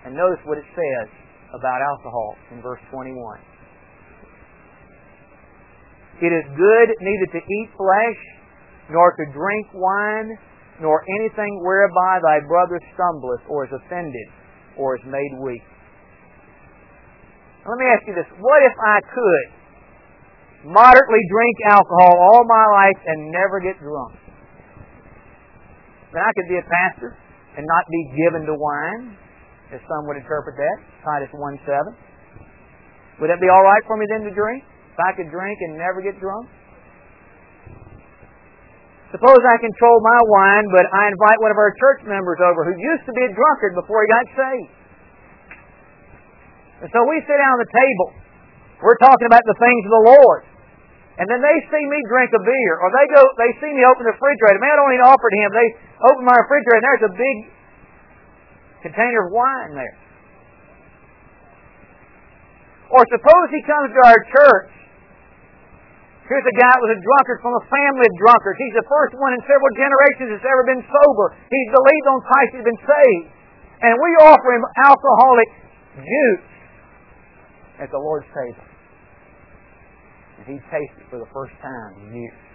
And 0.07 0.14
notice 0.14 0.41
what 0.47 0.57
it 0.57 0.64
says 0.72 1.09
about 1.53 1.83
alcohol 1.83 2.37
in 2.53 2.62
verse 2.62 2.81
21. 2.91 3.14
It 6.22 6.33
is 6.35 6.45
good 6.57 6.89
neither 6.99 7.29
to 7.39 7.41
eat 7.43 7.68
flesh, 7.76 8.20
nor 8.91 9.12
to 9.12 9.24
drink 9.31 9.66
wine, 9.74 10.31
nor 10.81 11.05
anything 11.20 11.61
whereby 11.62 12.18
thy 12.24 12.41
brother 12.47 12.81
stumbleth, 12.95 13.43
or 13.49 13.66
is 13.66 13.72
offended, 13.85 14.29
or 14.79 14.97
is 14.97 15.03
made 15.07 15.33
weak. 15.43 15.62
Let 17.69 17.77
me 17.77 17.85
ask 17.93 18.03
you 18.09 18.16
this. 18.16 18.25
What 18.41 18.61
if 18.64 18.73
I 18.81 18.97
could 19.12 19.47
moderately 20.73 21.21
drink 21.29 21.57
alcohol 21.69 22.16
all 22.16 22.43
my 22.49 22.64
life 22.64 22.97
and 23.05 23.29
never 23.29 23.61
get 23.61 23.77
drunk? 23.77 24.16
Then 26.16 26.25
I 26.25 26.33
could 26.33 26.49
be 26.49 26.57
a 26.57 26.64
pastor 26.64 27.12
and 27.61 27.69
not 27.69 27.85
be 27.93 28.03
given 28.16 28.49
to 28.49 28.57
wine, 28.57 29.12
as 29.69 29.85
some 29.85 30.09
would 30.09 30.16
interpret 30.16 30.57
that, 30.57 30.79
Titus 31.05 31.29
1 31.37 31.61
7. 31.69 31.93
Would 33.21 33.29
that 33.29 33.37
be 33.37 33.53
all 33.53 33.61
right 33.61 33.85
for 33.85 34.01
me 34.01 34.09
then 34.09 34.25
to 34.25 34.33
drink? 34.33 34.64
If 34.64 35.01
I 35.05 35.12
could 35.12 35.29
drink 35.29 35.61
and 35.69 35.77
never 35.77 36.01
get 36.01 36.16
drunk? 36.16 36.49
Suppose 39.12 39.41
I 39.45 39.57
control 39.61 39.97
my 40.01 40.21
wine, 40.25 40.66
but 40.73 40.89
I 40.89 41.12
invite 41.12 41.39
one 41.45 41.53
of 41.53 41.61
our 41.61 41.73
church 41.77 42.01
members 42.09 42.41
over 42.41 42.64
who 42.64 42.73
used 42.73 43.05
to 43.05 43.12
be 43.12 43.29
a 43.29 43.33
drunkard 43.37 43.77
before 43.77 44.01
he 44.05 44.09
got 44.09 44.27
saved. 44.33 44.78
And 46.79 46.89
so 46.95 47.01
we 47.11 47.18
sit 47.26 47.39
down 47.39 47.53
at 47.59 47.62
the 47.66 47.72
table. 47.74 48.09
We're 48.79 49.01
talking 49.03 49.26
about 49.26 49.43
the 49.43 49.59
things 49.59 49.83
of 49.91 49.93
the 49.99 50.05
Lord. 50.14 50.47
And 51.18 51.26
then 51.26 51.43
they 51.43 51.59
see 51.66 51.83
me 51.83 51.99
drink 52.07 52.31
a 52.31 52.39
beer, 52.39 52.74
or 52.79 52.95
they 52.95 53.07
go, 53.11 53.22
they 53.43 53.51
see 53.59 53.74
me 53.74 53.83
open 53.83 54.07
the 54.07 54.14
refrigerator. 54.14 54.62
Man, 54.62 54.70
I 54.70 54.79
don't 54.79 54.95
even 54.95 55.07
offer 55.11 55.26
to 55.26 55.39
him. 55.43 55.51
They 55.51 55.68
open 56.07 56.22
my 56.22 56.39
refrigerator, 56.39 56.79
and 56.79 56.87
there's 56.87 57.07
a 57.11 57.14
big 57.18 57.37
container 58.87 59.26
of 59.26 59.35
wine 59.35 59.74
there. 59.74 59.99
Or 62.95 63.03
suppose 63.11 63.47
he 63.51 63.66
comes 63.66 63.91
to 63.91 64.01
our 64.07 64.20
church. 64.31 64.70
Here's 66.31 66.47
a 66.47 66.57
guy 66.61 66.70
that 66.70 66.83
was 66.87 66.95
a 66.95 67.01
drunkard 67.03 67.41
from 67.43 67.57
a 67.57 67.64
family 67.66 68.07
of 68.07 68.14
drunkards. 68.20 68.61
He's 68.62 68.76
the 68.79 68.87
first 68.87 69.18
one 69.18 69.35
in 69.35 69.41
several 69.49 69.72
generations 69.74 70.39
that's 70.39 70.47
ever 70.47 70.62
been 70.70 70.85
sober. 70.87 71.35
He's 71.51 71.70
believed 71.72 72.07
on 72.14 72.18
Christ. 72.22 72.49
He's 72.55 72.68
been 72.68 72.83
saved. 72.85 73.26
And 73.83 73.93
we 73.99 74.11
offer 74.22 74.49
him 74.55 74.64
alcoholic 74.87 75.51
juice 75.99 76.47
at 77.81 77.91
the 77.91 77.99
Lord's 77.99 78.26
table. 78.26 78.66
And 80.39 80.47
he 80.47 80.59
tasted 80.70 81.05
for 81.11 81.18
the 81.18 81.31
first 81.33 81.55
time 81.62 82.09
in 82.09 82.14
years. 82.14 82.49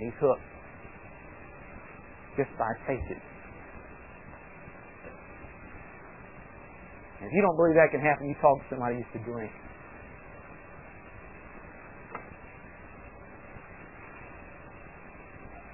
and 0.00 0.08
he's 0.08 0.18
hooked 0.20 0.40
just 2.36 2.50
by 2.56 2.72
tasting. 2.88 3.20
If 7.20 7.28
you 7.32 7.42
don't 7.42 7.56
believe 7.56 7.76
that 7.76 7.92
can 7.92 8.00
happen, 8.00 8.28
you 8.28 8.34
talk 8.40 8.56
to 8.64 8.66
somebody 8.70 8.96
who 8.96 9.00
used 9.04 9.12
to 9.12 9.22
drink. 9.30 9.52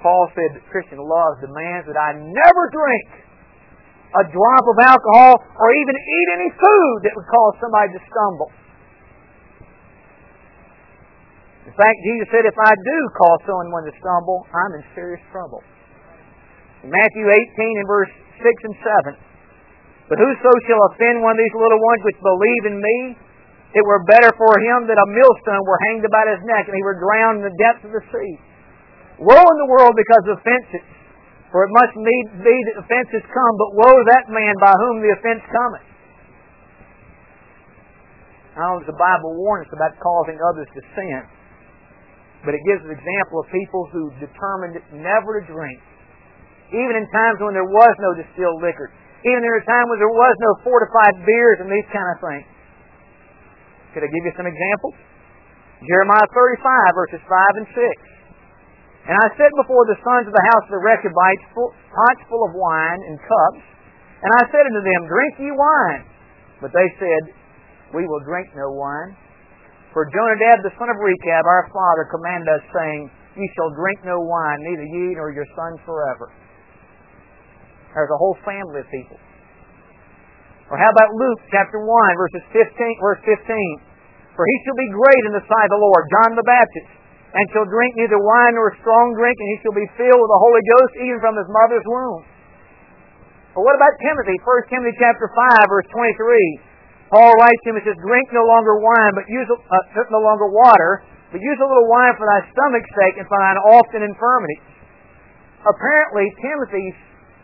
Paul 0.06 0.30
said 0.38 0.54
that 0.54 0.62
Christian 0.70 1.02
love 1.02 1.42
demands 1.42 1.90
that 1.90 1.98
I 1.98 2.14
never 2.14 2.62
drink 2.70 3.26
a 4.14 4.22
drop 4.30 4.64
of 4.70 4.78
alcohol 4.86 5.34
or 5.34 5.68
even 5.74 5.94
eat 5.98 6.28
any 6.38 6.50
food 6.54 6.96
that 7.02 7.10
would 7.10 7.26
cause 7.26 7.54
somebody 7.58 7.90
to 7.98 8.00
stumble. 8.06 8.54
In 11.66 11.74
fact, 11.74 11.98
Jesus 12.06 12.30
said, 12.30 12.46
if 12.46 12.54
I 12.54 12.70
do 12.78 12.98
cause 13.18 13.50
someone 13.50 13.82
to 13.90 13.94
stumble, 13.98 14.46
I'm 14.54 14.78
in 14.78 14.86
serious 14.94 15.18
trouble. 15.34 15.66
In 16.86 16.94
Matthew 16.94 17.26
18 17.26 17.82
and 17.82 17.88
verse 17.90 18.14
6 18.46 18.46
and 18.46 18.76
7, 19.10 19.18
But 20.06 20.22
whoso 20.22 20.50
shall 20.70 20.82
offend 20.94 21.18
one 21.26 21.34
of 21.34 21.42
these 21.42 21.58
little 21.58 21.82
ones 21.82 22.00
which 22.06 22.18
believe 22.22 22.64
in 22.70 22.78
me, 22.78 22.98
it 23.74 23.82
were 23.82 24.06
better 24.06 24.30
for 24.38 24.54
him 24.62 24.86
that 24.86 25.02
a 25.02 25.08
millstone 25.10 25.66
were 25.66 25.82
hanged 25.90 26.06
about 26.06 26.30
his 26.30 26.38
neck 26.46 26.70
and 26.70 26.78
he 26.78 26.86
were 26.86 26.94
drowned 26.94 27.42
in 27.42 27.50
the 27.50 27.56
depths 27.58 27.82
of 27.82 27.90
the 27.90 28.06
sea. 28.14 28.45
Woe 29.16 29.46
in 29.48 29.58
the 29.64 29.70
world 29.72 29.96
because 29.96 30.24
of 30.28 30.36
offenses, 30.36 30.84
for 31.48 31.64
it 31.64 31.72
must 31.72 31.94
need 31.96 32.26
be 32.44 32.56
that 32.68 32.84
offenses 32.84 33.24
come, 33.24 33.54
but 33.56 33.70
woe 33.80 33.96
that 33.96 34.28
man 34.28 34.52
by 34.60 34.74
whom 34.76 35.00
the 35.00 35.12
offense 35.16 35.40
cometh. 35.48 35.88
How 38.56 38.76
does 38.80 38.88
the 38.88 38.96
Bible 38.96 39.36
warn 39.40 39.64
us 39.64 39.72
about 39.72 39.96
causing 40.00 40.36
others 40.40 40.68
to 40.76 40.80
sin? 40.96 41.22
But 42.44 42.56
it 42.56 42.62
gives 42.68 42.84
an 42.84 42.92
example 42.92 43.44
of 43.44 43.52
people 43.52 43.88
who 43.92 44.12
determined 44.20 44.80
never 45.00 45.40
to 45.40 45.42
drink. 45.48 45.80
Even 46.72 46.96
in 47.00 47.04
times 47.08 47.40
when 47.40 47.52
there 47.52 47.68
was 47.68 47.94
no 48.00 48.16
distilled 48.16 48.60
liquor. 48.64 48.92
Even 49.24 49.40
in 49.44 49.52
a 49.60 49.64
time 49.64 49.86
when 49.92 50.00
there 50.00 50.12
was 50.12 50.34
no 50.40 50.50
fortified 50.64 51.24
beers 51.24 51.58
and 51.64 51.68
these 51.68 51.88
kind 51.92 52.08
of 52.12 52.18
things. 52.20 52.48
Could 53.92 54.04
I 54.04 54.10
give 54.12 54.24
you 54.28 54.34
some 54.36 54.48
examples? 54.48 54.96
Jeremiah 55.84 56.28
35, 56.32 56.96
verses 56.96 57.22
5 57.28 57.60
and 57.60 57.68
6. 57.76 58.15
And 59.06 59.14
I 59.14 59.26
set 59.38 59.52
before 59.62 59.86
the 59.86 59.98
sons 60.02 60.26
of 60.26 60.34
the 60.34 60.46
house 60.50 60.64
of 60.66 60.74
the 60.74 60.82
Rechabites 60.82 61.46
pots 61.54 62.22
full 62.26 62.42
of 62.42 62.58
wine 62.58 63.00
and 63.06 63.14
cups. 63.22 63.62
And 64.18 64.30
I 64.34 64.42
said 64.50 64.66
unto 64.66 64.82
them, 64.82 65.00
Drink 65.06 65.32
ye 65.38 65.50
wine. 65.54 66.02
But 66.58 66.74
they 66.74 66.88
said, 66.98 67.22
We 67.94 68.02
will 68.02 68.22
drink 68.26 68.50
no 68.58 68.74
wine. 68.74 69.14
For 69.94 70.10
Jonadab 70.10 70.66
the 70.66 70.74
son 70.74 70.90
of 70.90 70.98
Rechab, 70.98 71.44
our 71.46 71.70
father, 71.70 72.10
commanded 72.10 72.50
us, 72.50 72.64
saying, 72.74 73.06
Ye 73.38 73.46
shall 73.54 73.70
drink 73.78 74.02
no 74.02 74.18
wine, 74.18 74.58
neither 74.66 74.86
ye 74.90 75.14
nor 75.14 75.30
your 75.30 75.46
sons 75.54 75.78
forever. 75.86 76.34
There's 77.94 78.10
a 78.10 78.18
whole 78.18 78.36
family 78.42 78.82
of 78.82 78.88
people. 78.90 79.16
Or 80.66 80.76
how 80.82 80.90
about 80.90 81.14
Luke 81.14 81.40
chapter 81.54 81.78
1, 81.78 81.86
verses 81.86 82.44
15, 82.50 82.74
verse 82.98 83.22
15? 83.22 83.38
For 84.34 84.44
he 84.44 84.56
shall 84.66 84.76
be 84.76 84.90
great 84.90 85.22
in 85.30 85.32
the 85.38 85.46
sight 85.46 85.68
of 85.70 85.78
the 85.78 85.84
Lord, 85.84 86.02
John 86.10 86.34
the 86.34 86.44
Baptist, 86.44 86.95
and 87.36 87.44
shall 87.52 87.68
drink 87.68 87.92
neither 88.00 88.16
wine 88.16 88.56
nor 88.56 88.72
strong 88.80 89.12
drink, 89.12 89.36
and 89.36 89.48
he 89.52 89.56
shall 89.60 89.76
be 89.76 89.84
filled 90.00 90.16
with 90.16 90.32
the 90.32 90.40
Holy 90.40 90.62
Ghost 90.72 90.92
even 91.04 91.18
from 91.20 91.36
his 91.36 91.48
mother's 91.52 91.84
womb. 91.84 92.24
But 93.52 93.60
what 93.60 93.76
about 93.76 93.92
Timothy? 94.00 94.40
1 94.40 94.72
Timothy 94.72 94.96
chapter 94.96 95.28
5, 95.28 95.68
verse 95.68 95.88
23. 95.92 97.12
Paul 97.12 97.32
writes 97.36 97.60
to 97.64 97.66
him 97.72 97.76
and 97.76 97.84
says, 97.84 97.98
Drink 98.00 98.32
no 98.32 98.44
longer 98.48 98.80
wine, 98.80 99.12
but 99.12 99.28
use 99.28 99.48
uh, 99.52 100.08
no 100.08 100.20
longer 100.24 100.48
water, 100.48 101.04
but 101.28 101.38
use 101.44 101.60
a 101.60 101.68
little 101.68 101.88
wine 101.92 102.16
for 102.16 102.24
thy 102.24 102.40
stomach's 102.48 102.92
sake 102.96 103.20
and 103.20 103.28
for 103.28 103.36
thine 103.36 103.60
often 103.68 104.00
infirmity. 104.00 104.58
Apparently, 105.60 106.32
Timothy's 106.40 106.98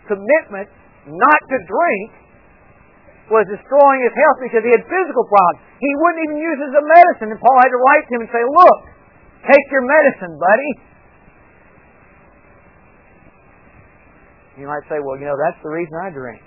commitment 0.08 0.68
not 1.08 1.40
to 1.52 1.56
drink 1.68 2.10
was 3.30 3.44
destroying 3.48 4.00
his 4.04 4.14
health 4.16 4.38
because 4.40 4.62
he 4.66 4.72
had 4.72 4.84
physical 4.84 5.24
problems. 5.28 5.64
He 5.80 5.90
wouldn't 6.00 6.22
even 6.26 6.38
use 6.42 6.58
it 6.60 6.68
as 6.72 6.76
a 6.76 6.84
medicine, 6.84 7.28
and 7.32 7.40
Paul 7.40 7.56
had 7.60 7.70
to 7.72 7.80
write 7.80 8.04
to 8.08 8.12
him 8.18 8.22
and 8.26 8.32
say, 8.34 8.44
Look, 8.44 8.80
take 9.46 9.66
your 9.70 9.84
medicine, 9.86 10.38
buddy. 10.38 10.70
You 14.58 14.66
might 14.66 14.84
say, 14.88 15.00
Well, 15.00 15.18
you 15.18 15.26
know, 15.26 15.36
that's 15.40 15.58
the 15.62 15.70
reason 15.70 15.94
I 16.04 16.10
drink. 16.10 16.42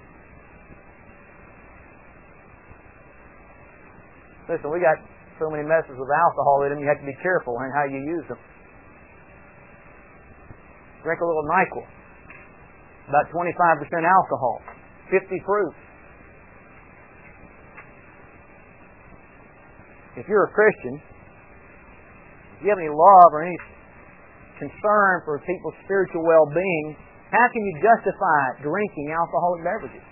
Listen, 4.47 4.69
we 4.69 4.79
got 4.79 5.01
so 5.41 5.49
many 5.49 5.65
messes 5.65 5.97
with 5.97 6.09
alcohol 6.13 6.63
in 6.63 6.69
them, 6.69 6.79
you 6.79 6.87
have 6.87 7.01
to 7.01 7.05
be 7.05 7.17
careful 7.21 7.57
in 7.65 7.69
how 7.73 7.85
you 7.89 7.97
use 7.97 8.25
them. 8.29 8.37
Drink 11.03 11.19
a 11.19 11.25
little 11.25 11.45
NyQuil. 11.49 11.85
About 13.09 13.25
25% 13.29 14.05
alcohol. 14.05 14.61
50 15.11 15.43
proof. 15.45 15.73
If 20.17 20.27
you're 20.27 20.45
a 20.45 20.53
Christian, 20.53 21.01
you 22.63 22.69
have 22.71 22.79
any 22.79 22.91
love 22.91 23.29
or 23.35 23.43
any 23.43 23.57
concern 24.59 25.13
for 25.27 25.39
people's 25.43 25.75
spiritual 25.83 26.23
well-being, 26.23 26.95
how 27.31 27.45
can 27.51 27.61
you 27.63 27.73
justify 27.83 28.63
drinking 28.63 29.11
alcoholic 29.11 29.61
beverages? 29.65 30.05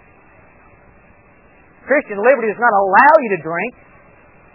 Christian 1.87 2.19
liberty 2.19 2.51
does 2.51 2.63
not 2.63 2.71
allow 2.71 3.13
you 3.23 3.29
to 3.35 3.41
drink. 3.43 3.71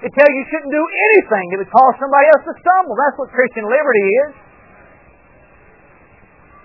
It 0.00 0.10
tells 0.14 0.30
you 0.30 0.40
you 0.40 0.46
shouldn't 0.48 0.72
do 0.72 0.84
anything 1.12 1.44
that 1.52 1.58
would 1.64 1.74
cause 1.74 1.94
somebody 1.98 2.26
else 2.30 2.44
to 2.46 2.54
stumble. 2.60 2.94
That's 2.96 3.16
what 3.18 3.28
Christian 3.34 3.66
liberty 3.66 4.04
is. 4.04 4.30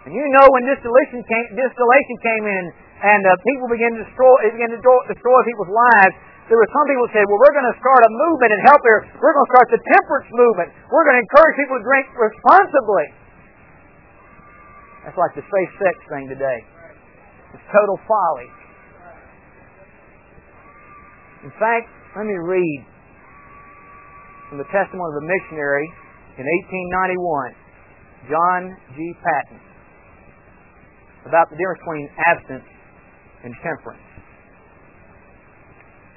And 0.07 0.11
you 0.11 0.25
know 0.35 0.45
when 0.51 0.67
distillation 0.67 1.23
came, 1.23 1.47
distillation 1.55 2.15
came 2.19 2.45
in 2.45 2.63
and 3.03 3.21
uh, 3.23 3.39
people 3.43 3.67
began 3.71 3.95
to 3.95 4.03
destroy, 4.03 4.35
began 4.51 4.71
to 4.75 4.79
destroy 4.79 5.39
people's 5.47 5.71
lives, 5.71 6.15
there 6.51 6.59
were 6.59 6.71
some 6.75 6.85
people 6.91 7.07
who 7.07 7.13
said, 7.15 7.23
well, 7.23 7.39
we're 7.39 7.55
going 7.55 7.71
to 7.71 7.77
start 7.79 8.01
a 8.03 8.11
movement 8.11 8.51
and 8.51 8.61
help 8.67 8.81
here. 8.83 8.99
We're 9.15 9.31
going 9.31 9.47
to 9.47 9.53
start 9.55 9.67
the 9.71 9.81
temperance 9.81 10.29
movement. 10.35 10.69
We're 10.91 11.07
going 11.07 11.15
to 11.15 11.23
encourage 11.23 11.55
people 11.55 11.75
to 11.79 11.85
drink 11.87 12.05
responsibly. 12.19 13.07
That's 15.07 15.19
like 15.19 15.33
the 15.39 15.45
safe 15.47 15.71
sex 15.79 15.95
thing 16.11 16.27
today. 16.27 16.59
It's 17.55 17.67
total 17.71 17.95
folly. 18.03 18.49
In 21.47 21.51
fact, 21.59 21.87
let 22.15 22.27
me 22.27 22.35
read 22.39 22.79
from 24.49 24.59
the 24.59 24.69
testimony 24.71 25.09
of 25.15 25.17
a 25.23 25.27
missionary 25.27 25.87
in 26.39 26.45
1891, 28.27 28.31
John 28.31 28.61
G. 28.95 28.97
Paton, 29.19 29.59
about 31.27 31.47
the 31.51 31.57
difference 31.59 31.81
between 31.83 32.07
abstinence 32.27 32.71
and 33.43 33.51
temperance. 33.63 34.02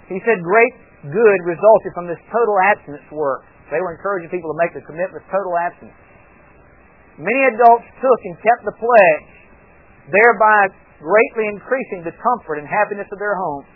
He 0.06 0.22
said 0.22 0.38
great 0.42 0.74
good 1.10 1.40
resulted 1.46 1.90
from 1.94 2.06
this 2.06 2.18
total 2.30 2.56
abstinence 2.62 3.06
work. 3.10 3.46
They 3.70 3.82
were 3.82 3.94
encouraging 3.94 4.30
people 4.30 4.54
to 4.54 4.58
make 4.58 4.74
the 4.74 4.86
commitment 4.86 5.22
of 5.22 5.26
total 5.30 5.54
abstinence. 5.58 5.98
Many 7.18 7.42
adults 7.56 7.88
took 7.98 8.20
and 8.28 8.34
kept 8.38 8.62
the 8.62 8.76
pledge, 8.76 9.30
thereby 10.12 10.70
greatly 11.00 11.48
increasing 11.48 12.04
the 12.04 12.14
comfort 12.14 12.60
and 12.60 12.68
happiness 12.68 13.08
of 13.10 13.18
their 13.18 13.34
homes. 13.34 13.66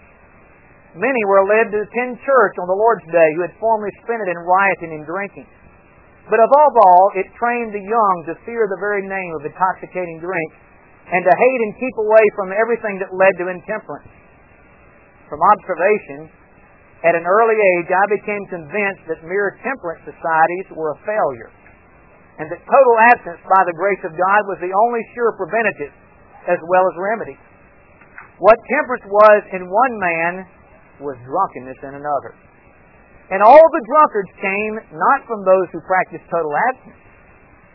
Many 0.95 1.23
were 1.27 1.47
led 1.47 1.71
to 1.71 1.87
attend 1.87 2.19
church 2.23 2.55
on 2.59 2.67
the 2.67 2.75
Lord's 2.75 3.07
Day 3.11 3.29
who 3.39 3.43
had 3.47 3.55
formerly 3.63 3.95
spent 4.03 4.23
it 4.27 4.31
in 4.31 4.39
rioting 4.43 4.93
and 4.99 5.07
drinking. 5.07 5.47
But 6.27 6.43
above 6.43 6.75
all, 6.79 7.11
it 7.15 7.27
trained 7.39 7.75
the 7.75 7.83
young 7.83 8.17
to 8.31 8.39
fear 8.47 8.67
the 8.71 8.79
very 8.79 9.03
name 9.03 9.33
of 9.39 9.47
intoxicating 9.47 10.19
drink 10.23 10.51
and 11.11 11.23
to 11.27 11.33
hate 11.35 11.61
and 11.67 11.73
keep 11.79 11.97
away 11.99 12.25
from 12.39 12.55
everything 12.55 13.03
that 13.03 13.11
led 13.15 13.35
to 13.39 13.51
intemperance. 13.51 14.20
From 15.31 15.39
observation, 15.47 16.27
at 17.07 17.15
an 17.15 17.23
early 17.23 17.55
age, 17.55 17.89
I 17.89 18.07
became 18.11 18.45
convinced 18.51 19.07
that 19.07 19.23
mere 19.23 19.57
temperance 19.63 20.03
societies 20.03 20.75
were 20.75 20.93
a 20.93 20.99
failure, 21.07 21.55
and 22.43 22.51
that 22.51 22.59
total 22.67 22.97
abstinence 23.15 23.41
by 23.47 23.63
the 23.65 23.77
grace 23.79 24.03
of 24.03 24.13
God 24.13 24.41
was 24.51 24.59
the 24.59 24.75
only 24.75 25.01
sure 25.15 25.33
preventative 25.39 25.95
as 26.51 26.59
well 26.67 26.85
as 26.91 26.95
remedy. 26.99 27.39
What 28.43 28.59
temperance 28.75 29.07
was 29.07 29.41
in 29.55 29.71
one 29.71 29.95
man 30.03 30.33
was 30.99 31.15
drunkenness 31.23 31.79
in 31.87 31.95
another. 31.95 32.35
And 33.31 33.47
all 33.47 33.63
the 33.71 33.85
drunkards 33.87 34.33
came 34.43 34.75
not 34.99 35.21
from 35.31 35.47
those 35.47 35.71
who 35.71 35.81
practiced 35.87 36.27
total 36.27 36.51
abstinence, 36.75 37.07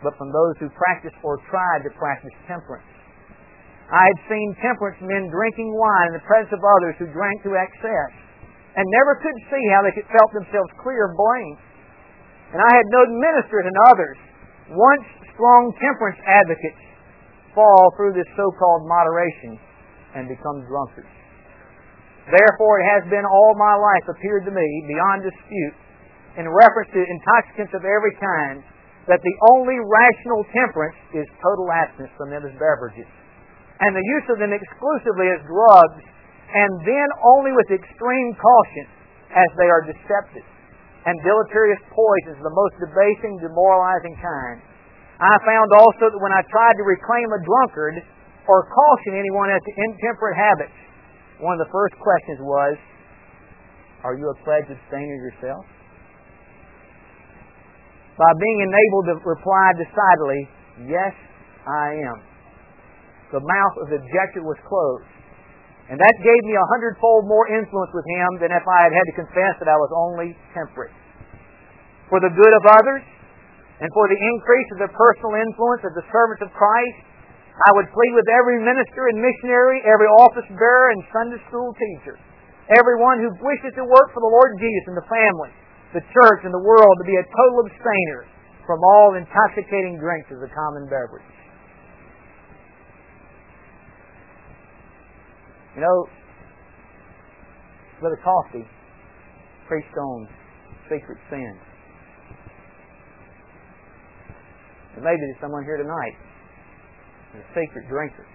but 0.04 0.12
from 0.20 0.28
those 0.36 0.60
who 0.60 0.68
practiced 0.76 1.16
or 1.24 1.40
tried 1.48 1.88
to 1.88 1.92
practice 1.96 2.36
temperance. 2.46 2.95
I 3.86 4.02
had 4.02 4.20
seen 4.26 4.58
temperance 4.62 4.98
men 5.02 5.30
drinking 5.30 5.70
wine 5.78 6.08
in 6.10 6.18
the 6.18 6.26
presence 6.26 6.54
of 6.54 6.62
others 6.62 6.98
who 6.98 7.06
drank 7.14 7.46
to 7.46 7.54
excess, 7.54 8.12
and 8.74 8.84
never 9.02 9.22
could 9.22 9.38
see 9.54 9.64
how 9.72 9.86
they 9.86 9.94
could 9.94 10.10
felt 10.10 10.32
themselves 10.34 10.72
clear 10.82 11.06
of 11.06 11.14
blame. 11.14 11.58
And 12.54 12.60
I 12.60 12.72
had 12.74 12.88
known 12.90 13.10
ministers 13.22 13.66
and 13.70 13.78
others, 13.94 14.18
once 14.74 15.06
strong 15.34 15.70
temperance 15.78 16.18
advocates, 16.26 16.84
fall 17.54 17.94
through 17.96 18.18
this 18.18 18.28
so-called 18.36 18.90
moderation 18.90 19.60
and 20.18 20.28
become 20.28 20.66
drunkards. 20.66 21.14
Therefore, 22.26 22.82
it 22.82 22.88
has 22.90 23.04
been 23.14 23.24
all 23.24 23.54
my 23.54 23.76
life 23.78 24.06
appeared 24.10 24.50
to 24.50 24.52
me, 24.52 24.68
beyond 24.90 25.22
dispute, 25.22 25.76
in 26.42 26.50
reference 26.50 26.90
to 26.92 27.00
intoxicants 27.00 27.74
of 27.78 27.86
every 27.86 28.18
kind, 28.18 28.66
that 29.08 29.22
the 29.22 29.36
only 29.54 29.78
rational 29.78 30.42
temperance 30.50 30.98
is 31.14 31.28
total 31.38 31.70
absence 31.70 32.10
from 32.18 32.34
them 32.34 32.42
as 32.42 32.52
beverages, 32.58 33.08
and 33.82 33.92
the 33.92 34.06
use 34.20 34.28
of 34.32 34.38
them 34.40 34.56
exclusively 34.56 35.28
as 35.36 35.42
drugs, 35.44 36.04
and 36.54 36.72
then 36.88 37.08
only 37.36 37.52
with 37.52 37.76
extreme 37.76 38.30
caution, 38.40 38.88
as 39.36 39.50
they 39.60 39.68
are 39.68 39.84
deceptive 39.84 40.48
and 41.06 41.14
deleterious 41.22 41.82
poisons 41.94 42.42
of 42.42 42.46
the 42.50 42.56
most 42.56 42.76
debasing, 42.82 43.38
demoralizing 43.38 44.16
kind. 44.18 44.58
I 45.22 45.34
found 45.46 45.70
also 45.78 46.10
that 46.10 46.20
when 46.20 46.34
I 46.34 46.42
tried 46.50 46.76
to 46.82 46.84
reclaim 46.84 47.30
a 47.30 47.42
drunkard 47.46 47.96
or 48.50 48.58
caution 48.66 49.14
anyone 49.16 49.54
as 49.54 49.62
to 49.62 49.72
intemperate 49.72 50.36
habits, 50.36 50.78
one 51.40 51.54
of 51.60 51.62
the 51.62 51.72
first 51.72 51.94
questions 52.02 52.40
was, 52.42 52.76
Are 54.04 54.18
you 54.18 54.26
a 54.34 54.38
pledged 54.44 54.72
abstainer 54.74 55.18
yourself? 55.30 55.64
By 58.18 58.32
being 58.40 58.60
enabled 58.66 59.06
to 59.12 59.16
reply 59.30 59.66
decidedly, 59.78 60.42
Yes, 60.90 61.14
I 61.70 62.02
am. 62.02 62.35
The 63.34 63.42
mouth 63.42 63.76
of 63.82 63.90
the 63.90 63.98
objector 64.02 64.46
was 64.46 64.60
closed. 64.66 65.10
And 65.90 66.02
that 66.02 66.16
gave 66.26 66.42
me 66.50 66.58
a 66.58 66.68
hundredfold 66.78 67.30
more 67.30 67.46
influence 67.50 67.94
with 67.94 68.06
him 68.10 68.30
than 68.42 68.50
if 68.50 68.66
I 68.66 68.90
had 68.90 68.94
had 68.94 69.06
to 69.14 69.16
confess 69.22 69.54
that 69.62 69.70
I 69.70 69.78
was 69.78 69.92
only 69.94 70.34
temperate. 70.54 70.94
For 72.10 72.18
the 72.22 72.34
good 72.34 72.54
of 72.58 72.64
others, 72.82 73.06
and 73.82 73.90
for 73.92 74.06
the 74.08 74.18
increase 74.18 74.70
of 74.78 74.80
the 74.88 74.92
personal 74.94 75.36
influence 75.36 75.84
of 75.84 75.94
the 75.94 76.06
servants 76.10 76.42
of 76.42 76.50
Christ, 76.56 77.00
I 77.56 77.70
would 77.76 77.88
plead 77.92 78.14
with 78.16 78.28
every 78.34 78.60
minister 78.64 79.02
and 79.14 79.18
missionary, 79.20 79.80
every 79.88 80.10
office 80.26 80.48
bearer 80.52 80.92
and 80.92 81.00
Sunday 81.12 81.42
school 81.48 81.72
teacher, 81.76 82.20
everyone 82.72 83.20
who 83.24 83.32
wishes 83.40 83.72
to 83.80 83.86
work 83.86 84.10
for 84.12 84.20
the 84.20 84.32
Lord 84.32 84.52
Jesus 84.60 84.84
and 84.92 84.98
the 84.98 85.08
family, 85.08 85.52
the 85.96 86.04
church, 86.04 86.42
and 86.44 86.52
the 86.52 86.66
world 86.66 86.94
to 87.00 87.06
be 87.08 87.16
a 87.16 87.26
total 87.26 87.68
abstainer 87.68 88.22
from 88.66 88.80
all 88.82 89.16
intoxicating 89.16 90.02
drinks 90.02 90.28
as 90.34 90.42
a 90.44 90.52
common 90.52 90.90
beverage. 90.90 91.32
You 95.76 95.82
know, 95.82 96.08
Brother 98.00 98.20
Coffee 98.24 98.66
preached 99.68 99.98
on 99.98 100.28
secret 100.90 101.18
sins. 101.30 101.60
And 104.96 105.04
maybe 105.04 105.20
there's 105.20 105.42
someone 105.42 105.64
here 105.66 105.78
tonight 105.78 106.16
a 107.36 107.44
secret 107.52 107.84
drinker. 107.90 108.26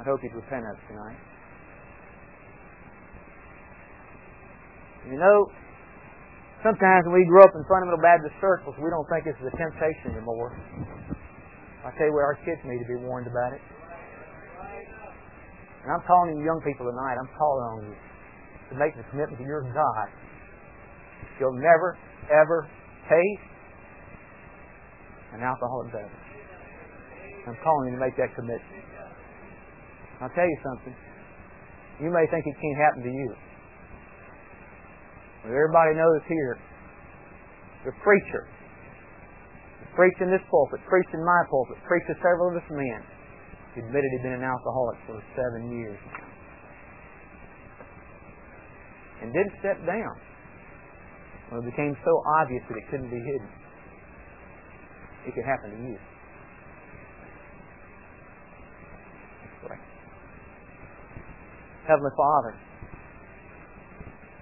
I 0.00 0.04
hope 0.04 0.20
you'd 0.22 0.32
repent 0.32 0.64
of 0.64 0.78
tonight. 0.88 1.20
You 5.10 5.18
know, 5.18 5.50
sometimes 6.62 7.04
when 7.04 7.14
we 7.14 7.26
grow 7.26 7.44
up 7.44 7.52
in 7.52 7.64
fundamental 7.68 8.00
Baptist 8.00 8.34
circles, 8.40 8.76
we 8.78 8.88
don't 8.88 9.06
think 9.10 9.24
this 9.24 9.36
is 9.42 9.52
a 9.52 9.56
temptation 9.56 10.16
anymore. 10.16 10.56
I 11.88 11.96
tell 11.96 12.04
you 12.04 12.12
what, 12.12 12.28
our 12.28 12.36
kids 12.44 12.60
need 12.68 12.84
to 12.84 12.88
be 12.88 13.00
warned 13.00 13.24
about 13.24 13.56
it. 13.56 13.64
And 15.80 15.88
I'm 15.88 16.04
calling 16.04 16.36
you 16.36 16.44
young 16.44 16.60
people 16.60 16.84
tonight, 16.84 17.16
I'm 17.16 17.32
calling 17.32 17.64
on 17.64 17.76
you 17.88 17.96
to 18.68 18.74
make 18.76 18.92
the 18.92 19.08
commitment 19.08 19.40
to 19.40 19.46
your 19.48 19.64
God. 19.72 20.08
You'll 21.40 21.56
never, 21.56 21.96
ever 22.28 22.68
taste 23.08 23.48
an 25.32 25.40
alcoholic 25.40 25.92
beverage. 25.92 26.28
I'm 27.48 27.56
calling 27.64 27.88
you 27.88 27.94
to 27.96 28.02
make 28.04 28.16
that 28.20 28.36
commitment. 28.36 28.84
I'll 30.20 30.34
tell 30.36 30.44
you 30.44 30.58
something. 30.60 30.94
You 32.04 32.12
may 32.12 32.28
think 32.28 32.44
it 32.44 32.56
can't 32.60 32.80
happen 32.84 33.02
to 33.02 33.08
you. 33.08 33.30
But 35.40 35.56
everybody 35.56 35.96
knows 35.96 36.20
here, 36.28 36.58
the 37.86 37.92
preacher, 38.04 38.44
preached 39.98 40.22
in 40.22 40.30
this 40.30 40.46
pulpit, 40.46 40.78
preached 40.86 41.10
in 41.10 41.18
my 41.26 41.42
pulpit, 41.50 41.74
preached 41.82 42.06
to 42.06 42.14
several 42.22 42.54
of 42.54 42.62
us 42.62 42.68
men, 42.70 43.02
he 43.74 43.82
admitted 43.82 44.06
he'd 44.14 44.22
been 44.22 44.38
an 44.38 44.46
alcoholic 44.46 44.94
for 45.10 45.18
seven 45.34 45.74
years. 45.74 45.98
And 49.18 49.34
didn't 49.34 49.58
step 49.58 49.82
down 49.82 50.14
when 51.50 51.66
it 51.66 51.66
became 51.66 51.98
so 52.06 52.22
obvious 52.38 52.62
that 52.70 52.78
it 52.78 52.86
couldn't 52.94 53.10
be 53.10 53.18
hidden. 53.18 53.50
It 55.26 55.34
could 55.34 55.44
happen 55.44 55.74
to 55.74 55.82
you. 55.82 55.98
Heavenly 61.88 62.12
Father, 62.14 62.54